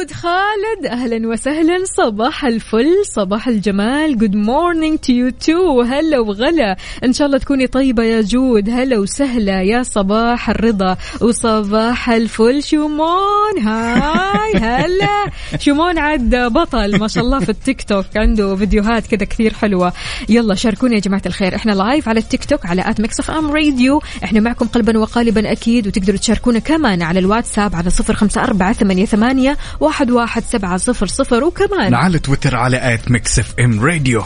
جود 0.00 0.12
خالد 0.12 0.86
أهلا 0.86 1.28
وسهلا 1.28 1.84
صباح 1.84 2.44
الفل 2.44 3.04
صباح 3.04 3.48
الجمال 3.48 4.18
good 4.18 4.34
morning 4.34 4.98
to 4.98 5.12
you 5.12 5.30
too 5.30 5.82
هلا 5.82 6.18
وغلا. 6.18 6.76
إن 7.04 7.12
شاء 7.12 7.26
الله 7.26 7.38
تكوني 7.38 7.66
طيبة 7.66 8.02
يا 8.02 8.20
جود 8.20 8.70
هلا 8.70 8.98
وسهلا 8.98 9.62
يا 9.62 9.82
صباح 9.82 10.50
الرضا 10.50 10.96
وصباح 11.20 12.10
الفل 12.10 12.62
شومون 12.62 13.58
hi 13.58 14.54
هلا. 14.54 15.30
شومون 15.64 15.98
عاد 15.98 16.34
بطل 16.34 16.98
ما 16.98 17.08
شاء 17.08 17.24
الله 17.24 17.40
في 17.40 17.48
التيك 17.48 17.82
توك 17.82 18.06
عنده 18.16 18.56
فيديوهات 18.56 19.06
كذا 19.06 19.24
كثير 19.24 19.54
حلوة. 19.54 19.92
يلا 20.28 20.54
شاركونا 20.54 20.94
يا 20.94 21.00
جماعة 21.00 21.22
الخير 21.26 21.54
إحنا 21.54 21.72
live 21.72 22.08
على 22.08 22.20
التيك 22.20 22.44
توك 22.44 22.66
على 22.66 22.90
at 22.90 23.00
Mix 23.00 23.20
FM 23.20 23.50
Radio 23.50 24.02
إحنا 24.24 24.40
معكم 24.40 24.66
قلبا 24.66 24.98
وقالبا 24.98 25.52
أكيد 25.52 25.86
وتقدروا 25.86 26.18
تشاركونا 26.18 26.58
كمان 26.58 27.02
على 27.02 27.18
الواتساب 27.18 27.76
على 27.76 27.90
صفر 27.90 28.14
خمسة 28.14 28.42
أربعة 28.44 28.72
ثمانية 28.72 29.04
ثمانية 29.04 29.56
واحد 29.90 30.10
واحد 30.10 30.44
سبعة 30.44 30.76
صفر 30.76 31.06
صفر 31.06 31.44
وكمان 31.44 31.94
على 31.94 32.18
تويتر 32.18 32.56
على 32.56 32.94
at 32.94 33.10
Mix 33.10 33.38
FM 33.38 33.84
Radio. 33.84 34.22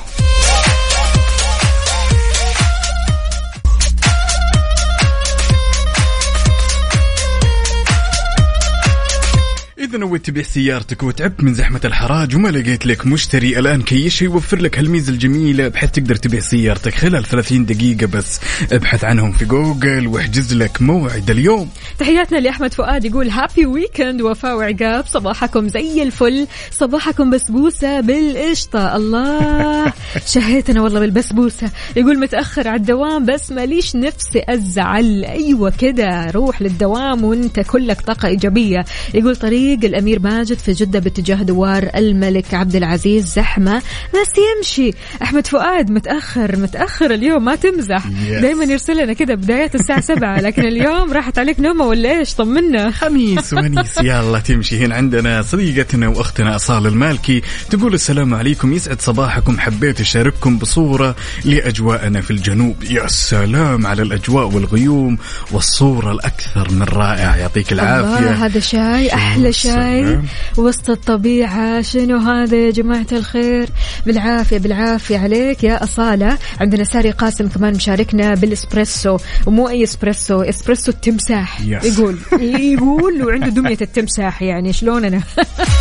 إذا 9.95 10.03
نويت 10.03 10.27
تبيع 10.27 10.43
سيارتك 10.43 11.03
وتعبت 11.03 11.45
من 11.45 11.55
زحمة 11.55 11.81
الحراج 11.85 12.37
وما 12.37 12.49
لقيت 12.49 12.87
لك 12.87 13.07
مشتري 13.07 13.59
الآن 13.59 13.83
كيش 13.83 14.23
يوفر 14.23 14.59
لك 14.59 14.79
هالميزة 14.79 15.13
الجميلة؟ 15.13 15.69
بحيث 15.69 15.91
تقدر 15.91 16.15
تبيع 16.15 16.41
سيارتك 16.41 16.95
خلال 16.95 17.25
30 17.25 17.67
دقيقة 17.67 18.07
بس. 18.07 18.41
ابحث 18.73 19.05
عنهم 19.05 19.33
في 19.33 19.45
جوجل 19.45 20.07
واحجز 20.07 20.55
لك 20.55 20.83
موعد 20.83 21.31
اليوم. 21.31 21.71
تحياتنا 21.99 22.39
لأحمد 22.39 22.75
فؤاد 22.75 23.05
يقول 23.05 23.29
هابي 23.29 23.67
ويكند 23.67 24.23
وفاء 24.23 24.57
وعقاب. 24.57 25.07
صباحكم 25.07 25.69
زي 25.69 26.03
الفل. 26.03 26.47
صباحكم 26.71 27.31
بسبوسة 27.31 28.01
بالقشطة. 28.01 28.97
الله. 28.97 29.93
شهيتنا 30.35 30.81
والله 30.83 31.01
بالبسبوسة. 31.01 31.71
يقول 31.97 32.19
متأخر 32.19 32.69
على 32.69 32.77
الدوام 32.77 33.27
بس 33.27 33.53
ماليش 33.53 33.97
نفسي 33.97 34.43
أزعل. 34.49 35.25
أيوه 35.25 35.73
كده. 35.79 36.31
روح 36.31 36.63
للدوام 36.63 37.25
وانت 37.25 37.61
كلك 37.61 38.01
طاقة 38.01 38.29
إيجابية. 38.29 38.85
يقول 39.15 39.37
طريق 39.37 39.84
الأمير 39.87 40.21
ماجد 40.21 40.59
في 40.59 40.73
جدة 40.73 40.99
باتجاه 40.99 41.37
دوار 41.37 41.91
الملك 41.97 42.55
عبد 42.55 42.77
العزيز 42.77 43.35
زحمة. 43.35 43.83
بس 44.15 44.31
يمشي. 44.57 44.91
أحمد 45.23 45.47
فؤاد 45.47 45.91
متأخر 45.91 46.57
متأخر 46.57 47.11
اليوم 47.11 47.45
ما 47.45 47.55
تمزح. 47.55 48.05
Yes. 48.05 48.43
دائما 48.43 48.65
يرسل 48.65 49.03
لنا 49.03 49.13
كده 49.13 49.35
بدايات 49.35 49.75
الساعة 49.75 50.01
7 50.01 50.41
لكن 50.41 50.63
اليوم 50.63 51.13
راحت 51.13 51.39
عليك 51.39 51.61
نومة 51.61 51.85
ولا 51.85 52.19
إيش؟ 52.19 52.35
طمنا. 52.35 52.91
خميس 52.91 53.53
ونيس 53.53 53.99
يلا 53.99 54.39
تمشي. 54.39 54.85
هنا 54.85 54.95
عندنا 54.95 55.43
صديقتنا 55.43 56.09
وأختنا 56.09 56.57
أصال 56.57 56.87
المالكي 56.87 57.43
تقول 57.71 57.95
السلام 57.95 58.35
عليكم. 58.35 58.73
يسعد 58.73 59.01
صباحكم. 59.01 59.61
حبيت 59.61 60.01
أشارككم 60.01 60.59
بصورة 60.59 61.17
لأجواءنا 61.45 62.21
في 62.21 62.31
الجنوب. 62.31 62.85
يا 62.91 63.07
سلام 63.07 63.87
على 63.87 64.03
الأجواء 64.03 64.47
والغيوم 64.47 65.19
والصورة 65.53 66.13
الأكثر 66.13 66.71
من 66.71 66.83
رائعة. 66.83 67.37
يعطيك 67.37 67.73
العافية. 67.73 68.19
الله 68.19 68.47
هذا 68.47 68.61
شاي. 68.61 69.15
أحلى 69.15 69.53
شاي. 69.53 69.74
سلام. 69.75 70.25
وسط 70.57 70.91
الطبيعة 70.91 71.83
شنو 71.83 72.19
هذا 72.19 72.57
يا 72.57 72.71
جماعة 72.71 73.07
الخير؟ 73.13 73.69
بالعافية 74.07 74.59
بالعافية 74.59 75.19
عليك 75.19 75.65
يا 75.65 75.85
أصالة. 75.85 76.39
عندنا 76.61 76.85
ساري 76.85 77.11
قاسم 77.11 77.49
كمان 77.49 77.75
مشاركنا 77.75 78.35
بالإسبريسو 78.35 79.17
ومو 79.47 79.69
أي 79.69 79.83
إسبريسو 79.85 80.43
إسبريسو 80.43 80.91
التمساح. 80.93 81.59
Yes. 81.59 81.85
يقول 81.85 82.19
يقول 82.73 83.25
وعنده 83.25 83.49
دمية 83.49 83.79
التمساح 83.81 84.43
يعني 84.43 84.73
شلون 84.73 85.05
أنا؟ 85.05 85.21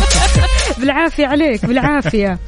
بالعافية 0.78 1.26
عليك 1.26 1.66
بالعافية. 1.66 2.38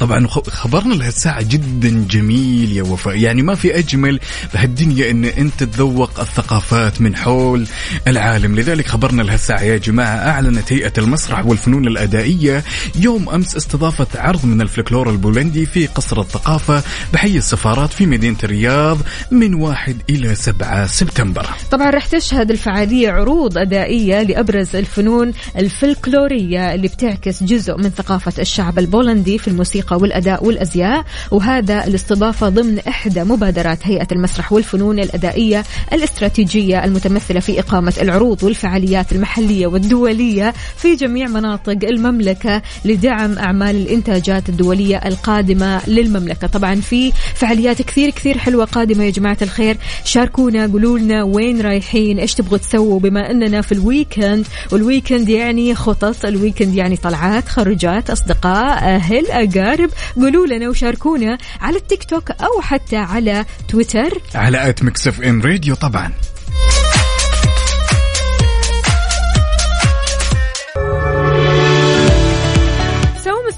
طبعا 0.00 0.26
خبرنا 0.28 0.94
لهالساعة 0.94 1.42
جدا 1.42 2.06
جميل 2.10 2.72
يا 2.72 2.82
وفاء. 2.82 3.16
يعني 3.16 3.42
ما 3.42 3.54
في 3.54 3.78
أجمل 3.78 4.20
بهالدنيا 4.54 5.10
أن 5.10 5.24
أنت 5.24 5.62
تذوق 5.64 6.20
الثقافات 6.20 7.00
من 7.00 7.16
حول 7.16 7.66
العالم. 8.06 8.56
لذلك 8.56 8.86
خبرنا 8.88 9.22
لهالساعة 9.22 9.60
يا 9.60 9.76
جماعة 9.76 10.16
أعلنت 10.16 10.72
هيئة 10.72 10.92
المسرح 10.98 11.46
والفنون 11.46 11.86
الأدائية 11.86 12.64
يوم 12.96 13.28
أمس 13.28 13.56
استضافت 13.56 14.16
عرض 14.16 14.46
من 14.46 14.60
الفلكلور 14.60 15.10
البولندي 15.10 15.66
في 15.66 15.86
قصر 15.86 16.20
الثقافة 16.20 16.82
بحي 17.12 17.36
السفارات 17.36 17.92
في 17.92 18.06
مدينة 18.06 18.36
الرياض 18.44 18.98
من 19.30 19.54
1 19.54 19.96
إلى 20.10 20.34
7 20.34 20.86
سبتمبر. 20.86 21.46
طبعا 21.70 21.90
رح 21.90 22.06
تشهد 22.06 22.50
الفعالية 22.50 23.10
عروض 23.10 23.58
أدائية 23.58 24.22
لأبرز 24.22 24.76
الفنون 24.76 25.32
الفلكلورية 25.56 26.74
اللي 26.74 26.88
بتعكس 26.88 27.42
جزء 27.42 27.76
من 27.76 27.90
ثقافة 27.90 28.32
الشعب 28.38 28.78
البولندي 28.78 29.38
في 29.38 29.48
الموسيقى 29.72 29.96
والأداء 29.96 30.44
والأزياء 30.44 31.04
وهذا 31.30 31.86
الاستضافة 31.86 32.48
ضمن 32.48 32.78
إحدى 32.78 33.24
مبادرات 33.24 33.78
هيئة 33.82 34.06
المسرح 34.12 34.52
والفنون 34.52 34.98
الأدائية 34.98 35.64
الاستراتيجية 35.92 36.84
المتمثلة 36.84 37.40
في 37.40 37.60
إقامة 37.60 37.94
العروض 38.02 38.42
والفعاليات 38.42 39.12
المحلية 39.12 39.66
والدولية 39.66 40.54
في 40.76 40.94
جميع 40.94 41.28
مناطق 41.28 41.78
المملكة 41.84 42.62
لدعم 42.84 43.38
أعمال 43.38 43.76
الإنتاجات 43.76 44.48
الدولية 44.48 44.96
القادمة 44.96 45.80
للمملكة. 45.88 46.46
طبعا 46.46 46.74
في 46.74 47.12
فعاليات 47.34 47.82
كثير 47.82 48.10
كثير 48.10 48.38
حلوة 48.38 48.64
قادمة 48.64 49.04
يا 49.04 49.10
جماعة 49.10 49.38
الخير. 49.42 49.76
شاركونا 50.04 50.66
قولوا 50.66 50.98
لنا 50.98 51.22
وين 51.22 51.60
رايحين 51.60 52.18
إيش 52.18 52.34
تبغوا 52.34 52.58
تسووا؟ 52.58 53.00
بما 53.00 53.30
أننا 53.30 53.60
في 53.60 53.72
ال 53.72 53.81
weekend 53.81 54.46
وال 54.72 54.84
weekend 54.84 55.28
يعني 55.28 55.74
خطط 55.74 56.24
ال 56.24 56.30
weekend 56.30 56.74
يعني 56.74 56.96
طلعات 56.96 57.48
خرجات 57.48 58.10
أصدقاء 58.10 58.78
أهل 58.78 59.30
اقارب 59.62 59.90
قولوا 60.16 60.46
لنا 60.46 60.68
وشاركونا 60.68 61.38
على 61.60 61.76
التيك 61.76 62.04
توك 62.04 62.30
أو 62.30 62.60
حتى 62.60 62.96
على 62.96 63.44
تويتر. 63.68 64.20
على 64.34 64.68
at 64.68 64.82
Mix 64.82 65.20
FM 65.20 65.42
Radio 65.42 65.74
طبعا. 65.74 66.12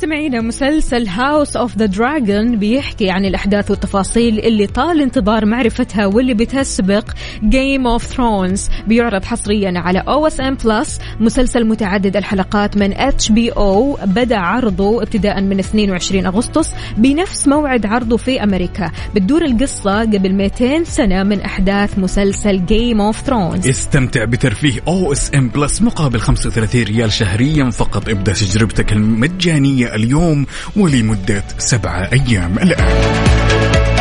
مستمعينا 0.05 0.41
مسلسل 0.41 1.09
House 1.09 1.57
of 1.57 1.77
the 1.77 1.87
Dragon 1.87 2.59
بيحكي 2.59 3.11
عن 3.11 3.25
الأحداث 3.25 3.71
والتفاصيل 3.71 4.39
اللي 4.39 4.67
طال 4.67 5.01
انتظار 5.01 5.47
معرفتها 5.47 6.07
واللي 6.07 6.35
بتسبق 6.35 7.11
Game 7.45 7.87
of 7.87 8.05
Thrones 8.05 8.69
بيعرض 8.87 9.25
حصريا 9.25 9.73
على 9.77 9.99
OSN 9.99 10.55
Plus 10.55 10.99
مسلسل 11.21 11.65
متعدد 11.67 12.17
الحلقات 12.17 12.77
من 12.77 12.93
HBO 12.93 13.99
بدأ 14.05 14.39
عرضه 14.39 15.03
ابتداء 15.03 15.41
من 15.41 15.59
22 15.59 16.27
أغسطس 16.27 16.75
بنفس 16.97 17.49
موعد 17.49 17.87
عرضه 17.87 18.17
في 18.17 18.43
أمريكا. 18.43 18.91
بتدور 19.15 19.45
القصة 19.45 20.01
قبل 20.01 20.35
200 20.35 20.85
سنة 20.85 21.23
من 21.23 21.41
أحداث 21.41 21.99
مسلسل 21.99 22.67
جيم 22.67 23.01
اوف 23.01 23.21
ثرونز 23.21 23.69
استمتع 23.69 24.25
بترفيه 24.25 24.81
OSN 24.89 25.49
Plus 25.49 25.83
مقابل 25.83 26.21
35 26.21 26.83
ريال 26.83 27.13
شهريا 27.13 27.71
فقط. 27.71 28.09
ابدأ 28.09 28.33
تجربتك 28.33 28.93
المجانية 28.93 29.94
اليوم 29.95 30.47
ولمدة 30.77 31.45
سبعه 31.59 32.09
أيام 32.13 32.59
الآن. 32.59 33.94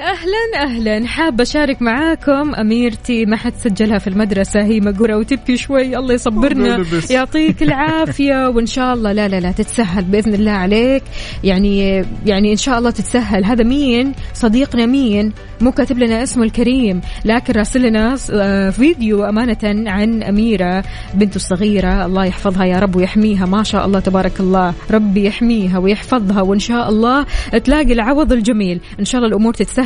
أهلا 0.00 0.62
أهلا 0.62 1.06
حابه 1.06 1.42
أشارك 1.42 1.82
معاكم. 1.82 2.54
أميرتي 2.54 3.26
ما 3.26 3.36
حد 3.36 3.52
سجلها 3.56 3.98
في 3.98 4.06
المدرسة 4.06 4.62
هي 4.62 4.80
مقوره 4.80 5.16
وتبكي 5.16 5.56
شوي. 5.56 5.98
الله 5.98 6.14
يصبرنا. 6.14 6.84
يعطيك 7.10 7.62
العافية 7.68 8.48
وإن 8.48 8.66
شاء 8.66 8.94
الله 8.94 9.12
لا 9.12 9.28
لا 9.28 9.40
لا 9.40 9.52
تتسهل 9.52 10.04
بإذن 10.04 10.34
الله 10.34 10.50
عليك. 10.50 11.02
يعني 11.44 12.04
يعني 12.26 12.52
إن 12.52 12.56
شاء 12.56 12.78
الله 12.78 12.90
تتسهل. 12.90 13.44
هذا 13.44 13.64
مين؟ 13.64 14.12
صديقنا 14.34 14.86
مين؟ 14.86 15.32
مو 15.60 15.72
كاتب 15.72 15.98
لنا 15.98 16.22
اسمه 16.22 16.44
الكريم 16.44 17.00
لكن 17.24 17.52
راسل 17.52 17.82
لنا 17.82 18.16
آه، 18.32 18.70
فيديو 18.70 19.24
أمانة 19.24 19.90
عن 19.90 20.22
أميرة 20.22 20.84
بنته 21.14 21.36
الصغيرة. 21.36 22.06
الله 22.06 22.24
يحفظها 22.24 22.64
يا 22.64 22.78
رب 22.78 22.96
ويحميها. 22.96 23.46
ما 23.46 23.62
شاء 23.62 23.86
الله 23.86 24.00
تبارك 24.00 24.40
الله. 24.40 24.74
ربي 24.90 25.26
يحميها 25.26 25.78
ويحفظها. 25.78 26.42
وإن 26.42 26.58
شاء 26.58 26.88
الله 26.88 27.26
تلاقي 27.64 27.92
العوض 27.92 28.32
الجميل. 28.32 28.80
إن 29.00 29.04
شاء 29.04 29.18
الله 29.18 29.28
الأمور 29.28 29.54
تتسهل. 29.54 29.83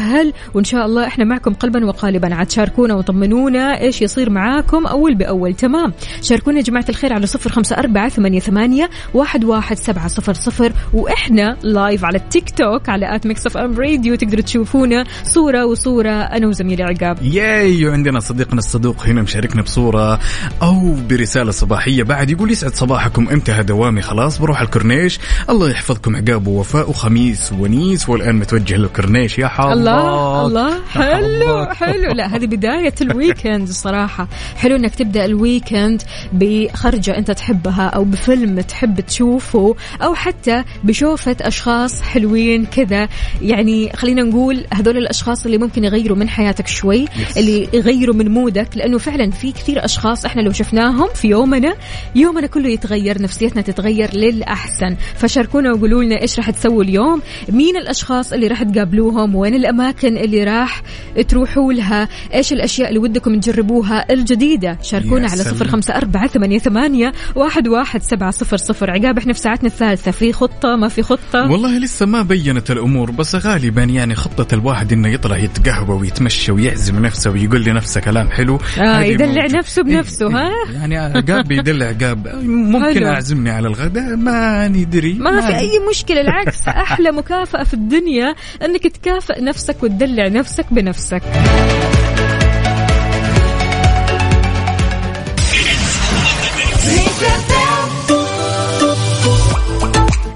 وإن 0.55 0.65
شاء 0.65 0.87
الله 0.87 1.07
إحنا 1.07 1.25
معكم 1.25 1.55
قلبا 1.55 1.87
وقالبا. 1.87 2.35
عاد 2.35 2.51
شاركونا 2.51 2.95
وطمنونا 2.95 3.81
إيش 3.81 4.03
يصير 4.03 4.31
معاكم 4.31 4.87
أول 4.87 5.15
بأول. 5.15 5.55
تمام؟ 5.55 5.93
شاركونا 6.23 6.57
يا 6.59 6.63
جماعة 6.63 6.85
الخير 6.89 7.13
على 7.13 7.27
صفر 7.27 7.51
خمسة 7.51 7.77
أربعة 7.79 8.09
ثمانية, 8.09 8.41
ثمانية 8.41 8.91
واحد, 9.15 9.45
واحد 9.45 9.77
سبعة 9.77 10.09
صفر 10.09 10.33
صفر. 10.35 10.73
وإحنا 10.93 11.57
live 11.63 12.05
على 12.05 12.19
التيك 12.19 12.51
توك 12.51 12.89
على 12.89 13.17
at 13.17 13.27
Mix 13.27 13.47
FM 13.47 13.75
Radio. 13.75 14.15
تقدروا 14.15 14.43
تشوفونا 14.43 15.05
صوت 15.25 15.67
وصورة. 15.67 16.11
أنا 16.11 16.47
وزميلي 16.47 16.83
عقاب 16.83 17.23
yay 17.23 17.87
وعندنا 17.87 18.21
صديقنا 18.21 18.59
الصدوق 18.59 19.07
هنا 19.07 19.23
مشاركنا 19.23 19.63
بصورة 19.63 20.21
أو 20.63 20.97
برسالة 21.11 21.51
صباحية. 21.51 22.03
بعد 22.03 22.31
يقول 22.31 22.51
يسعد 22.51 22.75
صباحكم. 22.75 23.29
انتهى 23.29 23.63
دوامي؟ 23.63 24.03
خلاص 24.03 24.39
بروح 24.39 24.61
الكورنيش. 24.61 25.19
الله 25.51 25.71
يحفظكم 25.71 26.17
عقاب 26.17 26.47
ووفاء 26.47 26.91
وخميس 26.91 27.53
ونيس. 27.53 28.09
والآن 28.09 28.37
متوجه 28.37 28.77
للكورنيش. 28.77 29.39
يا 29.39 29.49
حظ 29.49 29.88
الله 29.89 30.47
الله. 30.47 30.85
حلو. 30.85 31.65
حلو. 31.65 32.13
لا 32.13 32.27
هذه 32.37 32.47
بداية 32.47 32.95
ال 33.01 33.09
weekend 33.09 33.69
الصراحة 33.69 34.29
حلو 34.57 34.77
إنك 34.77 34.95
تبدأ 34.95 35.25
ال 35.25 35.35
weekend 35.35 36.03
بخرجة 36.33 37.19
أنت 37.19 37.31
تحبها 37.31 37.87
أو 37.87 38.05
بفيلم 38.05 38.61
تحب 38.61 39.01
تشوفه 39.01 39.77
أو 40.03 40.15
حتى 40.15 40.65
بشوفة 40.85 41.37
أشخاص 41.41 42.03
حلوين 42.03 42.67
كذا. 42.67 43.09
يعني 43.43 43.93
خلينا 43.97 44.23
نقول 44.23 44.65
هذول 44.75 44.97
الأشخاص 44.97 45.45
اللي 45.45 45.59
ممكن 45.59 45.85
يغيروا 45.85 46.17
من 46.17 46.29
حياتك 46.29 46.67
شوي 46.67 47.05
اللي 47.37 47.69
يغيروا 47.73 48.15
من 48.15 48.31
mood 48.31 48.61
ك 48.61 48.69
لأنه 48.77 48.99
فعلا 48.99 49.31
في 49.31 49.53
كثير 49.53 49.85
أشخاص 49.85 50.25
إحنا 50.25 50.43
لو 50.43 50.53
شفناهم 50.53 51.09
في 51.15 51.29
يومنا 51.29 51.75
يومنا 52.15 52.47
كله 52.47 52.69
يتغير 52.69 53.23
نفسيتنا 53.23 53.63
تتغير 53.63 54.11
للأحسن. 54.15 54.97
فشاركونا 55.17 55.73
وقولوا 55.73 56.05
لنا 56.05 56.23
إيش 56.23 56.39
راح 56.39 56.51
تسووا 56.51 56.83
اليوم 56.83 57.23
مين 57.49 57.77
الأشخاص 57.77 58.33
اللي 58.33 58.47
راح 58.47 58.63
تقابلوهم 58.63 59.35
وين 59.35 59.55
الأماكن 59.55 59.78
اللي 60.05 60.45
راح 60.45 60.83
تروحوا 61.29 61.73
لها. 61.73 62.09
إيش 62.35 62.53
الأشياء 62.53 62.89
اللي 62.89 62.99
ودكم 62.99 63.41
تجربوها 63.41 64.13
الجديدة؟ 64.13 64.79
شاركونا 64.83 65.29
على. 65.29 65.45
صفر 65.45 65.69
خمسة 65.69 65.97
أربعة 65.97 66.27
ثمانية, 66.27 66.59
ثمانية 66.59 67.13
واحد, 67.35 67.69
واحد 67.69 68.03
سبعة 68.03 68.31
صفر 68.31 68.57
صفر. 68.57 68.91
عقاب 68.91 69.19
إحنا 69.19 69.33
في 69.33 69.41
ساعتنا 69.41 69.69
الثالثة. 69.69 70.11
في 70.11 70.33
خطة؟ 70.33 70.77
ما 70.77 70.89
في 70.89 71.03
خطة؟ 71.03 71.51
والله 71.51 71.79
لسه 71.79 72.07
ما 72.07 72.23
بينت 72.23 72.71
الأمور 72.71 73.11
بس 73.11 73.35
غالبا 73.35 73.83
يعني 73.83 74.15
خطة 74.15 74.55
الواحد 74.55 74.93
إنه 74.93 75.09
يطلع 75.09 75.37
يتقهوى 75.37 76.01
ويتمشى 76.01 76.53
ويعزم 76.53 77.03
نفسه 77.07 77.31
ويقول 77.31 77.65
لنفسه 77.65 78.01
كلام 78.01 78.31
حلو. 78.31 78.59
آه 78.79 79.03
يدلع 79.03 79.43
موجود. 79.43 79.57
نفسه 79.57 79.83
بنفسه 79.83 80.27
ها؟ 80.27 80.51
يعني 80.73 80.99
عقاب 80.99 81.49
بيدلع 81.49 81.87
عقاب. 81.87 82.29
ممكن 82.45 82.95
حلو. 82.95 83.07
أعزمني 83.07 83.51
على 83.51 83.69
الغداء؟ 83.69 84.17
ما 84.17 84.69
ندري. 84.69 85.15
ما 85.15 85.41
في 85.41 85.57
أي 85.57 85.71
مشكلة 85.91 86.21
العكس. 86.21 86.69
أحلى 86.69 87.13
مكافأة 87.13 87.65
في 87.65 87.75
الدنيا 87.75 88.35
إنك 88.65 88.83
تكافئ 88.83 89.43
نفسك 89.43 89.68
وتدلع 89.83 90.29
نفسك 90.29 90.67
بنفسك. 90.71 91.23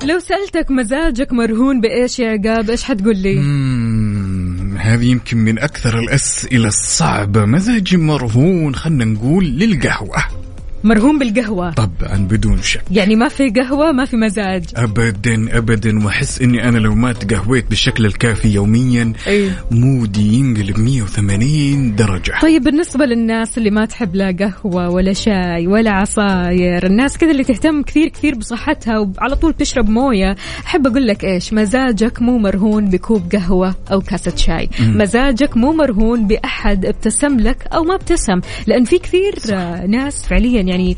لو 0.05 0.19
سألتك 0.19 0.71
مزاجك 0.71 1.33
مرهون 1.33 1.81
بإيش 1.81 2.19
يا 2.19 2.29
عقاب 2.29 2.71
إيش 2.71 2.85
حتقول 2.85 3.17
لي؟ 3.17 3.39
هذه 4.79 5.05
يمكن 5.05 5.39
من 5.39 5.59
أكثر 5.59 5.99
الأسئلة 5.99 6.69
الصعبة. 6.69 7.45
مزاجي 7.45 7.97
مرهون 7.97 8.75
خلنا 8.75 9.05
نقول 9.05 9.45
للقهوة. 9.45 10.25
مرهون 10.85 11.19
بالقهوة. 11.19 11.71
طبعا 11.71 12.17
بدون 12.31 12.63
شك. 12.63 12.83
يعني 12.91 13.17
ما 13.17 13.29
في 13.29 13.51
قهوة 13.51 13.93
ما 13.93 14.05
في 14.05 14.17
مزاج. 14.17 14.65
ابدا 14.77 15.59
ابدا 15.59 16.05
وأحس 16.05 16.43
إني 16.43 16.69
أنا 16.69 16.79
لو 16.79 16.95
ما 16.95 17.13
تقهويت 17.13 17.71
بالشكل 17.71 18.07
الكافي 18.07 18.49
يوميا 18.49 19.13
أي. 19.27 19.51
مودي 19.71 20.35
ينقلب 20.35 20.79
180 20.79 21.95
درجة. 21.97 22.33
طيب 22.43 22.63
بالنسبة 22.63 23.05
للناس 23.05 23.59
اللي 23.59 23.71
ما 23.71 23.85
تحب 23.85 24.15
لا 24.17 24.37
قهوة 24.41 24.89
ولا 24.91 25.13
شاي 25.13 25.67
ولا 25.67 25.91
عصاير 25.91 26.87
الناس 26.87 27.19
كذا 27.19 27.31
اللي 27.31 27.45
تهتم 27.45 27.83
كثير 27.83 28.09
كثير 28.09 28.35
بصحتها 28.35 28.99
وعلى 28.99 29.37
طول 29.37 29.53
تشرب 29.53 29.89
موية 29.89 30.37
أحب 30.67 30.87
أقول 30.87 31.07
لك 31.07 31.25
إيش؟ 31.25 31.53
مزاجك 31.53 32.23
مو 32.23 32.39
مرهون 32.39 32.91
بكوب 32.91 33.33
قهوة 33.33 33.75
أو 33.93 34.01
كاسة 34.01 34.37
شاي. 34.37 34.69
مزاجك 34.81 35.57
مو 35.57 35.73
مرهون 35.73 36.27
بأحد 36.27 36.87
ابتسم 36.87 37.41
لك 37.41 37.67
أو 37.73 37.85
ما 37.85 37.95
ابتسم. 37.95 38.41
لأن 38.67 38.85
في 38.85 38.99
كثير 38.99 39.35
آه، 39.53 39.87
ناس 39.87 40.27
فعليا 40.27 40.63
يعني 40.73 40.97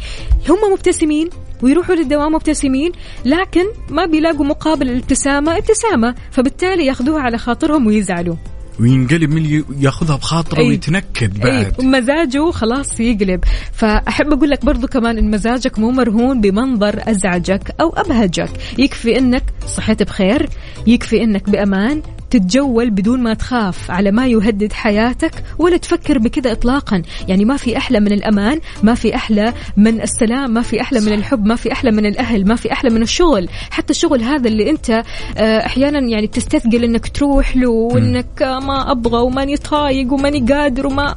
هم 0.49 0.72
مبتسمين 0.72 1.31
ويروحوا 1.62 1.95
للدوام 1.95 2.35
مبتسمين 2.35 2.93
لكن 3.25 3.64
ما 3.91 4.07
بيلاقوا 4.07 4.47
مقابل 4.47 4.89
الابتسامة 4.89 5.57
ابتسامة. 5.57 6.14
فبالتالي 6.31 6.87
ياخذوها 6.87 7.20
على 7.20 7.39
خاطرهم 7.39 7.87
ويزعلوا. 7.87 8.37
وينقلب 8.81 9.31
من 9.31 9.64
ياخذها 9.81 10.16
بخاطره 10.16 10.59
أي. 10.59 10.68
ويتنكد 10.68 11.41
بعد. 11.41 11.75
اي 11.81 11.87
مزاجه 11.87 12.51
خلاص 12.51 13.01
يقلب. 13.01 13.45
فأحب 13.72 14.33
أقول 14.33 14.51
لك 14.51 14.64
برضو 14.64 14.87
كمان 14.87 15.18
إن 15.18 15.31
مزاجك 15.31 15.79
مو 15.79 15.91
مرهون 15.91 16.41
بمنظر 16.41 17.01
أزعجك 17.11 17.75
أو 17.81 17.89
أبهجك. 17.97 18.51
يكفي 18.79 19.18
إنك 19.18 19.45
صحيت 19.66 20.03
بخير 20.03 20.49
يكفي 20.87 21.25
إنك 21.25 21.51
بأمان 21.51 22.03
تتجول 22.31 22.91
بدون 22.91 23.20
ما 23.20 23.35
تخاف 23.35 23.91
على 23.91 24.11
ما 24.11 24.27
يهدد 24.27 24.72
حياتك 24.72 25.45
ولا 25.59 25.77
تفكر 25.77 26.18
بكذا 26.18 26.53
اطلاقا. 26.53 27.03
يعني 27.29 27.45
ما 27.45 27.57
في 27.57 27.77
أحلى 27.77 28.01
من 28.01 28.12
الأمان 28.12 28.61
ما 28.83 28.95
في 28.95 29.14
أحلى 29.14 29.53
من 29.77 30.01
السلام 30.01 30.51
ما 30.51 30.62
في 30.62 30.81
أحلى 30.81 31.01
من 31.01 31.12
الحب 31.12 31.47
ما 31.47 31.57
في 31.57 31.72
أحلى 31.72 31.91
من 31.91 32.07
الأهل 32.07 32.49
ما 32.49 32.57
في 32.57 32.72
أحلى 32.72 32.91
من 32.91 33.03
الشغل. 33.03 33.49
حتى 33.70 33.91
الشغل 33.91 34.22
هذا 34.22 34.49
اللي 34.49 34.70
أنت 34.70 34.91
آه، 35.37 35.66
أحيانا 35.66 35.99
يعني 35.99 36.27
تستثقل 36.27 36.85
إنك 36.85 37.09
تروح 37.09 37.57
له 37.57 37.70
وإنك 37.70 38.43
ما 38.43 38.91
أبغى 38.91 39.22
وماني 39.22 39.57
طايق 39.57 40.12
وماني 40.12 40.53
قادر 40.53 40.87
وما 40.87 41.14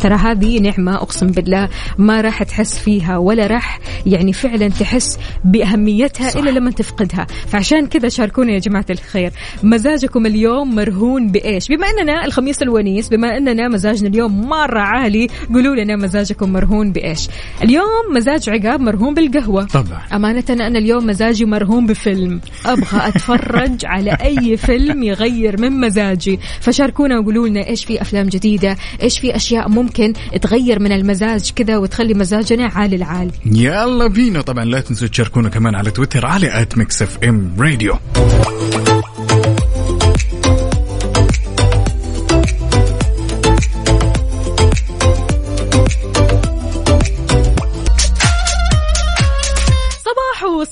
ترى 0.00 0.14
هذه 0.14 0.58
نعمة 0.58 0.94
أقسم 0.94 1.26
بالله 1.26 1.68
ما 1.98 2.20
راح 2.20 2.42
تحس 2.42 2.78
فيها 2.78 3.16
ولا 3.16 3.46
راح 3.46 3.80
يعني 4.06 4.32
فعلا 4.32 4.68
تحس 4.68 5.18
بأهميتها 5.44 6.28
صح. 6.28 6.40
إلا 6.40 6.50
لما 6.50 6.70
تفقدها. 6.70 7.26
فعشان 7.48 7.86
كذا 7.86 8.08
شاركونا 8.08 8.52
يا 8.52 8.58
جماعة 8.58 8.86
الخير. 8.90 9.32
مزاجكم 9.62 10.26
اليوم 10.26 10.74
مرهون 10.74 11.28
بإيش؟ 11.28 11.68
بما 11.68 11.86
أننا 11.86 12.24
الخميس 12.24 12.62
الونيس 12.62 13.08
بما 13.08 13.36
أننا 13.36 13.68
مزاجنا 13.68 14.08
اليوم 14.08 14.48
مرة 14.48 14.80
عالي 14.80 15.28
قولوا 15.54 15.76
لنا 15.76 15.96
مزاجكم 15.96 16.52
مرهون 16.52 16.92
بإيش؟ 16.92 17.28
اليوم 17.62 18.14
مزاج 18.14 18.48
عقاب 18.48 18.80
مرهون 18.80 19.14
بالقهوة. 19.14 19.64
طبعا. 19.64 20.02
أمانة 20.12 20.44
أنا 20.50 20.78
اليوم 20.78 21.06
مزاجي 21.06 21.44
مرهون 21.44 21.86
بفيلم. 21.86 22.40
أبغى 22.66 23.08
أتفرج 23.08 23.84
على 23.84 24.10
أي 24.10 24.56
فيلم 24.56 25.02
يغير 25.02 25.60
من 25.60 25.80
مزاجي. 25.80 26.38
فشاركونا 26.60 27.18
وقولوا 27.18 27.48
لنا 27.48 27.66
إيش 27.66 27.84
في 27.84 28.00
أفلام 28.02 28.26
جديدة؟ 28.26 28.76
إيش 29.02 29.18
في 29.18 29.36
أشياء 29.36 29.68
ممكن 29.68 29.89
تغير 30.42 30.78
من 30.78 30.92
المزاج 30.92 31.52
كذا 31.56 31.76
وتخلي 31.76 32.14
مزاجنا 32.14 32.66
عال 32.66 32.94
العال 32.94 33.30
يلا 33.46 34.06
بينا. 34.06 34.40
طبعا 34.40 34.64
لا 34.64 34.80
تنسوا 34.80 35.08
تشاركونا 35.08 35.48
كمان 35.48 35.74
على 35.74 35.90
تويتر 35.90 36.26
على 36.26 36.62
at 36.62 36.78
Mix 36.78 37.02
FM 37.02 37.54
Radio 37.58 37.94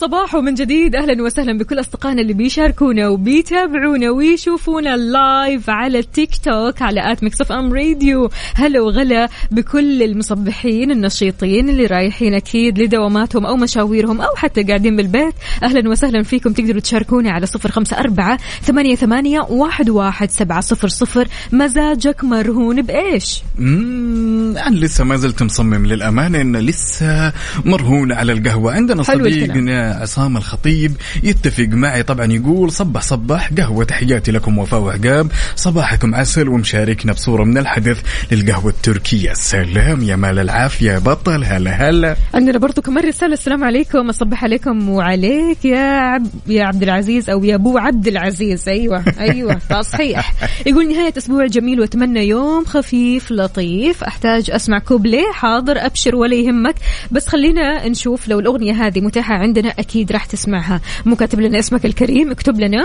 صباحو 0.01 0.19
صباحو 0.29 0.41
من 0.41 0.55
جديد 0.55 0.97
أهلا 0.97 1.23
وسهلا 1.23 1.59
بكل 1.59 1.81
أصدقائنا 1.81 2.23
اللي 2.23 2.33
بيشاركونا 2.33 3.09
وبيتابعونا 3.09 4.11
ويشوفونا 4.11 4.97
live 4.97 5.71
على 5.71 5.99
التيك 5.99 6.31
توك 6.45 6.83
على 6.83 7.13
at 7.13 7.23
Mix 7.23 7.41
FM 7.41 7.73
Radio. 7.73 8.31
هلا 8.55 8.81
وغلا 8.81 9.29
بكل 9.51 10.03
المصبحين 10.03 10.91
النشيطين 10.91 11.69
اللي 11.69 11.87
رايحين 11.87 12.35
أكيد 12.35 12.79
لدواماتهم 12.79 13.47
أو 13.47 13.57
مشاويرهم 13.57 14.21
أو 14.21 14.37
حتى 14.37 14.63
قاعدين 14.63 14.97
بالبيت. 14.97 15.35
أهلا 15.63 15.91
وسهلا 15.91 16.23
فيكم 16.23 16.53
تقدروا 16.53 16.81
تشاركونا 16.81 17.31
على 17.31 17.47
صفر 17.47 17.71
خمسة 17.71 17.99
أربعة 17.99 18.39
ثمانية, 18.63 18.95
ثمانية 18.95 19.41
واحد, 19.41 19.91
واحد 19.91 20.31
سبعة 20.31 20.61
صفر 20.61 20.89
صفر. 20.89 21.29
مزاجك 21.53 22.25
مرهون 22.25 22.83
بإيش؟ 22.83 23.43
أنا 23.59 24.77
لسه 24.77 25.05
ما 25.05 25.17
زلت 25.17 25.43
مصمم 25.43 25.87
للأمانة 25.87 26.41
ان 26.41 26.57
لسه 26.57 27.33
مرهون 27.65 28.13
على 28.13 28.33
القهوة. 28.33 28.73
عندنا. 28.73 29.03
صديقنا 29.03 29.88
عصام 29.91 30.37
الخطيب. 30.37 30.93
يتفق 31.23 31.69
معي 31.69 32.03
طبعا 32.03 32.33
يقول 32.33 32.73
صبح 32.73 33.01
صبح 33.01 33.51
قهوة 33.59 33.85
تحياتي 33.85 34.33
لكم 34.33 34.59
وفاء 34.59 34.81
وعقاب 34.81 35.31
صباحكم 35.57 36.15
عسل 36.15 36.49
ومشاركنا 36.49 37.13
بصورة 37.13 37.45
من 37.45 37.59
الحدث 37.59 38.03
للقهوة 38.33 38.71
التركية. 38.71 39.33
سلام 39.33 40.03
يا 40.03 40.17
مال 40.17 40.39
العافية 40.39 40.99
بطل 40.99 41.45
هلا 41.45 41.71
هلا. 41.71 42.17
عندنا 42.35 42.59
برضو 42.59 42.83
كمان 42.83 43.09
رسالة 43.09 43.33
السلام 43.33 43.65
عليكم 43.65 44.09
أصبح 44.09 44.45
عليكم 44.45 44.89
وعليك 44.89 45.65
يا 45.65 45.91
عب 45.91 46.27
يا 46.47 46.65
عبد 46.65 46.83
العزيز 46.83 47.31
أو 47.31 47.45
يا 47.45 47.55
أبو 47.55 47.79
عبد 47.79 48.09
العزيز. 48.09 48.69
أيوة 48.69 49.05
أيوة 49.21 49.61
تصحيح 49.71 50.35
يقول 50.67 50.89
نهاية 50.89 51.13
أسبوع 51.19 51.47
جميل 51.47 51.81
وأتمنى 51.81 52.29
يوم 52.29 52.65
خفيف 52.65 53.31
لطيف. 53.31 54.05
أحتاج 54.05 54.51
أسمع 54.51 54.79
كوبليه 54.79 55.33
حاضر 55.33 55.87
أبشر 55.87 56.17
ولا 56.17 56.35
يهمك. 56.35 56.75
بس 57.11 57.29
خلينا 57.29 57.89
نشوف 57.89 58.29
لو 58.29 58.41
الأغنية 58.41 58.87
هذه 58.87 59.01
متاحة 59.01 59.35
عندنا 59.35 59.69
أكيد 59.79 60.13
راح 60.13 60.25
تسمعها. 60.25 60.81
مو 61.07 61.17
كاتب 61.17 61.41
لنا 61.41 61.59
اسمك 61.59 61.87
الكريم 61.87 62.31
اكتب 62.31 62.61
لنا. 62.61 62.85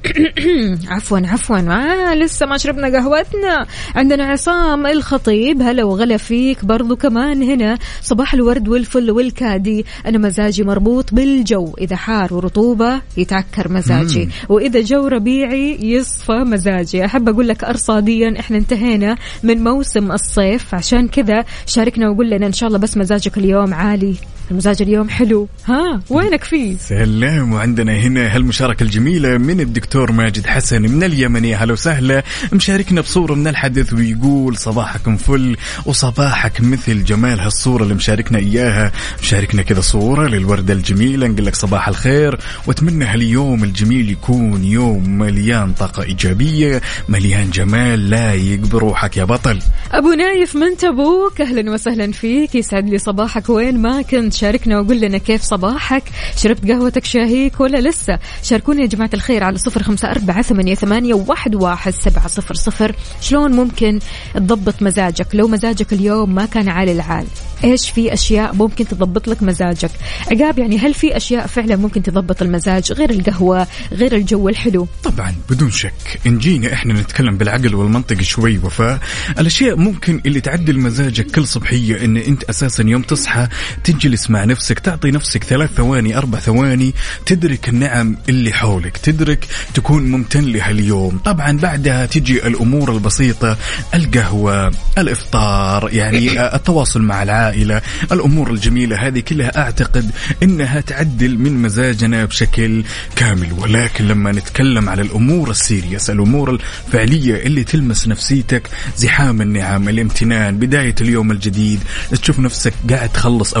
عفوا 0.94 1.18
عفوا. 1.18 1.58
آه 1.58 2.14
لسه 2.14 2.46
ما 2.46 2.56
شربنا 2.56 2.98
قهوتنا. 2.98 3.66
عندنا 3.94 4.24
عصام 4.24 4.86
الخطيب. 4.86 5.62
هلا 5.62 5.84
وغلا 5.84 6.16
فيك 6.16 6.64
برضو 6.64 6.96
كمان 6.96 7.42
هنا. 7.42 7.78
صباح 8.02 8.34
الورد 8.34 8.68
والفل 8.68 9.10
والكادي. 9.10 9.84
أنا 10.06 10.18
مزاجي 10.18 10.64
مربوط 10.64 11.14
بالجو. 11.14 11.74
إذا 11.80 11.96
حار 11.96 12.34
ورطوبة 12.34 13.00
يتعكر 13.16 13.72
مزاجي. 13.72 14.28
وإذا 14.48 14.80
جو 14.80 15.06
ربيعي 15.06 15.78
يصفى 15.82 16.32
مزاجي. 16.32 17.04
أحب 17.04 17.28
أقول 17.28 17.48
لك 17.48 17.64
أرصاديا 17.64 18.34
إحنا 18.40 18.56
انتهينا 18.56 19.16
من 19.42 19.64
موسم 19.64 20.12
الصيف. 20.12 20.74
عشان 20.74 21.08
كذا 21.08 21.44
شاركنا 21.66 22.10
وقول 22.10 22.30
لنا 22.30 22.46
إن 22.46 22.52
شاء 22.52 22.66
الله 22.68 22.78
بس 22.78 22.96
مزاجك 22.96 23.38
اليوم 23.38 23.74
عالي. 23.74 24.16
المزاج 24.50 24.82
اليوم 24.82 25.08
حلو. 25.08 25.48
ها 25.66 26.00
وينك 26.10 26.44
فيه؟ 26.44 26.76
سلام 26.76 27.52
وعندنا 27.52 27.96
هنا 27.96 28.36
هالمشاركة 28.36 28.82
الجميلة 28.82 29.38
من 29.38 29.60
الدكتور 29.60 30.12
ماجد 30.12 30.46
حسن 30.46 30.82
من 30.82 31.04
اليمن 31.04 31.44
يا 31.44 31.56
هلا 31.56 31.72
وسهلا. 31.72 32.22
مشاركنا 32.52 33.00
بصورة 33.00 33.34
من 33.34 33.48
الحدث 33.48 33.92
ويقول 33.92 34.56
صباحكم 34.56 35.16
فل 35.16 35.56
وصباحك 35.86 36.60
مثل 36.60 37.04
جمال. 37.04 37.40
هالصورة 37.40 37.82
اللي 37.82 37.94
مشاركنا 37.94 38.38
إياها. 38.38 38.92
مشاركنا 39.22 39.62
كذا 39.62 39.80
صورة 39.80 40.28
للوردة 40.28 40.74
الجميلة. 40.74 41.26
نقول 41.26 41.46
لك 41.46 41.54
صباح 41.54 41.88
الخير. 41.88 42.38
وأتمنى 42.66 43.04
هاليوم 43.04 43.64
الجميل 43.64 44.10
يكون 44.10 44.64
يوم 44.64 45.18
مليان 45.18 45.72
طاقة 45.72 46.02
إيجابية 46.02 46.82
مليان 47.08 47.50
جمال. 47.50 48.10
لايق 48.10 48.60
بروحك 48.60 49.16
يا 49.16 49.24
بطل. 49.24 49.58
أبو 49.92 50.12
نايف 50.12 50.56
من 50.56 50.76
تبوك. 50.76 51.40
أهلا 51.40 51.72
وسهلا 51.72 52.12
فيك. 52.12 52.54
يسعد 52.54 52.88
لي 52.88 52.98
صباحك. 52.98 53.48
وين 53.48 53.82
ما 53.82 54.02
كنت 54.02 54.39
شاركنا 54.40 54.80
وقول 54.80 55.00
لنا 55.00 55.18
كيف 55.18 55.42
صباحك؟ 55.42 56.02
شربت 56.36 56.70
قهوتك 56.70 57.04
شاهيك 57.04 57.60
ولا 57.60 57.88
لسه؟ 57.88 58.18
شاركونا 58.42 58.82
يا 58.82 58.86
جماعة 58.86 59.10
الخير 59.14 59.44
على 59.44 59.58
صفر 59.58 59.82
خمسة 59.82 60.10
أربعة 60.10 60.42
ثمانية, 60.42 60.74
ثمانية 60.74 61.14
واحد, 61.14 61.54
واحد 61.54 61.92
سبعه 61.92 62.28
صفر 62.28 62.54
صفر. 62.54 62.96
شلون 63.20 63.52
ممكن 63.52 63.98
تضبط 64.34 64.82
مزاجك؟ 64.82 65.26
لو 65.34 65.48
مزاجك 65.48 65.92
اليوم 65.92 66.34
ما 66.34 66.46
كان 66.46 66.68
عالي 66.68 66.92
العال 66.92 67.26
إيش 67.64 67.90
في 67.90 68.12
أشياء 68.12 68.54
ممكن 68.54 68.88
تضبط 68.88 69.28
لك 69.28 69.42
مزاجك؟ 69.42 69.90
عقاب 70.30 70.58
يعني 70.58 70.78
هل 70.78 70.94
في 70.94 71.16
أشياء 71.16 71.46
فعلا 71.46 71.76
ممكن 71.76 72.02
تضبط 72.02 72.42
المزاج 72.42 72.92
غير 72.92 73.10
القهوة 73.10 73.66
غير 73.92 74.14
الجو 74.14 74.48
الحلو؟ 74.48 74.88
طبعا 75.02 75.34
بدون 75.50 75.70
شك. 75.70 76.20
إن 76.26 76.38
جينا 76.38 76.72
إحنا 76.72 76.94
نتكلم 76.94 77.36
بالعقل 77.36 77.74
والمنطق 77.74 78.20
شوي 78.20 78.58
وفاء 78.58 78.98
الأشياء 79.38 79.76
ممكن 79.76 80.20
اللي 80.26 80.40
تعدل 80.40 80.78
مزاجك 80.78 81.30
كل 81.30 81.46
صبحية 81.46 82.04
إن 82.04 82.16
أنت 82.16 82.44
أساسا 82.44 82.84
يوم 82.86 83.02
تصحى 83.02 83.48
تجلس 83.84 84.29
مع 84.30 84.44
نفسك 84.44 84.78
تعطي 84.78 85.10
نفسك 85.10 85.44
ثلاث 85.44 85.70
ثواني 85.74 86.18
أربع 86.18 86.38
ثواني 86.38 86.94
تدرك 87.26 87.68
النعم 87.68 88.16
اللي 88.28 88.52
حولك 88.52 88.96
تدرك 88.96 89.46
تكون 89.74 90.10
ممتن 90.10 90.44
لها 90.44 90.70
اليوم 90.70 91.18
طبعا 91.18 91.58
بعدها 91.58 92.06
تجي 92.06 92.46
الأمور 92.46 92.92
البسيطة 92.92 93.56
القهوة 93.94 94.72
الإفطار 94.98 95.90
يعني 95.92 96.40
التواصل 96.56 97.02
مع 97.02 97.22
العائلة 97.22 97.82
الأمور 98.12 98.50
الجميلة 98.50 99.06
هذه 99.06 99.20
كلها 99.20 99.58
أعتقد 99.58 100.10
إنها 100.42 100.80
تعدل 100.80 101.38
من 101.38 101.62
مزاجنا 101.62 102.24
بشكل 102.24 102.84
كامل. 103.16 103.52
ولكن 103.58 104.08
لما 104.08 104.32
نتكلم 104.32 104.88
على 104.88 105.02
الأمور 105.02 105.50
السيريس 105.50 106.10
الأمور 106.10 106.50
الفعلية 106.86 107.46
اللي 107.46 107.64
تلمس 107.64 108.08
نفسيتك 108.08 108.70
زحام 108.96 109.42
النعم 109.42 109.88
الامتنان 109.88 110.58
بداية 110.58 110.94
اليوم 111.00 111.30
الجديد 111.30 111.80
تشوف 112.22 112.38
نفسك 112.38 112.72
قاعد 112.90 113.08
تخلص 113.08 113.54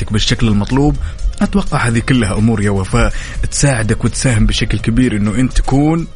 اولوياتك 0.00 0.12
بالشكل 0.12 0.48
المطلوب 0.48 0.96
أتوقع 1.42 1.78
هذه 1.78 1.98
كلها 2.08 2.38
أمور 2.38 2.62
يا 2.62 2.70
وفاء 2.70 3.12
تساعدك 3.50 4.04
وتساهم 4.04 4.46
بشكل 4.46 4.78
كبير 4.78 5.16
إنه 5.16 5.34
أنت 5.34 5.52
تكون 5.52 6.06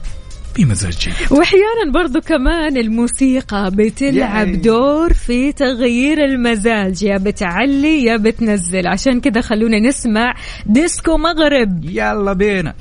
بمزاج 0.57 0.99
جيد. 0.99 1.14
وأحيانا 1.30 1.93
برضو 1.95 2.20
كمان 2.20 2.76
الموسيقى 2.76 3.70
بتلعب 3.70 4.49
ياي. 4.49 4.57
دور 4.57 5.12
في 5.12 5.53
تغيير 5.53 6.24
المزاج 6.24 7.03
يا 7.03 7.18
بتعلي 7.18 8.05
يا 8.05 8.16
بتنزل. 8.16 8.87
عشان 8.87 9.20
كذا 9.20 9.41
خلونا 9.41 9.80
نسمع 9.80 10.35
ديسكو 10.66 11.16
مغرب. 11.16 11.85
يلا 11.85 12.32
بينا. 12.32 12.74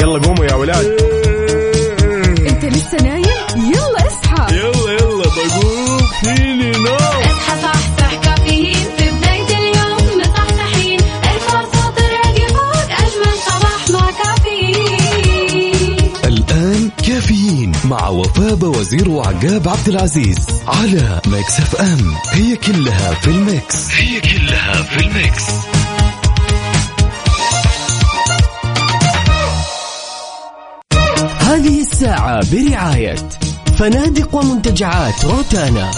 يلا 0.00 0.18
قوموا 0.18 0.44
يا 0.44 0.54
ولاد. 0.54 1.17
كافيين 17.18 17.72
مع 17.84 18.08
وفاء 18.08 18.64
وزير 18.64 19.08
وعقاب 19.08 19.68
عبد 19.68 19.88
العزيز 19.88 20.36
على 20.66 21.20
ميكس 21.26 21.60
اف 21.60 21.76
ام. 21.76 22.14
هي 22.32 22.56
كلها 22.56 23.14
في 23.14 23.30
الميكس. 23.30 23.90
هي 23.90 24.20
كلها 24.20 24.82
في 24.82 25.06
الميكس. 25.06 25.44
هذه 31.38 31.80
الساعة 31.80 32.40
برعاية 32.52 33.16
فنادق 33.78 34.34
ومنتجعات 34.34 35.24
روتانا. 35.24 35.90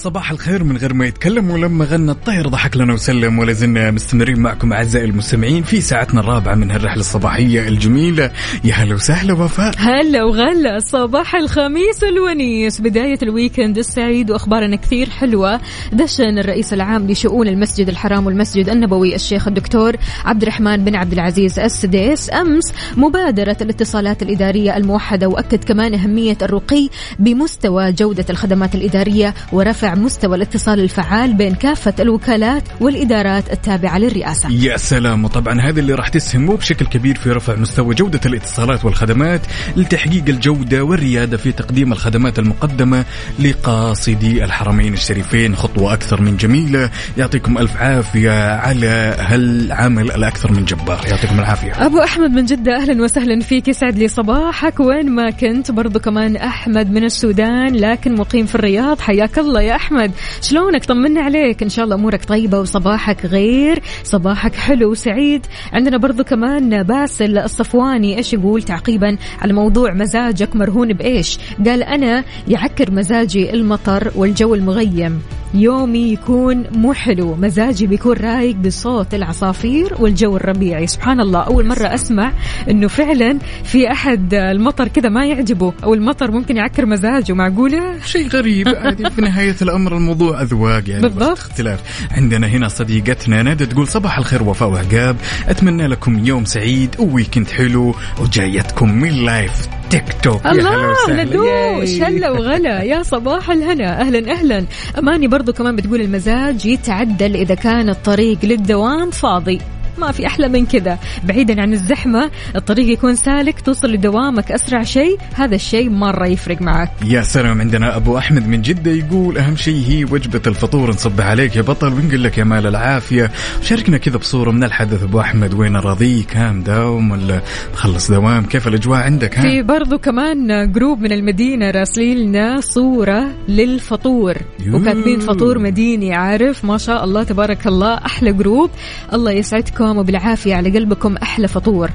صباح 0.00 0.30
الخير 0.30 0.64
من 0.64 0.76
غير 0.76 0.94
ما 0.94 1.06
يتكلم 1.06 1.50
ولما 1.50 1.84
غنى 1.84 2.10
الطير 2.10 2.48
ضحك 2.48 2.76
لنا 2.76 2.92
وسلم 2.92 3.38
ولا 3.38 3.52
زلنا 3.52 3.90
مستمرين 3.90 4.40
معكم 4.40 4.72
أعزائي 4.72 5.04
المستمعين 5.04 5.62
في 5.62 5.80
ساعتنا 5.80 6.20
الرابعة 6.20 6.54
من 6.54 6.70
هالرحلة 6.70 7.00
الصباحية 7.00 7.68
الجميلة. 7.68 8.30
يا 8.64 8.74
هلا 8.74 8.94
وسهلا 8.94 9.32
وفاء. 9.32 9.74
هلا 9.78 10.24
وغلا 10.24 10.78
صباح 10.78 11.34
الخميس 11.34 12.04
الونيس. 12.04 12.80
بداية 12.80 13.18
ال 13.22 13.29
weekend 13.29 13.78
السعيد 13.78 14.30
وأخبارنا 14.30 14.76
كثير 14.76 15.10
حلوة. 15.10 15.60
دشن 15.92 16.38
الرئيس 16.38 16.72
العام 16.72 17.10
لشؤون 17.10 17.48
المسجد 17.48 17.88
الحرام 17.88 18.26
والمسجد 18.26 18.68
النبوي 18.68 19.14
الشيخ 19.14 19.48
الدكتور 19.48 19.96
عبد 20.24 20.42
الرحمن 20.42 20.84
بن 20.84 20.96
عبد 20.96 21.12
العزيز 21.12 21.58
السديس. 21.58 22.32
أمس 22.32 22.72
مبادرة 22.96 23.56
الاتصالات 23.60 24.22
الإدارية 24.22 24.76
الموحدة 24.76 25.26
وأكد 25.26 25.64
كمان 25.64 25.94
أهمية 25.94 26.38
الرقي 26.42 26.88
بمستوى 27.18 27.92
جودة 27.92 28.26
الخدمات 28.30 28.74
الإدارية 28.74 29.34
ورفع 29.52 29.89
مستوى 29.94 30.36
الاتصال 30.36 30.80
الفعال 30.80 31.34
بين 31.34 31.54
كافة 31.54 31.94
الوكالات 32.00 32.62
والإدارات 32.80 33.52
التابعة 33.52 33.98
للرئاسة. 33.98 34.50
يا 34.50 34.76
سلام. 34.76 35.24
وطبعا 35.24 35.60
هذا 35.60 35.80
اللي 35.80 35.94
راح 35.94 36.08
تسهم 36.08 36.56
بشكل 36.56 36.86
كبير 36.86 37.16
في 37.16 37.30
رفع 37.30 37.56
مستوى 37.56 37.94
جودة 37.94 38.20
الاتصالات 38.26 38.84
والخدمات 38.84 39.40
لتحقيق 39.76 40.24
الجودة 40.28 40.84
والريادة 40.84 41.36
في 41.36 41.52
تقديم 41.52 41.92
الخدمات 41.92 42.38
المقدمة 42.38 43.04
لقاصدي 43.38 44.44
الحرمين 44.44 44.92
الشريفين. 44.92 45.56
خطوة 45.56 45.92
أكثر 45.92 46.20
من 46.20 46.36
جميلة. 46.36 46.90
يعطيكم 47.18 47.58
ألف 47.58 47.76
عافية 47.76 48.54
على 48.54 49.14
هالعمل 49.18 50.10
الأكثر 50.10 50.52
من 50.52 50.64
جبار. 50.64 51.06
يعطيكم 51.06 51.38
العافية. 51.38 51.86
أبو 51.86 51.98
أحمد 51.98 52.30
من 52.30 52.44
جدة 52.44 52.76
أهلا 52.76 53.02
وسهلا 53.02 53.40
فيك. 53.40 53.68
يسعد 53.68 53.98
لي 53.98 54.08
صباحك. 54.08 54.80
وين 54.80 55.10
ما 55.10 55.30
كنت 55.30 55.70
برضو 55.70 55.98
كمان 55.98 56.36
أحمد 56.36 56.90
من 56.90 57.04
السودان 57.04 57.74
لكن 57.76 58.14
مقيم 58.14 58.46
في 58.46 58.54
الرياض. 58.54 59.00
حياك 59.00 59.38
الله 59.38 59.62
يا 59.62 59.76
أحمد. 59.80 60.12
شلونك؟ 60.42 60.84
طمنا 60.84 61.20
عليك. 61.20 61.62
إن 61.62 61.68
شاء 61.68 61.84
الله 61.84 61.96
أمورك 61.96 62.24
طيبة 62.24 62.60
وصباحك 62.60 63.26
غير 63.26 63.82
صباحك 64.04 64.54
حلو 64.54 64.90
وسعيد. 64.90 65.46
عندنا 65.72 65.96
برضو 65.96 66.24
كمان 66.24 66.82
باسل 66.82 67.38
الصفواني. 67.38 68.16
إيش 68.16 68.32
يقول 68.32 68.62
تعقيبا 68.62 69.16
على 69.42 69.52
موضوع 69.52 69.92
مزاجك 69.94 70.56
مرهون 70.56 70.92
بإيش؟ 70.92 71.38
قال 71.66 71.82
أنا 71.82 72.24
يعكر 72.48 72.90
مزاجي 72.90 73.54
المطر 73.54 74.12
والجو 74.16 74.54
المغيم. 74.54 75.22
يومي 75.54 76.12
يكون 76.12 76.64
مو 76.72 76.92
حلو. 76.92 77.34
مزاجي 77.34 77.86
بيكون 77.86 78.16
رايق 78.16 78.56
بصوت 78.56 79.14
العصافير 79.14 79.94
والجو 79.98 80.36
الربيعي. 80.36 80.86
سبحان 80.86 81.20
الله. 81.20 81.40
أول 81.40 81.66
مرة 81.66 81.94
أسمع 81.94 82.32
أنه 82.70 82.88
فعلا 82.88 83.38
في 83.64 83.92
أحد 83.92 84.34
المطر 84.34 84.88
كذا 84.88 85.08
ما 85.08 85.26
يعجبه 85.26 85.72
أو 85.84 85.94
المطر 85.94 86.30
ممكن 86.30 86.56
يعكر 86.56 86.86
مزاجه. 86.86 87.32
معقولة؟ 87.32 87.98
شيء 88.04 88.28
غريب. 88.28 88.68
عادي 88.68 89.10
في 89.10 89.20
نهاية 89.20 89.56
الأمر 89.62 89.96
الموضوع 89.96 90.42
أذواق. 90.42 90.88
يعني 90.88 91.02
بالضبط. 91.02 91.38
اختلاف. 91.38 91.80
عندنا 92.10 92.46
هنا 92.46 92.68
صديقتنا 92.68 93.42
ندى 93.42 93.66
تقول 93.66 93.88
صباح 93.88 94.18
الخير 94.18 94.42
وفاء 94.42 94.68
وعقاب 94.68 95.16
أتمنى 95.48 95.86
لكم 95.86 96.24
يوم 96.24 96.44
سعيد 96.44 96.96
و 96.98 97.04
weekend 97.04 97.48
حلو 97.48 97.94
وجايتكم 98.20 98.92
من 98.92 99.24
live 99.24 99.79
تيك 99.90 100.04
توك. 100.22 100.46
الله. 100.46 100.94
ندوش. 101.08 102.00
هلا 102.02 102.30
وغلا. 102.30 102.82
يا 102.82 103.02
صباح 103.02 103.50
الهنا. 103.50 104.00
أهلا 104.00 104.32
أهلا. 104.32 104.64
أماني 104.98 105.28
برضو 105.28 105.52
كمان 105.52 105.76
بتقول 105.76 106.00
المزاج 106.00 106.66
يتعدل 106.66 107.36
إذا 107.36 107.54
كان 107.54 107.88
الطريق 107.88 108.38
للدوام 108.44 109.10
فاضي. 109.10 109.60
ما 110.00 110.12
في 110.12 110.26
أحلى 110.26 110.48
من 110.48 110.66
كذا. 110.66 110.98
بعيدا 111.24 111.60
عن 111.62 111.72
الزحمة 111.72 112.30
الطريق 112.56 112.88
يكون 112.88 113.14
سالك 113.14 113.60
توصل 113.60 113.92
لدوامك 113.92 114.52
أسرع 114.52 114.82
شيء 114.82 115.18
هذا 115.34 115.54
الشيء 115.54 115.90
مرة 115.90 116.26
يفرق 116.26 116.62
معك. 116.62 116.90
يا 117.04 117.22
سلام 117.22 117.60
عندنا 117.60 117.96
أبو 117.96 118.18
أحمد 118.18 118.48
من 118.48 118.62
جدة 118.62 118.90
يقول 118.90 119.38
أهم 119.38 119.56
شيء 119.56 119.84
هي 119.88 120.04
وجبة 120.04 120.42
الفطور 120.46 120.90
نصب 120.90 121.20
عليك 121.20 121.56
يا 121.56 121.62
بطل 121.62 121.92
ونقول 121.92 122.24
لك 122.24 122.38
يا 122.38 122.44
مال 122.44 122.66
العافية. 122.66 123.30
شاركنا 123.62 123.98
كذا 123.98 124.16
بصورة 124.16 124.50
من 124.50 124.64
الحدث. 124.64 125.02
أبو 125.02 125.20
أحمد 125.20 125.54
وين 125.54 125.76
راضيك 125.76 126.36
ها 126.36 126.52
مداوم 126.52 127.10
ولا 127.10 127.40
مخلص 127.72 128.10
دوام؟ 128.10 128.44
كيف 128.44 128.68
الأجواء 128.68 129.00
عندك 129.00 129.38
ها؟ 129.38 129.42
في 129.42 129.62
برضو 129.62 129.98
كمان 129.98 130.72
group 130.72 131.00
من 131.00 131.12
المدينة 131.12 131.70
راسلين 131.70 132.18
لنا 132.18 132.60
صورة 132.60 133.28
للفطور. 133.48 134.34
وكاتبين 134.72 135.20
فطور 135.20 135.58
مديني 135.58 136.14
عارف؟ 136.14 136.64
ما 136.64 136.78
شاء 136.78 137.04
الله 137.04 137.22
تبارك 137.22 137.66
الله 137.66 137.94
أحلى 137.94 138.32
group. 138.32 138.70
الله 139.12 139.32
يسعدكم. 139.32 139.89
وبالعافية 139.98 140.54
على 140.54 140.70
قلبكم 140.70 141.16
أحلى 141.16 141.48
فطور. 141.48 141.90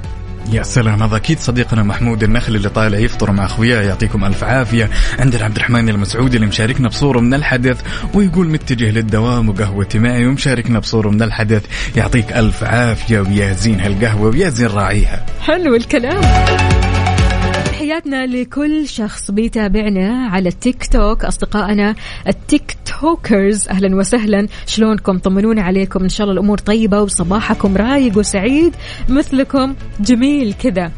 يا 0.52 0.62
سلام. 0.62 1.02
هذا 1.02 1.16
أكيد 1.16 1.38
صديقنا 1.38 1.82
محمود 1.82 2.22
النخل 2.22 2.56
اللي 2.56 2.68
طالع 2.68 2.98
يفطر 2.98 3.32
مع 3.32 3.44
أخوياه 3.44 3.82
يعطيكم 3.82 4.24
ألف 4.24 4.44
عافية. 4.44 4.90
عندنا 5.18 5.44
عبد 5.44 5.56
الرحمن 5.56 5.88
المسعودي 5.88 6.36
اللي 6.36 6.46
مشاركنا 6.46 6.88
بصوره 6.88 7.20
من 7.20 7.34
الحدث 7.34 7.80
ويقول 8.14 8.48
متجه 8.48 8.90
للدوام 8.90 9.48
وقهوتي 9.48 9.98
معي 9.98 10.26
ومشاركنا 10.26 10.78
بصوره 10.78 11.08
من 11.08 11.22
الحدث 11.22 11.64
يعطيك 11.96 12.32
ألف 12.32 12.64
عافية 12.64 13.20
ويا 13.20 13.52
زين 13.52 13.80
هالقهوة 13.80 14.30
ويا 14.30 14.48
زين 14.48 14.66
راعيها. 14.68 15.26
حلو 15.40 15.74
الكلام. 15.74 16.20
تحياتنا 17.86 18.26
لكل 18.26 18.88
شخص 18.88 19.30
بيتابعنا 19.30 20.28
على 20.28 20.48
التيك 20.48 20.86
توك. 20.86 21.24
أصدقائنا 21.24 21.94
ال 22.28 22.76
TikTokers 23.00 23.68
أهلا 23.68 23.96
وسهلا. 23.96 24.48
شلونكم؟ 24.66 25.18
طمنونا 25.18 25.62
عليكم. 25.62 26.02
إن 26.02 26.08
شاء 26.08 26.24
الله 26.24 26.34
الأمور 26.40 26.58
طيبة 26.58 27.00
وصباحكم 27.00 27.76
رايق 27.76 28.18
وسعيد. 28.18 28.74
مثلكم 29.08 29.74
جميل 30.00 30.54
كذا. 30.62 30.92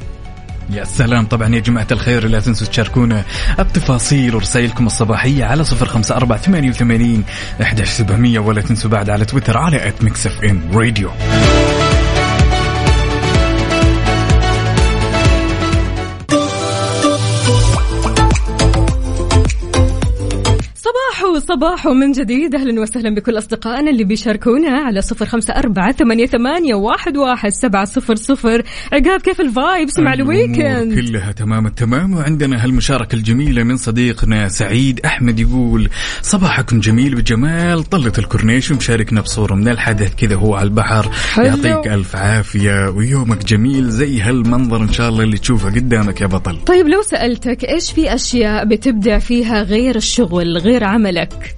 يا 0.71 0.85
سلام. 0.85 1.27
طبعا 1.27 1.55
يا 1.55 1.61
جماعة 1.61 1.87
الخير 1.93 2.29
لا 2.29 2.41
تنسوا 2.41 2.67
تشاركونا 2.67 3.25
التفاصيل 3.59 4.35
ورسائلكم 4.35 4.87
الصباحية 4.87 5.45
على 5.45 5.65
صفر 5.65 5.87
خمسة 5.87 6.17
أربعة 6.17 6.39
ثمانية 6.39 6.69
وثمانين 6.69 7.25
أحداش 7.63 7.89
سبعمية. 7.89 8.39
ولا 8.39 8.61
تنسوا 8.61 8.91
بعد 8.91 9.11
على 9.11 9.25
تويتر 9.25 9.59
على 9.59 9.89
at 9.89 10.05
Mix 10.05 10.27
FM 10.27 10.63
Radio 10.73 11.11
صباح 21.39 21.69
صباح 21.69 21.87
من 21.87 22.13
جديد. 22.13 22.55
أهلا 22.55 22.81
وسهلا 22.81 23.15
بكل 23.15 23.39
أصدقائنا 23.39 23.91
اللي 23.91 24.05
بيشاركونا 24.05 24.71
على 24.71 25.03
صفر 25.03 25.27
خمسة 25.27 25.55
أربعة 25.55 25.93
ثمانية, 25.93 26.27
ثمانية 26.27 26.75
واحد, 26.75 27.17
واحد 27.17 27.51
سبعة 27.51 27.85
صفر 27.85 28.15
صفر. 28.15 28.63
عقاب 28.93 29.21
كيف 29.21 29.41
ال 29.41 29.50
vibes 29.50 29.99
مع 29.99 30.15
ال 30.15 30.24
weekend؟ 30.24 30.95
كلها 30.95 31.33
تمام 31.33 31.67
التمام 31.67 32.15
وعندنا 32.15 32.65
هالمشاركة 32.65 33.17
الجميلة 33.17 33.63
من 33.63 33.77
صديقنا 33.77 34.49
سعيد 34.49 35.01
أحمد 35.05 35.41
يقول 35.41 35.89
صباحكم 36.23 36.81
جميل 36.81 37.15
بجمال 37.15 37.85
طلة 37.85 38.13
الكورنيش 38.19 38.71
ومشاركنا 38.71 39.21
بصورة 39.21 39.55
من 39.55 39.69
الحدث 39.69 40.15
كذا 40.15 40.37
هو 40.37 40.55
على 40.55 40.65
البحر. 40.65 41.11
حلو. 41.13 41.45
يعطيك 41.45 41.93
ألف 41.93 42.17
عافية 42.17 42.89
ويومك 42.89 43.45
جميل 43.45 43.91
زي 43.91 44.21
هالمنظر 44.21 44.83
إن 44.83 44.93
شاء 44.93 45.09
الله 45.09 45.25
اللي 45.25 45.39
تشوفه 45.39 45.71
قدامك 45.71 46.21
يا 46.21 46.27
بطل. 46.27 46.59
طيب 46.67 46.89
لو 46.89 47.03
سألتك 47.03 47.65
إيش 47.65 47.93
في 47.93 48.15
أشياء 48.15 48.65
بتبدع 48.65 49.19
فيها 49.19 49.63
غير 49.63 49.97
الشغل 49.97 50.59
غير 50.59 50.85
عملك؟ 50.85 51.28
لك 51.33 51.57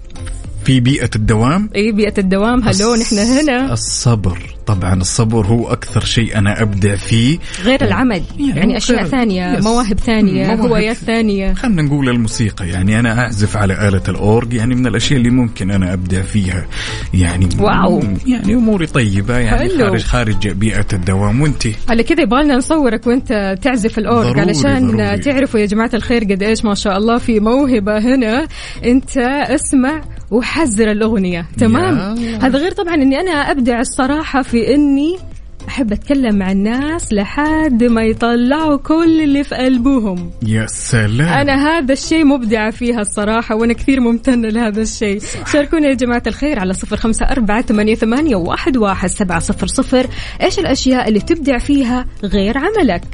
في 0.64 0.80
بيئة 0.80 1.10
الدوام. 1.16 1.70
إيه 1.74 1.92
بيئة 1.92 2.14
الدوام. 2.18 2.62
هلو 2.62 2.94
نحن 2.94 3.18
هنا. 3.18 3.72
الصبر. 3.72 4.38
طبعا 4.66 4.94
الصبر 4.94 5.46
هو 5.46 5.72
أكثر 5.72 6.04
شيء 6.04 6.38
أنا 6.38 6.62
أبدع 6.62 6.96
فيه. 6.96 7.38
غير 7.64 7.84
العمل. 7.84 8.22
يعني 8.38 8.50
يعني 8.56 8.76
أشياء 8.76 9.04
ثانية 9.04 9.52
يس. 9.52 9.64
مواهب 9.64 9.98
ثانية. 9.98 10.54
هوايات 10.54 10.96
ثانية. 10.96 11.54
خلينا 11.54 11.82
نقول 11.82 12.08
الموسيقى. 12.08 12.68
يعني 12.68 13.00
أنا 13.00 13.20
أعزف 13.20 13.56
على 13.56 13.88
آلة 13.88 14.02
الأورج 14.08 14.52
يعني 14.52 14.74
من 14.74 14.86
الأشياء 14.86 15.18
اللي 15.18 15.30
ممكن 15.30 15.70
أنا 15.70 15.92
أبدع 15.92 16.22
فيها. 16.22 16.66
يعني 17.14 17.48
واو. 17.58 18.02
يعني 18.26 18.54
أموري 18.54 18.86
طيبة 18.86 19.38
يعني 19.38 19.58
حلو. 19.58 19.78
خارج 19.78 20.02
خارج 20.02 20.48
بيئة 20.48 20.86
الدوام. 20.92 21.40
وأنتِ؟ 21.40 21.62
على 21.88 22.02
كذا 22.02 22.22
يبغالنا 22.22 22.56
نصورك 22.56 23.06
وأنت 23.06 23.58
تعزف 23.62 23.98
الأورج 23.98 24.26
ضروري، 24.26 24.40
علشان 24.40 24.88
ضروري. 24.88 25.18
تعرفوا 25.18 25.60
يا 25.60 25.66
جماعة 25.66 25.90
الخير 25.94 26.24
قد 26.24 26.42
إيش 26.42 26.64
ما 26.64 26.74
شاء 26.74 26.96
الله 26.96 27.18
في 27.18 27.40
موهبة 27.40 27.98
هنا. 27.98 28.48
أنت 28.84 29.16
اسمع 29.16 30.02
وحزر 30.30 30.90
الأغنية. 30.90 31.46
تمام. 31.58 32.18
هذا 32.18 32.58
غير 32.58 32.72
طبعا 32.72 32.94
إني 32.94 33.20
أنا 33.20 33.30
أبدع 33.30 33.80
الصراحة 33.80 34.42
في 34.42 34.74
إني 34.74 35.16
أحب 35.68 35.92
أتكلم 35.92 36.38
مع 36.38 36.52
الناس 36.52 37.12
لحد 37.12 37.84
ما 37.84 38.02
يطلعوا 38.02 38.76
كل 38.76 39.20
اللي 39.22 39.44
في 39.44 39.54
قلبهم. 39.54 40.30
يا 40.46 40.66
سلام. 40.66 41.28
أنا 41.28 41.68
هذا 41.68 41.92
الشيء 41.92 42.24
مبدعة 42.24 42.70
فيها 42.70 43.00
الصراحة 43.00 43.54
وأنا 43.56 43.72
كثير 43.72 44.00
ممتنة 44.00 44.48
لهذا 44.48 44.82
الشيء. 44.82 45.20
شاركونا 45.52 45.88
يا 45.88 45.94
جماعة 45.94 46.22
الخير 46.26 46.58
على 46.58 46.72
صفر 46.74 46.96
خمسة 46.96 47.26
أربعة 47.26 47.62
ثمانية, 47.62 47.94
ثمانية 47.94 48.36
واحد, 48.36 48.76
واحد 48.76 49.08
سبعة 49.08 49.38
صفر 49.38 49.66
صفر. 49.66 50.06
إيش 50.42 50.58
الأشياء 50.58 51.08
اللي 51.08 51.20
تبدع 51.20 51.58
فيها 51.58 52.06
غير 52.24 52.58
عملك؟ 52.58 53.04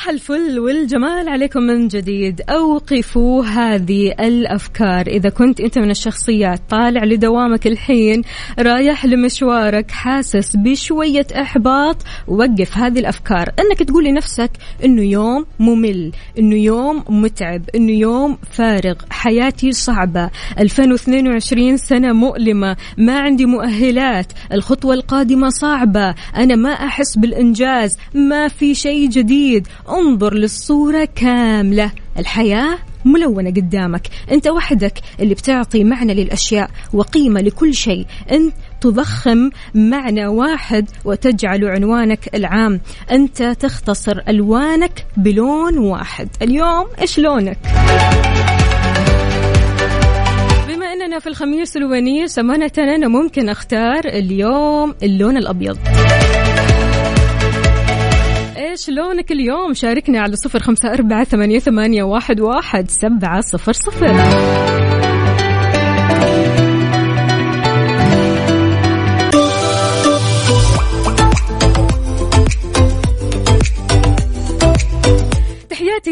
صباح 0.00 0.08
الفل 0.08 0.58
والجمال 0.58 1.28
عليكم 1.28 1.62
من 1.62 1.88
جديد. 1.88 2.40
أوقفوا 2.48 3.44
هذه 3.44 4.12
الأفكار. 4.20 5.06
إذا 5.06 5.28
كنت 5.28 5.60
أنت 5.60 5.78
من 5.78 5.90
الشخصيات 5.90 6.60
طالع 6.70 7.04
لدوامك 7.04 7.66
الحين 7.66 8.22
رايح 8.58 9.06
لمشوارك 9.06 9.90
حاسس 9.90 10.56
بشوية 10.56 11.26
إحباط 11.34 11.96
وقف 12.28 12.78
هذه 12.78 12.98
الأفكار. 12.98 13.48
أنك 13.58 13.88
تقول 13.88 14.04
لنفسك 14.04 14.50
أنه 14.84 15.02
يوم 15.02 15.46
ممل 15.58 16.12
أنه 16.38 16.56
يوم 16.56 17.04
متعب 17.08 17.62
أنه 17.74 17.92
يوم 17.92 18.38
فارغ. 18.50 18.94
حياتي 19.10 19.72
صعبة. 19.72 20.30
2022 20.58 21.76
سنة 21.76 22.12
مؤلمة. 22.12 22.76
ما 22.98 23.18
عندي 23.18 23.46
مؤهلات. 23.46 24.32
الخطوة 24.52 24.94
القادمة 24.94 25.48
صعبة. 25.48 26.14
أنا 26.36 26.56
ما 26.56 26.70
أحس 26.70 27.18
بالإنجاز. 27.18 27.98
ما 28.14 28.48
في 28.48 28.74
شيء 28.74 29.08
جديد. 29.08 29.68
انظر 29.98 30.34
للصورة 30.34 31.08
كاملة. 31.14 31.90
الحياة 32.18 32.78
ملونة 33.04 33.50
قدامك. 33.50 34.08
أنت 34.32 34.48
وحدك 34.48 34.92
اللي 35.20 35.34
بتعطي 35.34 35.84
معنى 35.84 36.14
للأشياء 36.14 36.70
وقيمة 36.92 37.40
لكل 37.40 37.74
شيء. 37.74 38.06
أنت 38.30 38.54
تضخم 38.80 39.50
معنى 39.74 40.26
واحد 40.26 40.90
وتجعل 41.04 41.64
عنوانك 41.64 42.34
العام. 42.34 42.80
أنت 43.10 43.42
تختصر 43.42 44.20
ألوانك 44.28 45.06
بلون 45.16 45.78
واحد. 45.78 46.28
اليوم 46.42 46.86
إيش 47.00 47.18
لونك؟ 47.18 47.58
بما 50.68 50.86
أننا 50.92 51.18
في 51.18 51.26
الخميس 51.26 51.76
الونيس 51.76 52.38
أمانة 52.38 52.72
أنا 52.78 53.08
ممكن 53.08 53.48
أختار 53.48 54.04
اليوم 54.04 54.94
اللون 55.02 55.36
الأبيض. 55.36 55.78
إيش 58.70 58.90
لونك 58.90 59.32
اليوم؟ 59.32 59.74
شاركنا 59.74 60.20
على 60.20 60.36
صفر 60.36 60.58
خمسة 60.58 60.92
أربعة 60.92 61.24
ثمانية, 61.24 61.58
ثمانية 61.58 62.02
واحد, 62.02 62.40
واحد 62.40 62.90
سبعة 62.90 63.40
صفر 63.40 63.72
صفر. 63.72 64.99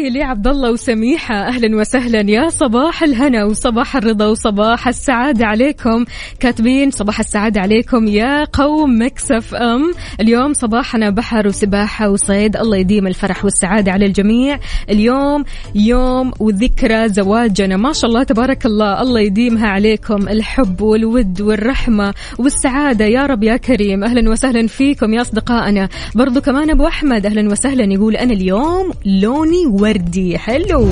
تحياتي 0.09 0.19
لعبد 0.19 0.47
الله 0.47 0.71
وسميحة. 0.71 1.35
أهلا 1.35 1.77
وسهلا 1.77 2.31
يا 2.31 2.49
صباح 2.49 3.03
الهنا 3.03 3.45
وصباح 3.45 3.95
الرضا 3.95 4.27
وصباح 4.27 4.87
السعادة 4.87 5.45
عليكم. 5.45 6.05
كاتبين 6.39 6.91
صباح 6.91 7.19
السعادة 7.19 7.61
عليكم 7.61 8.07
يا 8.07 8.43
قوم 8.43 9.01
مكسف 9.01 9.55
أم. 9.55 9.93
اليوم 10.21 10.53
صباحنا 10.53 11.09
بحر 11.09 11.47
وسباحة 11.47 12.09
وصيد. 12.09 12.57
الله 12.57 12.77
يديم 12.77 13.07
الفرح 13.07 13.45
والسعادة 13.45 13.91
على 13.91 14.05
الجميع. 14.05 14.59
اليوم 14.89 15.43
يوم 15.75 16.31
وذكرى 16.39 17.09
زواجنا. 17.09 17.77
ما 17.77 17.93
شاء 17.93 18.09
الله 18.09 18.23
تبارك 18.23 18.65
الله. 18.65 19.01
الله 19.01 19.19
يديمها 19.19 19.67
عليكم. 19.67 20.27
الحب 20.29 20.81
والود 20.81 21.41
والرحمة 21.41 22.13
والسعادة. 22.39 23.05
يا 23.05 23.25
رب 23.25 23.43
يا 23.43 23.57
كريم. 23.57 24.03
أهلا 24.03 24.29
وسهلا 24.29 24.67
فيكم 24.67 25.13
يا 25.13 25.21
أصدقائنا. 25.21 25.89
برضو 26.15 26.41
كمان 26.41 26.69
أبو 26.69 26.87
أحمد. 26.87 27.25
أهلا 27.25 27.51
وسهلا. 27.51 27.93
يقول 27.93 28.15
أنا 28.15 28.33
اليوم 28.33 28.91
لوني 29.05 29.65
وردي 29.99 30.37
حلو 30.37 30.89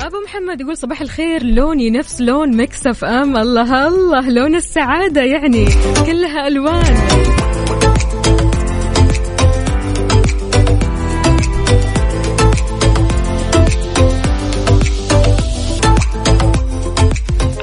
أبو 0.00 0.16
محمد 0.24 0.60
يقول 0.60 0.76
صباح 0.76 1.00
الخير. 1.00 1.44
لوني 1.44 1.90
نفس 1.90 2.20
لون 2.20 2.56
Mix 2.56 3.04
FM. 3.04 3.36
الله 3.36 3.88
الله. 3.88 4.30
لون 4.30 4.54
السعادة 4.54 5.20
يعني 5.20 5.64
كلها 6.06 6.48
ألوان. 6.48 6.96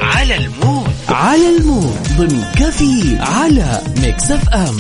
على 0.01 0.35
ال 0.35 0.44
mood. 0.44 0.89
على 1.09 1.57
ال 1.57 1.64
mood. 1.64 1.97
ضمن 2.17 2.43
coffee 2.59 3.17
على 3.19 3.81
Mix 4.01 4.31
FM. 4.31 4.75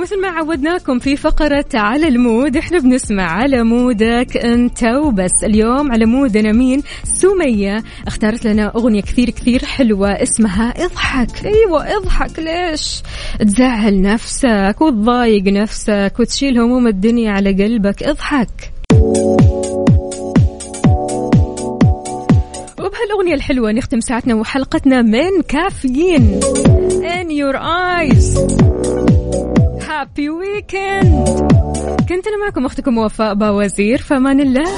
ومثل 0.00 0.20
ما 0.20 0.28
عودناكم 0.28 0.98
في 0.98 1.16
فقرة 1.16 1.64
على 1.74 2.08
ال 2.08 2.18
mood 2.18 2.56
إحنا 2.56 2.78
بنسمع 2.78 3.22
على 3.22 3.62
mood 3.62 4.21
ك 4.21 4.36
أنت 4.36 4.84
وبس. 4.84 5.44
اليوم 5.44 5.92
على 5.92 6.06
mood 6.06 6.43
نا 6.43 6.52
مين؟ 6.52 6.82
سمية. 7.04 7.82
اختارت 8.06 8.44
لنا 8.46 8.72
أغنية 8.76 9.02
كثير 9.02 9.30
كثير 9.30 9.64
حلوة 9.64 10.10
اسمها 10.10 10.84
اضحك 10.84 11.46
أيوه 11.46 11.96
اضحك 11.96 12.38
ليش؟ 12.38 13.02
تزعل 13.40 14.02
نفسك 14.02 14.76
وتضايق 14.80 15.44
نفسك 15.44 16.12
وتشيل 16.18 16.58
هموم 16.58 16.86
الدنيا 16.86 17.30
على 17.30 17.52
قلبك. 17.52 18.02
اضحك. 18.02 18.72
وبهالأغنية 22.78 23.34
الحلوة 23.34 23.72
نختم 23.72 24.00
ساعتنا 24.00 24.34
وحلقتنا 24.34 25.02
من 25.02 25.42
كافيين. 25.48 26.40
In 27.00 27.30
your 27.30 27.56
eyes. 27.56 28.38
هابي 30.00 30.30
ويكند 30.30 31.28
كنت 32.08 32.26
أنا 32.26 32.44
معكم 32.44 32.66
أختكم 32.66 32.98
وفاء 32.98 33.34
باوزير 33.34 33.98
فمان 33.98 34.40
الله. 34.40 34.70